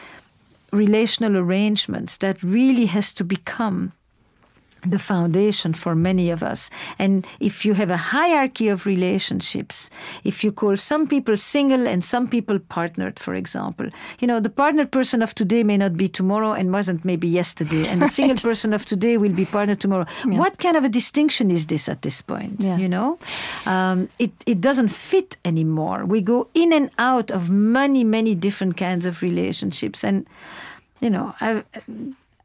[0.71, 3.93] relational arrangements that really has to become
[4.85, 6.69] the foundation for many of us.
[6.99, 9.89] And if you have a hierarchy of relationships,
[10.23, 13.89] if you call some people single and some people partnered, for example,
[14.19, 17.87] you know, the partnered person of today may not be tomorrow and wasn't maybe yesterday,
[17.87, 18.13] and the right.
[18.13, 20.05] single person of today will be partnered tomorrow.
[20.27, 20.37] Yeah.
[20.37, 22.57] What kind of a distinction is this at this point?
[22.59, 22.77] Yeah.
[22.77, 23.19] You know,
[23.65, 26.05] um, it, it doesn't fit anymore.
[26.05, 30.03] We go in and out of many, many different kinds of relationships.
[30.03, 30.27] And,
[30.99, 31.65] you know, I've,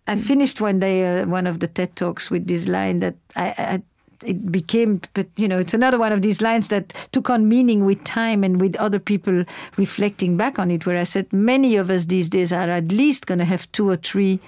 [0.08, 3.54] I finished one day uh, one of the TED talks with this line that I,
[3.58, 3.82] I
[4.24, 7.84] it became, but you know, it's another one of these lines that took on meaning
[7.84, 9.44] with time and with other people
[9.76, 10.86] reflecting back on it.
[10.86, 13.88] Where I said, many of us these days are at least going to have two
[13.88, 14.40] or three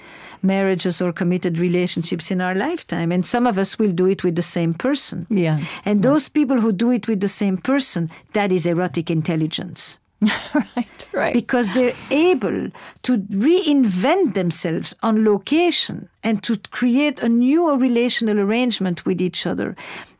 [0.43, 4.35] marriages or committed relationships in our lifetime, and some of us will do it with
[4.35, 5.27] the same person.
[5.31, 9.99] Yeah, and those people who do it with the same person, that is erotic intelligence.
[10.55, 11.32] right, right.
[11.32, 12.70] Because they're able
[13.02, 19.76] to reinvent themselves on location and to create a new relational arrangement with each other.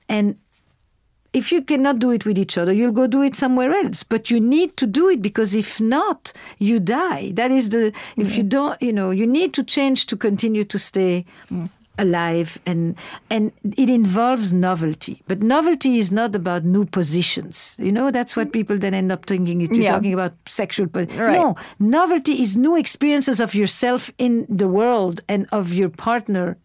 [0.09, 0.37] And
[1.33, 4.03] if you cannot do it with each other, you'll go do it somewhere else.
[4.03, 7.33] But you need to do it because if not, you die.
[7.33, 10.79] That is the, if you don't, you know, you need to change to continue to
[10.79, 11.69] stay mm
[12.01, 12.97] alive and
[13.31, 18.53] and it involves novelty but novelty is not about new positions you know that's what
[18.53, 19.93] people then end up thinking you're yeah.
[19.93, 21.17] talking about sexual right.
[21.19, 26.57] no novelty is new experiences of yourself in the world and of your partner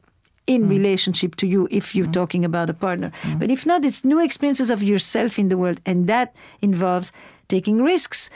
[0.48, 0.70] in mm.
[0.70, 2.14] relationship to you if you're mm.
[2.14, 3.40] talking about a partner mm.
[3.40, 7.12] but if not it's new experiences of yourself in the world and that involves
[7.48, 8.30] taking risks,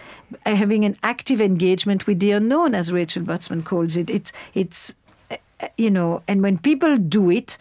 [0.45, 4.09] having an active engagement with the unknown, as Rachel Botsman calls it.
[4.09, 4.93] It's it's
[5.77, 7.57] you know, and when people do it,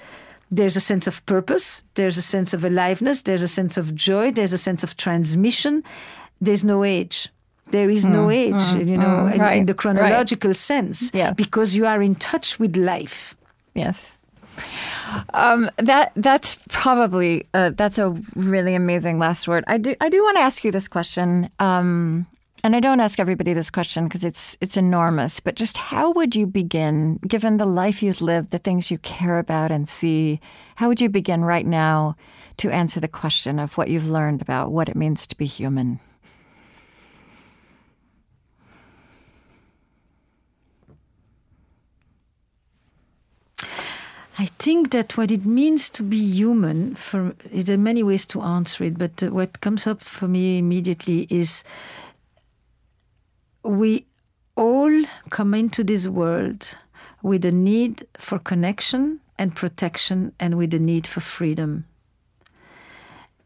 [0.51, 4.33] there's a sense of purpose, there's a sense of aliveness, there's a sense of joy,
[4.33, 5.85] there's a sense of transmission.
[6.41, 7.29] There's no age.
[7.71, 10.57] There is mm, no age, mm, you know, mm, in, right, in, the chronological right.
[10.57, 11.33] sense, yeah.
[11.33, 13.37] because you are in touch with life.
[13.75, 14.17] Yes.
[15.35, 19.65] Um, that that's probably uh, that's a really amazing last word.
[19.67, 21.51] I do I do want to ask you this question.
[21.59, 22.27] Um,
[22.65, 26.35] and I don't ask everybody this question because it's it's enormous, but just how would
[26.35, 30.41] you begin, given the life you've lived, the things you care about and see,
[30.77, 32.17] how would you begin right now
[32.59, 36.01] to answer the question of what you've learned about what it means to be human?
[44.41, 48.41] I think that what it means to be human, for, there are many ways to
[48.41, 51.65] answer it, but uh, what comes up for me immediately is
[53.63, 54.07] we
[54.57, 56.77] all come into this world
[57.23, 61.87] with a need for connection and protection and with a need for freedom.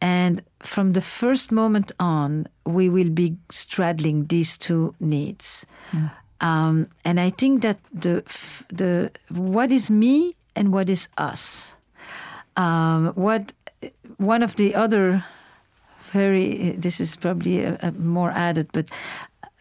[0.00, 5.64] And from the first moment on, we will be straddling these two needs.
[5.92, 6.10] Mm.
[6.40, 8.24] Um, and I think that the
[8.68, 11.76] the what is me and what is us.
[12.56, 13.52] Um, what
[14.16, 15.24] one of the other
[16.10, 18.90] very this is probably a, a more added, but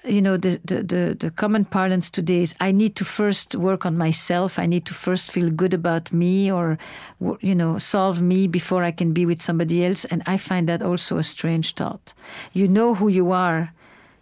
[0.03, 3.85] you know the, the, the, the, common parlance today is i need to first work
[3.85, 4.57] on myself.
[4.57, 6.77] I need to first feel good about me or
[7.41, 10.05] you know solve me before i can be with somebody else.
[10.05, 12.13] And i find that also a strange thought.
[12.53, 13.73] You know who you are.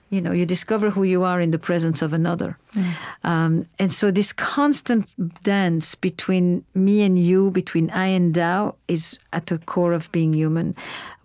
[0.10, 2.58] You know you discover who you are in the presence of another.
[2.76, 2.94] Mm.
[3.24, 5.08] um, and so this constant
[5.44, 10.34] dance between me and you between i and thou is at the core of being
[10.34, 10.76] human.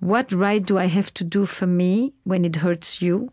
[0.00, 3.32] What right do i have to do for me when it hurts you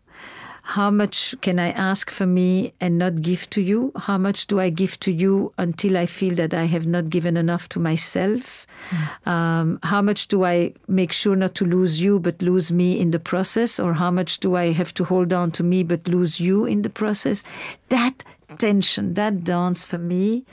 [0.72, 3.92] how much can I ask for me and not give to you?
[3.94, 7.36] How much do I give to you until I feel that I have not given
[7.36, 8.66] enough to myself?
[8.88, 9.26] Mm.
[9.26, 13.10] Um, how much do I make sure not to lose you but lose me in
[13.10, 13.78] the process?
[13.78, 16.80] Or how much do I have to hold on to me but lose you in
[16.80, 17.42] the process?
[17.90, 18.24] That
[18.58, 20.44] tension, that dance for me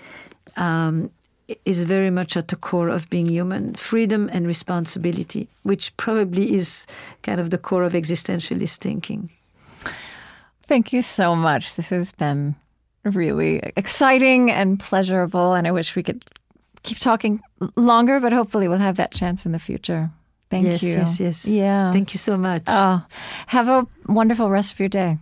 [0.57, 1.11] um,
[1.63, 6.87] is very much at the core of being human freedom and responsibility, which probably is
[7.21, 9.29] kind of the core of existentialist thinking.
[10.69, 11.75] Thank you so much.
[11.75, 12.55] This has been
[13.03, 16.23] really exciting and pleasurable, and I wish we could
[16.83, 17.41] keep talking
[17.75, 20.11] longer, but hopefully we'll have that chance in the future.
[20.51, 20.89] Thank yes, you.
[20.93, 21.91] Yes, yes, Yeah.
[21.91, 22.65] Thank you so much.
[22.67, 23.03] Oh,
[23.47, 25.17] have a wonderful rest of your day.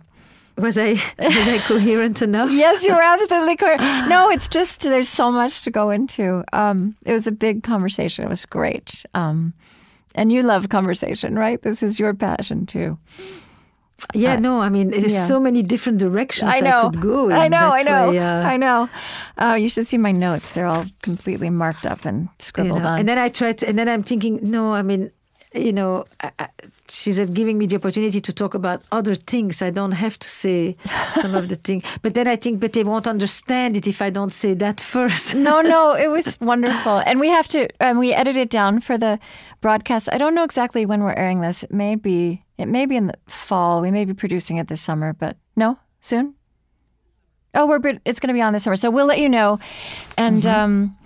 [0.58, 2.50] Was I was I coherent enough?
[2.52, 4.10] yes, you were absolutely coherent.
[4.10, 6.44] No, it's just there's so much to go into.
[6.52, 8.22] Um, it was a big conversation.
[8.22, 9.06] It was great.
[9.14, 9.54] Um,
[10.14, 11.62] and you love conversation, right?
[11.62, 12.98] This is your passion too.
[14.14, 15.26] Yeah, uh, no, I mean, there's yeah.
[15.26, 16.86] so many different directions I, know.
[16.86, 17.30] I could go.
[17.30, 18.88] I know, I know, why, uh, I know.
[19.36, 22.88] Uh, you should see my notes; they're all completely marked up and scribbled you know,
[22.88, 23.00] on.
[23.00, 25.10] And then I tried, to, and then I'm thinking, no, I mean,
[25.58, 26.48] you know, I,
[26.88, 29.62] she's giving me the opportunity to talk about other things.
[29.62, 30.76] I don't have to say
[31.14, 31.84] some of the things.
[32.02, 35.34] But then I think, but they won't understand it if I don't say that first.
[35.34, 36.98] no, no, it was wonderful.
[36.98, 39.18] And we have to, and we edit it down for the
[39.60, 40.08] broadcast.
[40.12, 41.62] I don't know exactly when we're airing this.
[41.62, 43.80] It may be, it may be in the fall.
[43.80, 46.34] We may be producing it this summer, but no, soon.
[47.54, 48.76] Oh, we're, it's going to be on this summer.
[48.76, 49.58] So we'll let you know.
[50.16, 50.48] And, mm-hmm.
[50.48, 50.98] um,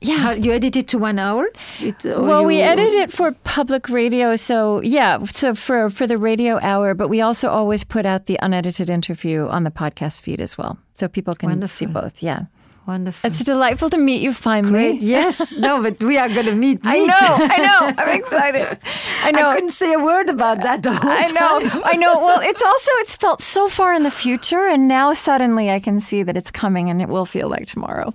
[0.00, 0.32] yeah.
[0.32, 1.48] You edit it to one hour?
[1.80, 2.46] It, well, you...
[2.46, 4.36] we edit it for public radio.
[4.36, 8.38] So, yeah, so for, for the radio hour, but we also always put out the
[8.42, 10.78] unedited interview on the podcast feed as well.
[10.94, 11.74] So people can Wonderful.
[11.74, 12.22] see both.
[12.22, 12.46] Yeah.
[12.86, 13.26] Wonderful.
[13.26, 14.70] It's delightful to meet you finally.
[14.70, 15.02] Great.
[15.02, 15.54] Yes.
[15.66, 16.80] No, but we are going to meet.
[16.84, 17.16] I know.
[17.18, 17.94] I know.
[18.02, 18.78] I'm excited.
[19.22, 19.48] I know.
[19.48, 21.68] I couldn't say a word about that the whole I know.
[21.68, 21.82] Time.
[21.84, 22.20] I know.
[22.20, 25.98] Well, it's also it's felt so far in the future, and now suddenly I can
[25.98, 28.14] see that it's coming, and it will feel like tomorrow.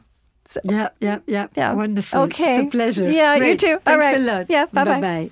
[0.51, 1.71] So, yeah, yeah, yeah, yeah.
[1.73, 2.21] Wonderful.
[2.23, 2.49] Okay.
[2.49, 3.09] It's a pleasure.
[3.09, 3.51] Yeah, Great.
[3.51, 3.77] you too.
[3.79, 4.17] Thanks All right.
[4.17, 4.45] a lot.
[4.49, 4.99] Yeah, bye bye.
[4.99, 5.31] Bye bye.